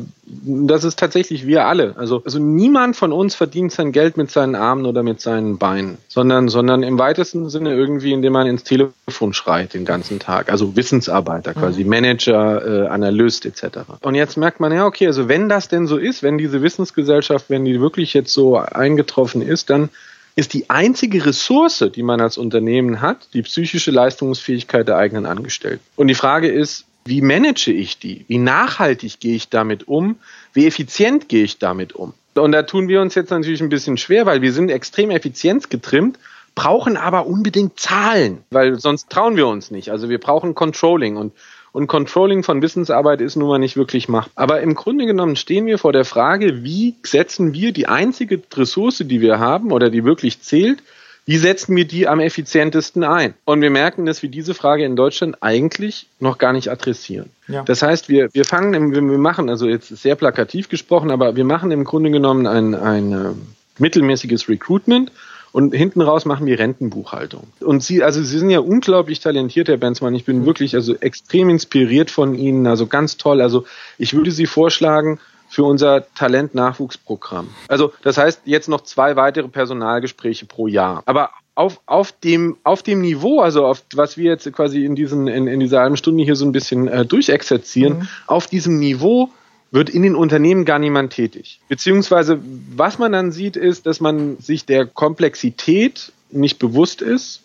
das 0.43 0.83
ist 0.83 0.97
tatsächlich 0.97 1.45
wir 1.45 1.65
alle. 1.65 1.95
Also, 1.97 2.21
also 2.23 2.39
niemand 2.39 2.95
von 2.95 3.11
uns 3.11 3.35
verdient 3.35 3.71
sein 3.71 3.91
Geld 3.91 4.17
mit 4.17 4.31
seinen 4.31 4.55
Armen 4.55 4.85
oder 4.85 5.03
mit 5.03 5.19
seinen 5.19 5.57
Beinen, 5.57 5.97
sondern, 6.07 6.47
sondern 6.47 6.83
im 6.83 6.97
weitesten 6.97 7.49
Sinne 7.49 7.73
irgendwie, 7.73 8.13
indem 8.13 8.33
man 8.33 8.47
ins 8.47 8.63
Telefon 8.63 9.33
schreit 9.33 9.73
den 9.73 9.85
ganzen 9.85 10.19
Tag. 10.19 10.51
Also 10.51 10.75
Wissensarbeiter 10.75 11.53
quasi, 11.53 11.83
mhm. 11.83 11.89
Manager, 11.89 12.85
äh, 12.85 12.87
Analyst 12.87 13.45
etc. 13.45 13.79
Und 14.01 14.15
jetzt 14.15 14.37
merkt 14.37 14.59
man, 14.59 14.71
ja, 14.71 14.85
okay, 14.85 15.07
also 15.07 15.27
wenn 15.27 15.49
das 15.49 15.67
denn 15.67 15.85
so 15.87 15.97
ist, 15.97 16.23
wenn 16.23 16.37
diese 16.37 16.61
Wissensgesellschaft, 16.61 17.49
wenn 17.49 17.65
die 17.65 17.81
wirklich 17.81 18.13
jetzt 18.13 18.33
so 18.33 18.57
eingetroffen 18.57 19.41
ist, 19.41 19.69
dann 19.69 19.89
ist 20.35 20.53
die 20.53 20.69
einzige 20.69 21.25
Ressource, 21.25 21.85
die 21.93 22.03
man 22.03 22.21
als 22.21 22.37
Unternehmen 22.37 23.01
hat, 23.01 23.27
die 23.33 23.41
psychische 23.41 23.91
Leistungsfähigkeit 23.91 24.87
der 24.87 24.97
eigenen 24.97 25.25
Angestellten. 25.25 25.83
Und 25.97 26.07
die 26.07 26.15
Frage 26.15 26.47
ist, 26.47 26.85
wie 27.05 27.21
manage 27.21 27.71
ich 27.71 27.99
die? 27.99 28.25
Wie 28.27 28.37
nachhaltig 28.37 29.19
gehe 29.19 29.35
ich 29.35 29.49
damit 29.49 29.87
um? 29.87 30.17
Wie 30.53 30.67
effizient 30.67 31.29
gehe 31.29 31.43
ich 31.43 31.57
damit 31.57 31.93
um? 31.93 32.13
Und 32.35 32.51
da 32.51 32.63
tun 32.63 32.87
wir 32.87 33.01
uns 33.01 33.15
jetzt 33.15 33.31
natürlich 33.31 33.61
ein 33.61 33.69
bisschen 33.69 33.97
schwer, 33.97 34.25
weil 34.25 34.41
wir 34.41 34.53
sind 34.53 34.69
extrem 34.69 35.11
effizienzgetrimmt, 35.11 36.17
brauchen 36.55 36.97
aber 36.97 37.27
unbedingt 37.27 37.79
Zahlen, 37.79 38.43
weil 38.51 38.79
sonst 38.79 39.09
trauen 39.09 39.35
wir 39.35 39.47
uns 39.47 39.71
nicht. 39.71 39.89
Also 39.89 40.09
wir 40.09 40.19
brauchen 40.19 40.55
Controlling 40.55 41.17
und 41.17 41.33
und 41.73 41.87
Controlling 41.87 42.43
von 42.43 42.61
Wissensarbeit 42.61 43.21
ist 43.21 43.37
nun 43.37 43.47
mal 43.47 43.57
nicht 43.57 43.77
wirklich 43.77 44.09
machbar. 44.09 44.43
Aber 44.43 44.61
im 44.61 44.75
Grunde 44.75 45.05
genommen 45.05 45.37
stehen 45.37 45.65
wir 45.65 45.77
vor 45.77 45.93
der 45.93 46.03
Frage, 46.03 46.63
wie 46.63 46.95
setzen 47.03 47.53
wir 47.53 47.71
die 47.71 47.87
einzige 47.87 48.41
Ressource, 48.53 49.03
die 49.05 49.21
wir 49.21 49.39
haben 49.39 49.71
oder 49.71 49.89
die 49.89 50.03
wirklich 50.03 50.41
zählt, 50.41 50.83
wie 51.25 51.37
setzen 51.37 51.75
wir 51.75 51.85
die 51.85 52.07
am 52.07 52.19
effizientesten 52.19 53.03
ein? 53.03 53.35
Und 53.45 53.61
wir 53.61 53.69
merken, 53.69 54.05
dass 54.05 54.23
wir 54.23 54.29
diese 54.29 54.53
Frage 54.53 54.85
in 54.85 54.95
Deutschland 54.95 55.37
eigentlich 55.41 56.07
noch 56.19 56.37
gar 56.37 56.51
nicht 56.51 56.69
adressieren. 56.69 57.29
Ja. 57.47 57.63
Das 57.63 57.83
heißt, 57.83 58.09
wir, 58.09 58.29
wir 58.33 58.45
fangen, 58.45 58.91
wir 58.91 59.01
machen, 59.01 59.49
also 59.49 59.67
jetzt 59.67 59.89
sehr 59.89 60.15
plakativ 60.15 60.67
gesprochen, 60.69 61.11
aber 61.11 61.35
wir 61.35 61.45
machen 61.45 61.71
im 61.71 61.83
Grunde 61.83 62.09
genommen 62.09 62.47
ein, 62.47 62.73
ein 62.73 63.11
äh, 63.11 63.31
mittelmäßiges 63.77 64.49
Recruitment 64.49 65.11
und 65.51 65.75
hinten 65.75 66.01
raus 66.01 66.25
machen 66.25 66.45
wir 66.45 66.57
Rentenbuchhaltung. 66.57 67.47
Und 67.59 67.83
Sie, 67.83 68.03
also 68.03 68.23
Sie 68.23 68.39
sind 68.39 68.49
ja 68.49 68.59
unglaublich 68.59 69.19
talentiert, 69.19 69.67
Herr 69.67 69.77
Benzmann. 69.77 70.15
Ich 70.15 70.25
bin 70.25 70.39
mhm. 70.39 70.45
wirklich 70.45 70.75
also 70.75 70.95
extrem 70.95 71.49
inspiriert 71.49 72.09
von 72.09 72.35
Ihnen, 72.35 72.67
also 72.67 72.87
ganz 72.87 73.17
toll. 73.17 73.41
Also 73.41 73.65
ich 73.97 74.13
würde 74.13 74.31
Sie 74.31 74.45
vorschlagen, 74.45 75.19
für 75.51 75.65
unser 75.65 76.05
Talentnachwuchsprogramm. 76.15 77.49
Also 77.67 77.91
das 78.03 78.17
heißt 78.17 78.43
jetzt 78.45 78.69
noch 78.69 78.81
zwei 78.81 79.17
weitere 79.17 79.49
Personalgespräche 79.49 80.45
pro 80.45 80.67
Jahr. 80.67 81.03
Aber 81.05 81.31
auf, 81.55 81.81
auf, 81.87 82.13
dem, 82.13 82.55
auf 82.63 82.83
dem 82.83 83.01
Niveau, 83.01 83.41
also 83.41 83.65
auf 83.65 83.83
was 83.93 84.15
wir 84.15 84.31
jetzt 84.31 84.51
quasi 84.53 84.85
in, 84.85 84.95
diesen, 84.95 85.27
in, 85.27 85.47
in 85.47 85.59
dieser 85.59 85.81
halben 85.81 85.97
Stunde 85.97 86.23
hier 86.23 86.37
so 86.37 86.45
ein 86.45 86.53
bisschen 86.53 86.87
äh, 86.87 87.05
durchexerzieren, 87.05 87.99
mhm. 87.99 88.07
auf 88.27 88.47
diesem 88.47 88.79
Niveau 88.79 89.29
wird 89.71 89.89
in 89.89 90.03
den 90.03 90.15
Unternehmen 90.15 90.63
gar 90.63 90.79
niemand 90.79 91.11
tätig. 91.11 91.59
Beziehungsweise 91.67 92.39
was 92.73 92.97
man 92.97 93.11
dann 93.11 93.33
sieht, 93.33 93.57
ist, 93.57 93.85
dass 93.85 93.99
man 93.99 94.37
sich 94.37 94.65
der 94.65 94.85
Komplexität 94.85 96.13
nicht 96.29 96.59
bewusst 96.59 97.01
ist, 97.01 97.41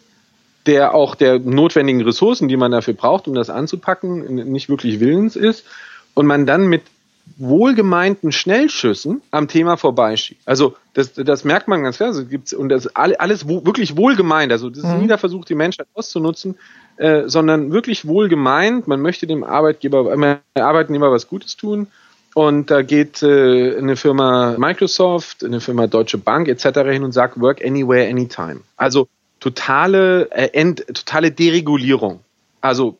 der 0.67 0.95
auch 0.95 1.17
der 1.17 1.41
notwendigen 1.41 2.03
Ressourcen, 2.03 2.47
die 2.47 2.57
man 2.57 2.71
dafür 2.71 2.95
braucht, 2.95 3.27
um 3.27 3.35
das 3.35 3.51
anzupacken, 3.51 4.37
nicht 4.53 4.69
wirklich 4.69 5.01
willens 5.01 5.35
ist 5.35 5.65
und 6.15 6.27
man 6.27 6.47
dann 6.47 6.69
mit 6.69 6.83
wohlgemeinten 7.39 8.33
Schnellschüssen 8.33 9.21
am 9.31 9.49
Thema 9.49 9.77
vorbeischiebt. 9.77 10.41
Also 10.47 10.77
das, 10.95 11.13
das 11.13 11.45
merkt 11.45 11.69
man 11.69 11.83
ganz 11.83 11.97
klar. 11.97 12.09
Also 12.09 12.25
gibt's, 12.25 12.55
und 12.55 12.69
das 12.69 12.87
ist 12.87 12.97
alles 12.97 13.49
wo, 13.49 13.65
wirklich 13.67 13.97
wohlgemeint. 13.97 14.53
Also 14.53 14.71
das 14.71 14.85
ist 14.85 14.91
mhm. 14.91 15.03
nie 15.03 15.07
der 15.09 15.19
Versuch, 15.19 15.45
die 15.45 15.55
Menschheit 15.55 15.87
auszunutzen, 15.95 16.57
äh, 16.97 17.25
sondern 17.27 17.73
wirklich 17.73 18.07
wohlgemeint. 18.07 18.89
Man 18.89 19.01
möchte 19.01 19.27
dem 19.27 19.45
Arbeitgeber, 19.45 20.11
dem 20.11 20.39
Arbeitnehmer 20.55 21.11
was 21.11 21.29
Gutes 21.29 21.57
tun. 21.57 21.89
Und 22.35 22.71
da 22.71 22.83
geht 22.83 23.23
äh, 23.23 23.77
eine 23.77 23.97
Firma 23.97 24.57
Microsoft, 24.59 25.43
eine 25.43 25.61
Firma 25.61 25.87
Deutsche 25.87 26.19
Bank 26.19 26.49
etc. 26.49 26.81
hin 26.91 27.03
und 27.03 27.13
sagt 27.13 27.41
Work 27.41 27.65
Anywhere, 27.65 28.09
Anytime. 28.09 28.61
Also 28.77 29.09
totale, 29.41 30.31
äh, 30.31 30.51
End, 30.53 30.87
totale 30.87 31.31
Deregulierung. 31.31 32.21
Also 32.61 32.99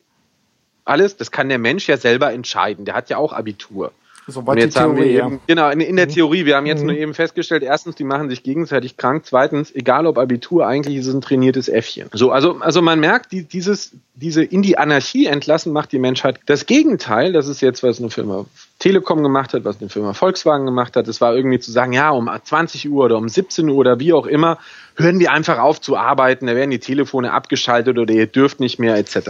alles, 0.85 1.17
das 1.17 1.31
kann 1.31 1.49
der 1.49 1.59
Mensch 1.59 1.87
ja 1.87 1.97
selber 1.97 2.31
entscheiden. 2.33 2.85
Der 2.85 2.95
hat 2.95 3.09
ja 3.09 3.17
auch 3.17 3.33
Abitur. 3.33 3.91
Soweit 4.29 4.57
jetzt 4.57 4.73
Theorie, 4.73 4.89
haben 4.89 4.97
wir 4.97 5.05
eben, 5.05 5.31
ja. 5.31 5.39
genau, 5.47 5.69
in, 5.69 5.79
in 5.79 5.95
der 5.95 6.07
mhm. 6.07 6.11
Theorie, 6.11 6.45
wir 6.45 6.57
haben 6.57 6.65
jetzt 6.65 6.81
mhm. 6.81 6.87
nur 6.87 6.97
eben 6.97 7.13
festgestellt, 7.13 7.63
erstens, 7.63 7.95
die 7.95 8.03
machen 8.03 8.29
sich 8.29 8.43
gegenseitig 8.43 8.97
krank, 8.97 9.23
zweitens, 9.25 9.73
egal 9.73 10.05
ob 10.05 10.17
Abitur, 10.17 10.67
eigentlich 10.67 10.97
ist 10.97 11.07
es 11.07 11.13
ein 11.13 11.21
trainiertes 11.21 11.69
Äffchen. 11.69 12.09
So, 12.11 12.31
also, 12.31 12.57
also 12.59 12.81
man 12.81 12.99
merkt, 12.99 13.31
die, 13.31 13.43
dieses, 13.43 13.93
diese 14.15 14.43
in 14.43 14.61
die 14.61 14.77
Anarchie 14.77 15.27
entlassen 15.27 15.71
macht 15.71 15.93
die 15.93 15.99
Menschheit 15.99 16.41
das 16.45 16.65
Gegenteil, 16.65 17.31
das 17.31 17.47
ist 17.47 17.61
jetzt, 17.61 17.83
was 17.83 17.99
eine 17.99 18.09
Firma 18.09 18.45
Telekom 18.79 19.23
gemacht 19.23 19.53
hat, 19.53 19.63
was 19.63 19.79
eine 19.79 19.89
Firma 19.89 20.13
Volkswagen 20.13 20.65
gemacht 20.65 20.97
hat, 20.97 21.07
das 21.07 21.21
war 21.21 21.33
irgendwie 21.33 21.59
zu 21.59 21.71
sagen, 21.71 21.93
ja, 21.93 22.09
um 22.09 22.29
20 22.43 22.89
Uhr 22.89 23.05
oder 23.05 23.17
um 23.17 23.29
17 23.29 23.69
Uhr 23.69 23.77
oder 23.77 23.99
wie 23.99 24.11
auch 24.11 24.27
immer, 24.27 24.57
hören 24.97 25.19
wir 25.19 25.31
einfach 25.31 25.57
auf 25.59 25.79
zu 25.79 25.95
arbeiten, 25.95 26.47
da 26.47 26.55
werden 26.55 26.71
die 26.71 26.79
Telefone 26.79 27.31
abgeschaltet 27.31 27.97
oder 27.97 28.13
ihr 28.13 28.27
dürft 28.27 28.59
nicht 28.59 28.77
mehr, 28.77 28.97
etc. 28.97 29.29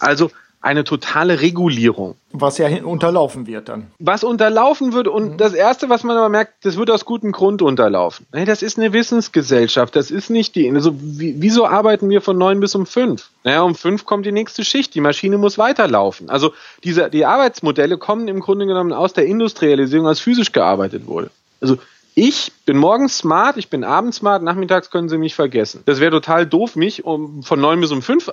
Also 0.00 0.32
eine 0.66 0.82
totale 0.84 1.40
Regulierung. 1.40 2.16
Was 2.32 2.58
ja 2.58 2.68
unterlaufen 2.84 3.46
wird 3.46 3.68
dann. 3.68 3.86
Was 3.98 4.24
unterlaufen 4.24 4.92
wird 4.92 5.06
und 5.06 5.32
mhm. 5.32 5.36
das 5.38 5.54
Erste, 5.54 5.88
was 5.88 6.02
man 6.02 6.16
aber 6.16 6.28
merkt, 6.28 6.64
das 6.64 6.76
wird 6.76 6.90
aus 6.90 7.04
gutem 7.04 7.30
Grund 7.32 7.62
unterlaufen. 7.62 8.26
Das 8.32 8.62
ist 8.62 8.76
eine 8.76 8.92
Wissensgesellschaft, 8.92 9.94
das 9.94 10.10
ist 10.10 10.28
nicht 10.28 10.56
die, 10.56 10.68
also 10.70 10.92
wieso 10.98 11.66
arbeiten 11.66 12.10
wir 12.10 12.20
von 12.20 12.36
neun 12.36 12.58
bis 12.58 12.74
um 12.74 12.84
fünf? 12.84 13.30
Naja, 13.44 13.62
um 13.62 13.76
fünf 13.76 14.04
kommt 14.04 14.26
die 14.26 14.32
nächste 14.32 14.64
Schicht, 14.64 14.94
die 14.94 15.00
Maschine 15.00 15.38
muss 15.38 15.56
weiterlaufen. 15.56 16.28
Also 16.28 16.52
diese, 16.82 17.08
die 17.10 17.24
Arbeitsmodelle 17.24 17.96
kommen 17.96 18.26
im 18.26 18.40
Grunde 18.40 18.66
genommen 18.66 18.92
aus 18.92 19.12
der 19.12 19.26
Industrialisierung, 19.26 20.08
als 20.08 20.18
physisch 20.18 20.50
gearbeitet 20.50 21.06
wurde. 21.06 21.30
Also 21.60 21.78
ich 22.16 22.50
bin 22.64 22.78
morgens 22.78 23.18
smart, 23.18 23.56
ich 23.56 23.68
bin 23.68 23.84
abends 23.84 24.16
smart, 24.16 24.42
nachmittags 24.42 24.90
können 24.90 25.08
Sie 25.08 25.18
mich 25.18 25.34
vergessen. 25.34 25.82
Das 25.84 26.00
wäre 26.00 26.10
total 26.10 26.46
doof, 26.46 26.74
mich 26.74 27.04
um 27.04 27.42
von 27.42 27.60
neun 27.60 27.80
bis 27.80 27.92
um 27.92 28.00
fünf 28.00 28.32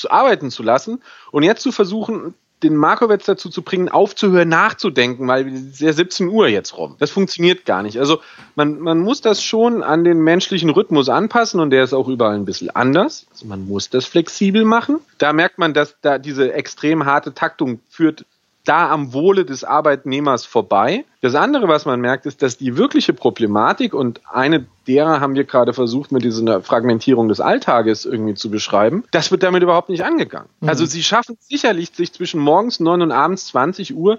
zu 0.00 0.10
arbeiten 0.10 0.50
zu 0.50 0.62
lassen 0.62 1.02
und 1.30 1.42
jetzt 1.42 1.62
zu 1.62 1.72
versuchen, 1.72 2.34
den 2.62 2.76
Markowitz 2.76 3.24
dazu 3.24 3.50
zu 3.50 3.62
bringen, 3.62 3.88
aufzuhören, 3.88 4.48
nachzudenken, 4.48 5.28
weil 5.28 5.46
es 5.46 5.62
ist 5.62 5.80
ja 5.80 5.92
17 5.92 6.28
Uhr 6.28 6.48
jetzt 6.48 6.76
rum. 6.76 6.96
Das 6.98 7.10
funktioniert 7.10 7.64
gar 7.64 7.82
nicht. 7.82 7.98
Also 7.98 8.20
man, 8.56 8.80
man 8.80 8.98
muss 8.98 9.20
das 9.20 9.42
schon 9.42 9.82
an 9.82 10.02
den 10.02 10.18
menschlichen 10.18 10.70
Rhythmus 10.70 11.08
anpassen 11.08 11.60
und 11.60 11.70
der 11.70 11.84
ist 11.84 11.92
auch 11.92 12.08
überall 12.08 12.34
ein 12.34 12.44
bisschen 12.44 12.70
anders. 12.70 13.26
Also 13.30 13.46
man 13.46 13.66
muss 13.66 13.90
das 13.90 14.06
flexibel 14.06 14.64
machen. 14.64 14.98
Da 15.18 15.32
merkt 15.32 15.58
man, 15.58 15.72
dass 15.72 15.96
da 16.00 16.18
diese 16.18 16.52
extrem 16.52 17.04
harte 17.04 17.32
Taktung 17.32 17.80
führt 17.88 18.24
da 18.64 18.90
am 18.90 19.12
Wohle 19.12 19.44
des 19.44 19.64
Arbeitnehmers 19.64 20.44
vorbei. 20.44 21.04
Das 21.20 21.34
andere, 21.34 21.68
was 21.68 21.86
man 21.86 22.00
merkt, 22.00 22.26
ist, 22.26 22.42
dass 22.42 22.58
die 22.58 22.76
wirkliche 22.76 23.12
Problematik 23.12 23.94
und 23.94 24.20
eine 24.30 24.66
derer 24.86 25.20
haben 25.20 25.34
wir 25.34 25.44
gerade 25.44 25.72
versucht, 25.72 26.12
mit 26.12 26.22
dieser 26.22 26.62
Fragmentierung 26.62 27.28
des 27.28 27.40
Alltages 27.40 28.04
irgendwie 28.04 28.34
zu 28.34 28.50
beschreiben, 28.50 29.04
das 29.10 29.30
wird 29.30 29.42
damit 29.42 29.62
überhaupt 29.62 29.88
nicht 29.88 30.04
angegangen. 30.04 30.48
Mhm. 30.60 30.68
Also 30.68 30.86
sie 30.86 31.02
schaffen 31.02 31.36
sicherlich, 31.40 31.90
sich 31.94 32.12
zwischen 32.12 32.40
morgens 32.40 32.80
neun 32.80 33.02
und 33.02 33.12
abends 33.12 33.46
20 33.46 33.94
Uhr 33.96 34.18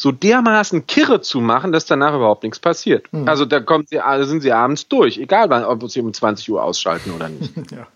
so 0.00 0.12
dermaßen 0.12 0.86
kirre 0.86 1.20
zu 1.20 1.40
machen, 1.40 1.72
dass 1.72 1.84
danach 1.84 2.14
überhaupt 2.14 2.42
nichts 2.42 2.58
passiert. 2.58 3.12
Mhm. 3.12 3.28
Also 3.28 3.44
da 3.44 3.60
kommt 3.60 3.90
sie, 3.90 4.00
also 4.00 4.26
sind 4.26 4.40
sie 4.40 4.52
abends 4.52 4.88
durch, 4.88 5.18
egal 5.18 5.50
wann, 5.50 5.64
ob 5.64 5.90
sie 5.90 6.00
um 6.00 6.12
20 6.12 6.50
Uhr 6.50 6.64
ausschalten 6.64 7.12
oder 7.12 7.28
nicht. 7.28 7.54
ja. 7.70 7.86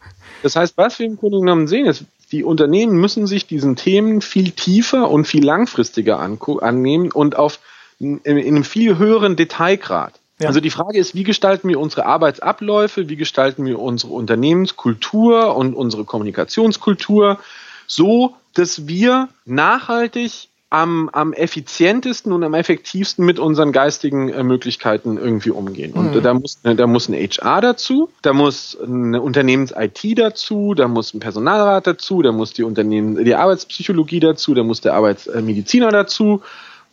Das 0.43 0.55
heißt, 0.55 0.77
was 0.77 0.99
wir 0.99 1.07
im 1.07 1.17
Grunde 1.17 1.41
genommen 1.41 1.67
sehen, 1.67 1.87
ist, 1.87 2.05
die 2.27 2.45
Unternehmen 2.45 2.97
müssen 2.97 3.27
sich 3.27 3.47
diesen 3.47 3.77
Themen 3.77 4.21
viel 4.21 4.51
tiefer 4.51 5.11
und 5.11 5.27
viel 5.27 5.45
langfristiger 5.45 6.19
annehmen 6.19 7.13
und 7.13 7.37
auf 7.37 7.61
in, 7.99 8.19
in 8.21 8.39
einem 8.39 8.65
viel 8.65 8.99
höheren 8.99 9.37
Detailgrad. 9.37 10.15
Ja. 10.41 10.49
Also 10.49 10.61
die 10.61 10.71
Frage 10.71 10.99
ist, 10.99 11.15
wie 11.15 11.23
gestalten 11.23 11.69
wir 11.69 11.79
unsere 11.79 12.07
Arbeitsabläufe, 12.07 13.09
wie 13.09 13.17
gestalten 13.17 13.65
wir 13.65 13.79
unsere 13.79 14.13
Unternehmenskultur 14.13 15.55
und 15.57 15.75
unsere 15.75 16.05
Kommunikationskultur 16.05 17.39
so, 17.87 18.35
dass 18.55 18.89
wir 18.89 19.29
nachhaltig 19.45 20.49
am, 20.71 21.09
am 21.13 21.33
effizientesten 21.33 22.33
und 22.33 22.43
am 22.43 22.55
effektivsten 22.55 23.25
mit 23.25 23.39
unseren 23.39 23.71
geistigen 23.71 24.29
äh, 24.29 24.43
Möglichkeiten 24.43 25.19
irgendwie 25.19 25.51
umgehen. 25.51 25.93
Und 25.93 26.15
mhm. 26.15 26.23
da, 26.23 26.35
muss, 26.35 26.59
da 26.63 26.87
muss 26.87 27.09
ein 27.09 27.15
HR 27.15 27.61
dazu, 27.61 28.09
da 28.23 28.33
muss 28.33 28.77
eine 28.81 29.23
Unternehmens-IT 29.23 30.19
dazu, 30.19 30.75
da 30.75 30.89
muss 30.89 31.15
ein 31.15 31.21
Personalrat 31.21 31.87
dazu, 31.87 32.23
da 32.23 32.33
muss 32.33 32.53
die 32.53 32.65
Unternehmen, 32.65 33.25
die 33.25 33.35
Arbeitspsychologie 33.35 34.21
dazu, 34.21 34.55
da 34.55 34.65
muss 34.65 34.81
der 34.81 34.95
Arbeitsmediziner 34.95 35.91
dazu 35.91 36.43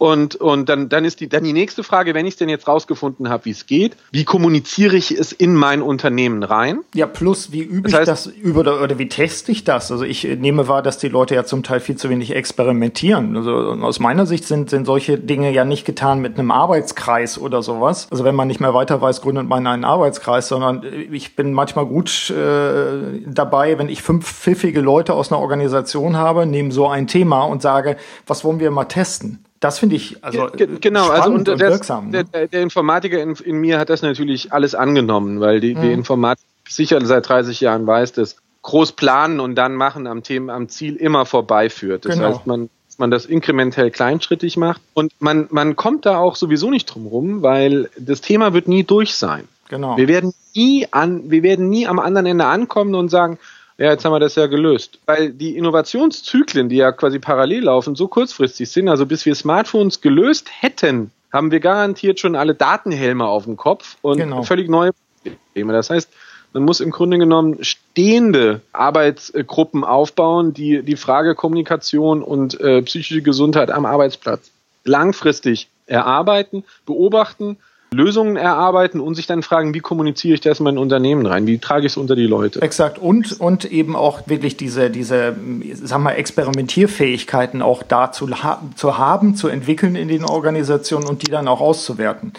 und, 0.02 0.36
und 0.38 0.68
dann, 0.68 0.89
dann 0.89 1.06
ist 1.06 1.20
die, 1.20 1.30
dann 1.30 1.43
die 1.43 1.54
nächste 1.54 1.84
Frage, 1.84 2.16
wenn 2.16 2.26
ich 2.26 2.34
es 2.34 2.38
denn 2.39 2.49
jetzt 2.49 2.68
rausgefunden 2.68 3.30
habe, 3.30 3.45
wie 3.45 3.52
es 3.52 3.68
geht, 3.68 3.95
wie 4.12 4.26
kommuniziere 4.26 4.95
ich 4.95 5.12
es 5.12 5.32
in 5.32 5.54
mein 5.54 5.84
Unternehmen 5.84 6.41
rein? 6.41 6.80
Ja, 6.95 7.06
plus, 7.06 7.52
wie 7.52 7.62
übe 7.62 7.88
das 7.88 7.99
heißt, 7.99 8.26
ich 8.26 8.34
das 8.34 8.41
über 8.41 8.62
oder 8.82 8.97
wie 8.97 9.08
teste 9.08 9.52
ich 9.52 9.64
das? 9.64 9.91
Also 9.91 10.04
ich 10.04 10.24
nehme 10.24 10.68
wahr, 10.68 10.82
dass 10.82 10.97
die 10.97 11.08
Leute 11.08 11.36
ja 11.36 11.43
zum 11.43 11.62
Teil 11.62 11.82
viel 11.82 11.97
zu 11.97 12.10
wenig 12.10 12.34
experimentieren. 12.36 13.38
Also 13.38 13.52
aus 13.52 13.99
meiner 13.99 14.26
Sicht 14.26 14.45
sind, 14.45 14.72
sind 14.72 14.88
solche 14.88 15.20
Dinge 15.20 15.52
ja 15.52 15.66
nicht 15.66 15.86
getan 15.86 16.20
mit 16.20 16.39
einem 16.39 16.49
Arbeitskreis 16.49 17.38
oder 17.38 17.62
sowas. 17.62 18.08
Also 18.10 18.24
wenn 18.24 18.34
man 18.34 18.47
nicht 18.47 18.60
mehr 18.60 18.74
weiter 18.74 18.99
weiß, 19.04 19.22
gründet 19.22 19.47
man 19.47 19.68
einen 19.68 19.86
Arbeitskreis, 19.86 20.47
sondern 20.47 20.84
ich 21.12 21.36
bin 21.36 21.54
manchmal 21.54 21.86
gut 21.86 22.32
äh, 22.32 23.22
dabei, 23.28 23.78
wenn 23.78 23.88
ich 23.88 24.02
fünf 24.02 24.26
pfiffige 24.26 24.82
Leute 24.82 25.14
aus 25.14 25.32
einer 25.32 25.39
Organisation 25.39 26.18
habe, 26.18 26.47
nehme 26.47 26.72
so 26.72 26.88
ein 26.88 27.06
Thema 27.06 27.43
und 27.43 27.62
sage, 27.62 27.97
was 28.26 28.43
wollen 28.43 28.60
wir 28.60 28.72
mal 28.72 28.86
testen? 28.86 29.45
Das 29.62 29.78
finde 29.78 29.95
ich 29.95 30.24
also 30.24 30.49
genau, 30.57 31.09
also 31.09 31.30
und, 31.30 31.47
und 31.47 31.59
wirksam. 31.59 32.09
Ne? 32.09 32.26
Der, 32.26 32.47
der, 32.47 32.62
Informatiker 32.62 33.22
in, 33.22 33.36
in, 33.36 33.57
mir 33.62 33.78
hat 33.78 33.89
das 33.89 34.01
natürlich 34.01 34.51
alles 34.51 34.74
angenommen, 34.74 35.39
weil 35.39 35.59
die, 35.59 35.76
mhm. 35.76 35.82
die 35.82 35.91
Informatik 35.91 36.43
sicher 36.68 36.99
seit 37.05 37.30
30 37.30 37.62
Jahren 37.62 37.86
weiß, 37.86 38.14
dass 38.14 38.38
groß 38.64 38.93
planen 38.93 39.39
und 39.39 39.53
dann 39.55 39.76
machen 39.76 40.07
am 40.07 40.24
Thema, 40.24 40.55
am 40.55 40.68
Ziel 40.68 40.95
immer 40.95 41.28
vorbeiführt. 41.28 42.05
Das 42.05 42.16
genau. 42.16 42.30
heißt, 42.30 42.47
man 42.47 42.70
man 42.97 43.09
das 43.09 43.26
inkrementell 43.26 43.89
kleinschrittig 43.89 44.57
macht 44.57 44.82
und 44.93 45.12
man 45.20 45.47
man 45.49 45.76
kommt 45.76 46.05
da 46.05 46.18
auch 46.18 46.36
sowieso 46.36 46.70
nicht 46.70 46.86
drum 46.86 47.07
rum, 47.07 47.41
weil 47.41 47.89
das 47.97 48.22
Thema 48.22 48.53
wird 48.53 48.68
nie 48.68 48.84
durch 48.84 49.16
sein. 49.16 49.47
Genau. 49.70 49.97
Wir 49.97 50.07
werden 50.07 50.34
nie 50.53 50.88
an, 50.91 51.32
wir 51.32 51.43
werden 51.43 51.70
nie 51.70 51.88
am 51.88 51.99
anderen 51.99 52.26
Ende 52.26 52.45
ankommen 52.45 52.93
und 52.93 53.09
sagen, 53.09 53.39
ja, 53.82 53.89
jetzt 53.89 54.05
haben 54.05 54.13
wir 54.13 54.19
das 54.19 54.36
ja 54.36 54.45
gelöst. 54.45 54.99
Weil 55.07 55.32
die 55.32 55.57
Innovationszyklen, 55.57 56.69
die 56.69 56.75
ja 56.75 56.91
quasi 56.91 57.17
parallel 57.17 57.63
laufen, 57.63 57.95
so 57.95 58.07
kurzfristig 58.07 58.69
sind, 58.69 58.88
also 58.88 59.07
bis 59.07 59.25
wir 59.25 59.34
Smartphones 59.34 60.01
gelöst 60.01 60.49
hätten, 60.59 61.09
haben 61.34 61.49
wir 61.49 61.59
garantiert 61.59 62.19
schon 62.19 62.36
alle 62.36 62.53
Datenhelme 62.53 63.25
auf 63.25 63.45
dem 63.45 63.57
Kopf 63.57 63.97
und 64.03 64.17
genau. 64.17 64.43
völlig 64.43 64.69
neue 64.69 64.91
Probleme. 65.23 65.73
Das 65.73 65.89
heißt, 65.89 66.11
man 66.53 66.63
muss 66.63 66.79
im 66.79 66.91
Grunde 66.91 67.17
genommen 67.17 67.63
stehende 67.63 68.61
Arbeitsgruppen 68.71 69.84
aufbauen, 69.84 70.53
die 70.53 70.84
die 70.84 70.95
Frage 70.95 71.34
Kommunikation 71.34 72.21
und 72.21 72.59
äh, 72.59 72.84
psychische 72.84 73.23
Gesundheit 73.23 73.71
am 73.71 73.88
Arbeitsplatz 73.88 74.51
langfristig 74.84 75.69
erarbeiten, 75.88 76.65
beobachten 76.86 77.57
Lösungen 77.94 78.38
erarbeiten 78.38 79.02
und 79.02 79.16
sich 79.16 79.28
dann 79.28 79.44
fragen, 79.44 79.74
wie 79.74 79.82
kommuniziere 79.82 80.36
ich 80.36 80.39
das 80.39 80.60
in 80.60 80.64
mein 80.64 80.78
Unternehmen 80.78 81.26
rein? 81.26 81.46
Wie 81.46 81.58
trage 81.58 81.86
ich 81.86 81.92
es 81.92 81.98
unter 81.98 82.16
die 82.16 82.26
Leute? 82.26 82.62
Exakt. 82.62 83.00
Und, 83.00 83.42
und 83.42 83.66
eben 83.66 83.98
auch 83.98 84.28
wirklich 84.28 84.56
diese, 84.56 84.89
diese, 84.89 85.36
sagen 85.74 86.04
wir, 86.04 86.16
Experimentierfähigkeiten 86.16 87.62
auch 87.62 87.84
da 87.84 88.14
zu, 88.14 88.30
zu 88.78 88.98
haben, 88.98 89.36
zu 89.36 89.50
entwickeln 89.50 89.98
in 89.98 90.08
den 90.08 90.24
Organisationen 90.24 91.06
und 91.06 91.28
die 91.28 91.32
dann 91.32 91.50
auch 91.50 91.60
auszuwerten. 91.60 92.32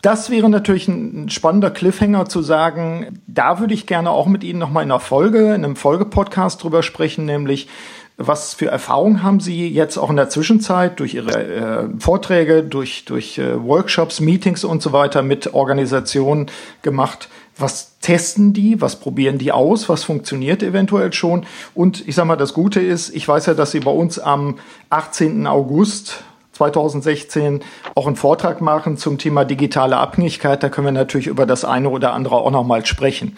Das 0.00 0.30
wäre 0.30 0.48
natürlich 0.48 0.88
ein 0.88 1.28
spannender 1.28 1.70
Cliffhanger 1.70 2.26
zu 2.30 2.40
sagen, 2.40 3.20
da 3.26 3.60
würde 3.60 3.74
ich 3.74 3.86
gerne 3.86 4.10
auch 4.10 4.26
mit 4.26 4.44
Ihnen 4.44 4.58
nochmal 4.58 4.84
in 4.84 4.90
einer 4.90 5.00
Folge, 5.00 5.54
in 5.54 5.64
einem 5.64 5.76
Folgepodcast 5.76 6.62
drüber 6.62 6.82
sprechen, 6.82 7.26
nämlich 7.26 7.68
was 8.16 8.54
für 8.54 8.66
Erfahrungen 8.66 9.22
haben 9.22 9.40
Sie 9.40 9.68
jetzt 9.68 9.98
auch 9.98 10.08
in 10.08 10.16
der 10.16 10.28
Zwischenzeit 10.28 11.00
durch 11.00 11.14
Ihre 11.14 11.32
äh, 11.32 11.88
Vorträge, 11.98 12.62
durch, 12.62 13.04
durch 13.04 13.38
äh, 13.38 13.60
Workshops, 13.62 14.20
Meetings 14.20 14.62
und 14.62 14.82
so 14.82 14.92
weiter 14.92 15.22
mit 15.22 15.52
Organisationen 15.52 16.46
gemacht? 16.82 17.28
Was 17.56 17.98
testen 18.00 18.52
die? 18.52 18.80
Was 18.80 18.96
probieren 18.96 19.38
die 19.38 19.50
aus? 19.50 19.88
Was 19.88 20.04
funktioniert 20.04 20.62
eventuell 20.62 21.12
schon? 21.12 21.44
Und 21.74 22.06
ich 22.06 22.14
sage 22.14 22.28
mal, 22.28 22.36
das 22.36 22.54
Gute 22.54 22.80
ist, 22.80 23.14
ich 23.14 23.26
weiß 23.26 23.46
ja, 23.46 23.54
dass 23.54 23.72
Sie 23.72 23.80
bei 23.80 23.90
uns 23.90 24.18
am 24.18 24.58
18. 24.90 25.46
August 25.46 26.22
2016 26.52 27.62
auch 27.96 28.06
einen 28.06 28.16
Vortrag 28.16 28.60
machen 28.60 28.96
zum 28.96 29.18
Thema 29.18 29.44
digitale 29.44 29.96
Abhängigkeit. 29.96 30.62
Da 30.62 30.68
können 30.68 30.86
wir 30.86 30.92
natürlich 30.92 31.26
über 31.26 31.46
das 31.46 31.64
eine 31.64 31.88
oder 31.88 32.12
andere 32.12 32.36
auch 32.36 32.50
nochmal 32.50 32.86
sprechen. 32.86 33.36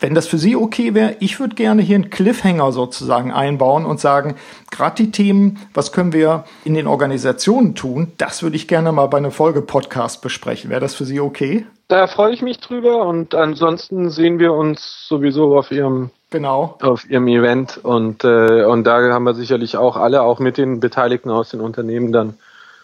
Wenn 0.00 0.14
das 0.14 0.28
für 0.28 0.38
Sie 0.38 0.54
okay 0.54 0.94
wäre, 0.94 1.16
ich 1.18 1.40
würde 1.40 1.56
gerne 1.56 1.82
hier 1.82 1.96
einen 1.96 2.10
Cliffhanger 2.10 2.70
sozusagen 2.70 3.32
einbauen 3.32 3.84
und 3.84 3.98
sagen, 3.98 4.36
gerade 4.70 4.96
die 4.96 5.10
Themen, 5.10 5.58
was 5.74 5.92
können 5.92 6.12
wir 6.12 6.44
in 6.64 6.74
den 6.74 6.86
Organisationen 6.86 7.74
tun, 7.74 8.12
das 8.16 8.42
würde 8.42 8.56
ich 8.56 8.68
gerne 8.68 8.92
mal 8.92 9.06
bei 9.06 9.18
einem 9.18 9.32
Folge-Podcast 9.32 10.22
besprechen. 10.22 10.70
Wäre 10.70 10.80
das 10.80 10.94
für 10.94 11.04
Sie 11.04 11.20
okay? 11.20 11.66
Da 11.88 12.06
freue 12.06 12.32
ich 12.32 12.42
mich 12.42 12.60
drüber 12.60 13.06
und 13.06 13.34
ansonsten 13.34 14.10
sehen 14.10 14.38
wir 14.38 14.52
uns 14.52 15.06
sowieso 15.08 15.56
auf 15.58 15.70
Ihrem 15.70 16.10
Genau. 16.30 16.76
Auf 16.82 17.08
ihrem 17.08 17.26
Event 17.26 17.80
und, 17.82 18.22
äh, 18.22 18.64
und 18.64 18.84
da 18.84 19.00
haben 19.12 19.24
wir 19.24 19.32
sicherlich 19.32 19.78
auch 19.78 19.96
alle, 19.96 20.20
auch 20.22 20.40
mit 20.40 20.58
den 20.58 20.78
Beteiligten 20.78 21.30
aus 21.30 21.48
den 21.48 21.60
Unternehmen 21.60 22.12
dann 22.12 22.34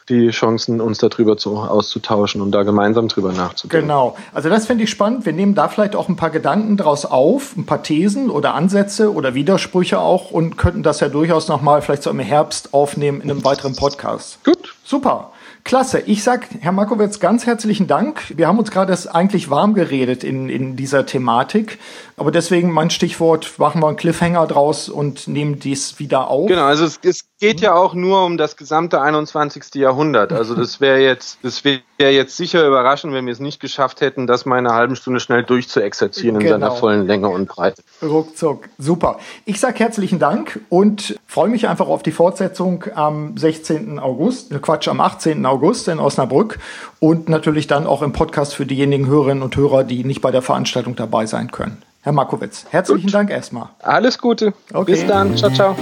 die 0.09 0.29
Chancen, 0.31 0.81
uns 0.81 0.99
darüber 0.99 1.37
zu, 1.37 1.57
auszutauschen 1.57 2.43
und 2.43 2.53
da 2.53 2.63
gemeinsam 2.63 3.09
drüber 3.09 3.33
nachzudenken. 3.33 3.89
Genau. 3.89 4.17
Also 4.35 4.49
das 4.49 4.67
finde 4.67 4.85
ich 4.85 4.91
spannend. 4.91 5.25
Wir 5.25 5.33
nehmen 5.33 5.55
da 5.55 5.69
vielleicht 5.69 5.97
auch 5.97 6.09
ein 6.09 6.17
paar 6.17 6.31
Gedanken 6.31 6.77
draus 6.77 7.07
auf, 7.07 7.57
ein 7.57 7.65
paar 7.65 7.83
Thesen 7.83 8.31
oder 8.31 8.55
Ansätze 8.55 9.13
oder 9.13 9.35
Widersprüche 9.35 9.99
auch 9.99 10.31
und 10.31 10.59
könnten 10.59 10.83
das 10.83 11.01
ja 11.01 11.09
durchaus 11.09 11.49
nochmal 11.49 11.81
vielleicht 11.81 12.03
so 12.03 12.11
im 12.11 12.19
Herbst 12.19 12.75
aufnehmen 12.75 13.21
in 13.23 13.31
einem 13.31 13.45
weiteren 13.45 13.75
Podcast. 13.75 14.45
Gut. 14.45 14.75
Super. 14.85 15.33
Klasse. 15.65 16.01
Ich 16.01 16.23
sag, 16.23 16.47
Herr 16.61 16.73
Markowitz, 16.73 17.21
ganz 17.21 17.47
herzlichen 17.47 17.87
Dank. 17.87 18.35
Wir 18.37 18.47
haben 18.47 18.59
uns 18.59 18.71
gerade 18.71 18.95
eigentlich 19.13 19.49
warm 19.49 19.73
geredet 19.73 20.23
in, 20.23 20.51
in 20.51 20.77
dieser 20.77 21.07
Thematik. 21.07 21.79
Aber 22.17 22.31
deswegen 22.31 22.71
mein 22.71 22.91
Stichwort, 22.91 23.59
machen 23.59 23.83
wir 23.83 23.89
einen 23.89 23.97
Cliffhanger 23.97 24.47
draus 24.47 24.89
und 24.89 25.27
nehmen 25.27 25.59
dies 25.59 25.99
wieder 25.99 26.29
auf. 26.29 26.47
Genau, 26.49 26.65
also 26.65 26.85
es, 26.85 27.01
es 27.03 27.25
geht 27.41 27.61
ja 27.61 27.75
auch 27.75 27.95
nur 27.95 28.25
um 28.25 28.37
das 28.37 28.57
gesamte 28.57 29.01
21. 29.01 29.75
Jahrhundert. 29.75 30.33
Also 30.33 30.55
das 30.55 30.81
wäre 30.81 31.01
jetzt, 31.01 31.39
das 31.43 31.65
wäre 31.65 31.83
jetzt 31.99 32.37
sicher 32.37 32.67
überraschend, 32.67 33.13
wenn 33.13 33.27
wir 33.27 33.33
es 33.33 33.41
nicht 33.41 33.59
geschafft 33.59 34.01
hätten, 34.01 34.29
das 34.29 34.47
mal 34.47 34.59
in 34.59 34.67
einer 34.67 34.77
halben 34.77 34.95
Stunde 34.95 35.19
schnell 35.19 35.43
durchzuexerzieren 35.43 36.39
genau. 36.39 36.55
in 36.55 36.61
seiner 36.61 36.77
vollen 36.77 37.07
Länge 37.07 37.29
und 37.29 37.49
Breite. 37.49 37.83
Ruckzuck. 38.01 38.69
Super. 38.79 39.19
Ich 39.45 39.59
sage 39.59 39.81
herzlichen 39.81 40.21
Dank 40.21 40.61
und 40.69 41.19
freue 41.27 41.49
mich 41.49 41.69
einfach 41.69 41.89
auf 41.89 42.05
die 42.05 42.13
Fortsetzung 42.13 42.85
am 42.95 43.37
16. 43.37 43.99
August, 43.99 44.53
äh, 44.53 44.61
Quatsch, 44.61 44.87
am 44.87 45.01
18. 45.01 45.45
August 45.47 45.89
in 45.89 45.99
Osnabrück 45.99 46.61
und 47.01 47.29
natürlich 47.29 47.67
dann 47.67 47.87
auch 47.87 48.03
im 48.03 48.13
Podcast 48.13 48.55
für 48.55 48.67
diejenigen 48.67 49.07
Hörerinnen 49.07 49.43
und 49.43 49.57
Hörer, 49.57 49.83
die 49.83 50.05
nicht 50.05 50.21
bei 50.21 50.31
der 50.31 50.43
Veranstaltung 50.43 50.95
dabei 50.95 51.27
sein 51.27 51.51
können. 51.51 51.83
Herr 52.05 52.13
Markowitz, 52.13 52.67
herzlichen 52.69 53.07
Gut. 53.07 53.15
Dank 53.15 53.31
erstmal. 53.31 53.71
Alles 53.79 54.19
Gute. 54.19 54.53
Okay. 54.75 54.93
Bis 54.93 55.07
dann. 55.07 55.35
Ciao, 55.39 55.51
ciao. 55.51 55.75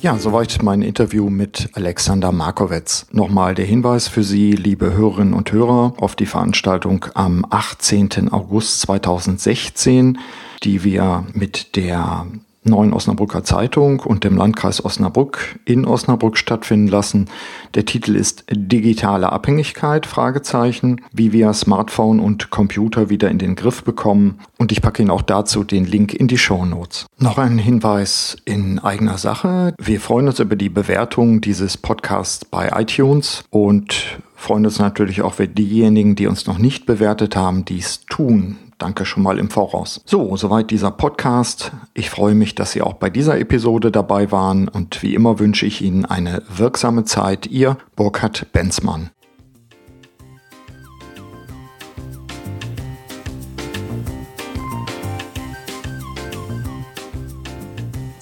Ja, 0.00 0.16
soweit 0.18 0.60
mein 0.62 0.82
Interview 0.82 1.28
mit 1.30 1.70
Alexander 1.72 2.30
Markowitz. 2.30 3.06
Nochmal 3.10 3.56
der 3.56 3.64
Hinweis 3.64 4.06
für 4.06 4.22
Sie, 4.22 4.52
liebe 4.52 4.92
Hörerinnen 4.92 5.34
und 5.34 5.50
Hörer, 5.50 5.94
auf 5.96 6.14
die 6.14 6.26
Veranstaltung 6.26 7.06
am 7.14 7.44
18. 7.50 8.32
August 8.32 8.82
2016, 8.82 10.20
die 10.62 10.84
wir 10.84 11.24
mit 11.32 11.74
der 11.74 12.26
Neuen 12.64 12.92
Osnabrücker 12.92 13.42
Zeitung 13.42 14.00
und 14.00 14.24
dem 14.24 14.36
Landkreis 14.36 14.84
Osnabrück 14.84 15.58
in 15.64 15.84
Osnabrück 15.84 16.36
stattfinden 16.36 16.86
lassen. 16.86 17.28
Der 17.74 17.84
Titel 17.84 18.14
ist 18.14 18.44
Digitale 18.50 19.32
Abhängigkeit, 19.32 20.06
Fragezeichen, 20.06 21.00
wie 21.12 21.32
wir 21.32 21.52
Smartphone 21.52 22.20
und 22.20 22.50
Computer 22.50 23.10
wieder 23.10 23.30
in 23.30 23.38
den 23.38 23.56
Griff 23.56 23.82
bekommen. 23.82 24.38
Und 24.58 24.70
ich 24.70 24.80
packe 24.80 25.02
Ihnen 25.02 25.10
auch 25.10 25.22
dazu 25.22 25.64
den 25.64 25.84
Link 25.84 26.14
in 26.14 26.28
die 26.28 26.38
Show 26.38 26.64
Notes. 26.64 27.06
Noch 27.18 27.38
ein 27.38 27.58
Hinweis 27.58 28.36
in 28.44 28.78
eigener 28.78 29.18
Sache. 29.18 29.74
Wir 29.78 30.00
freuen 30.00 30.28
uns 30.28 30.38
über 30.38 30.56
die 30.56 30.68
Bewertung 30.68 31.40
dieses 31.40 31.76
Podcasts 31.76 32.44
bei 32.44 32.70
iTunes 32.74 33.44
und 33.50 34.20
freuen 34.36 34.66
uns 34.66 34.78
natürlich 34.78 35.22
auch, 35.22 35.38
wenn 35.38 35.54
diejenigen, 35.54 36.14
die 36.14 36.26
uns 36.26 36.46
noch 36.46 36.58
nicht 36.58 36.86
bewertet 36.86 37.34
haben, 37.36 37.64
dies 37.64 38.04
tun. 38.06 38.56
Danke 38.82 39.04
schon 39.04 39.22
mal 39.22 39.38
im 39.38 39.48
Voraus. 39.48 40.00
So, 40.06 40.36
soweit 40.36 40.72
dieser 40.72 40.90
Podcast. 40.90 41.70
Ich 41.94 42.10
freue 42.10 42.34
mich, 42.34 42.56
dass 42.56 42.72
Sie 42.72 42.82
auch 42.82 42.94
bei 42.94 43.10
dieser 43.10 43.38
Episode 43.38 43.92
dabei 43.92 44.32
waren 44.32 44.66
und 44.66 45.04
wie 45.04 45.14
immer 45.14 45.38
wünsche 45.38 45.66
ich 45.66 45.82
Ihnen 45.82 46.04
eine 46.04 46.42
wirksame 46.48 47.04
Zeit. 47.04 47.46
Ihr 47.46 47.78
Burkhard 47.94 48.48
Benzmann. 48.52 49.10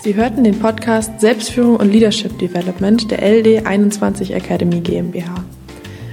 Sie 0.03 0.15
hörten 0.15 0.45
den 0.45 0.59
Podcast 0.59 1.23
Selbstführung 1.23 1.77
und 1.77 1.91
Leadership 1.91 2.39
Development 2.39 3.11
der 3.11 3.23
LD 3.23 3.65
21 3.67 4.35
Academy 4.35 4.81
GmbH. 4.81 5.43